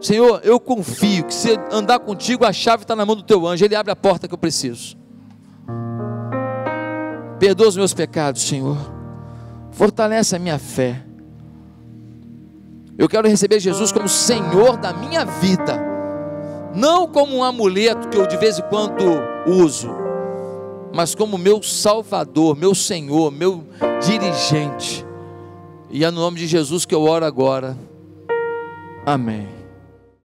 Senhor, 0.00 0.40
eu 0.42 0.58
confio 0.58 1.24
que 1.24 1.34
se 1.34 1.56
andar 1.70 2.00
contigo, 2.00 2.44
a 2.44 2.52
chave 2.52 2.82
está 2.82 2.96
na 2.96 3.06
mão 3.06 3.14
do 3.14 3.22
teu 3.22 3.46
anjo, 3.46 3.64
ele 3.64 3.76
abre 3.76 3.92
a 3.92 3.96
porta 3.96 4.26
que 4.26 4.34
eu 4.34 4.38
preciso. 4.38 4.96
Perdoa 7.38 7.68
os 7.68 7.76
meus 7.76 7.94
pecados, 7.94 8.42
Senhor. 8.42 8.76
Fortalece 9.70 10.34
a 10.34 10.38
minha 10.38 10.58
fé. 10.58 11.04
Eu 12.98 13.08
quero 13.08 13.28
receber 13.28 13.58
Jesus 13.58 13.90
como 13.90 14.08
Senhor 14.08 14.76
da 14.76 14.92
minha 14.92 15.24
vida, 15.24 15.80
não 16.74 17.06
como 17.06 17.36
um 17.36 17.44
amuleto 17.44 18.08
que 18.08 18.18
eu 18.18 18.26
de 18.26 18.36
vez 18.36 18.58
em 18.58 18.62
quando 18.62 19.02
uso, 19.46 19.90
mas 20.94 21.14
como 21.14 21.38
meu 21.38 21.62
Salvador, 21.62 22.56
meu 22.56 22.74
Senhor, 22.74 23.30
meu 23.30 23.64
dirigente. 24.06 25.04
E 25.90 26.04
é 26.04 26.10
no 26.10 26.20
nome 26.20 26.38
de 26.38 26.46
Jesus 26.46 26.84
que 26.84 26.94
eu 26.94 27.02
oro 27.02 27.24
agora. 27.24 27.76
Amém. 29.04 29.61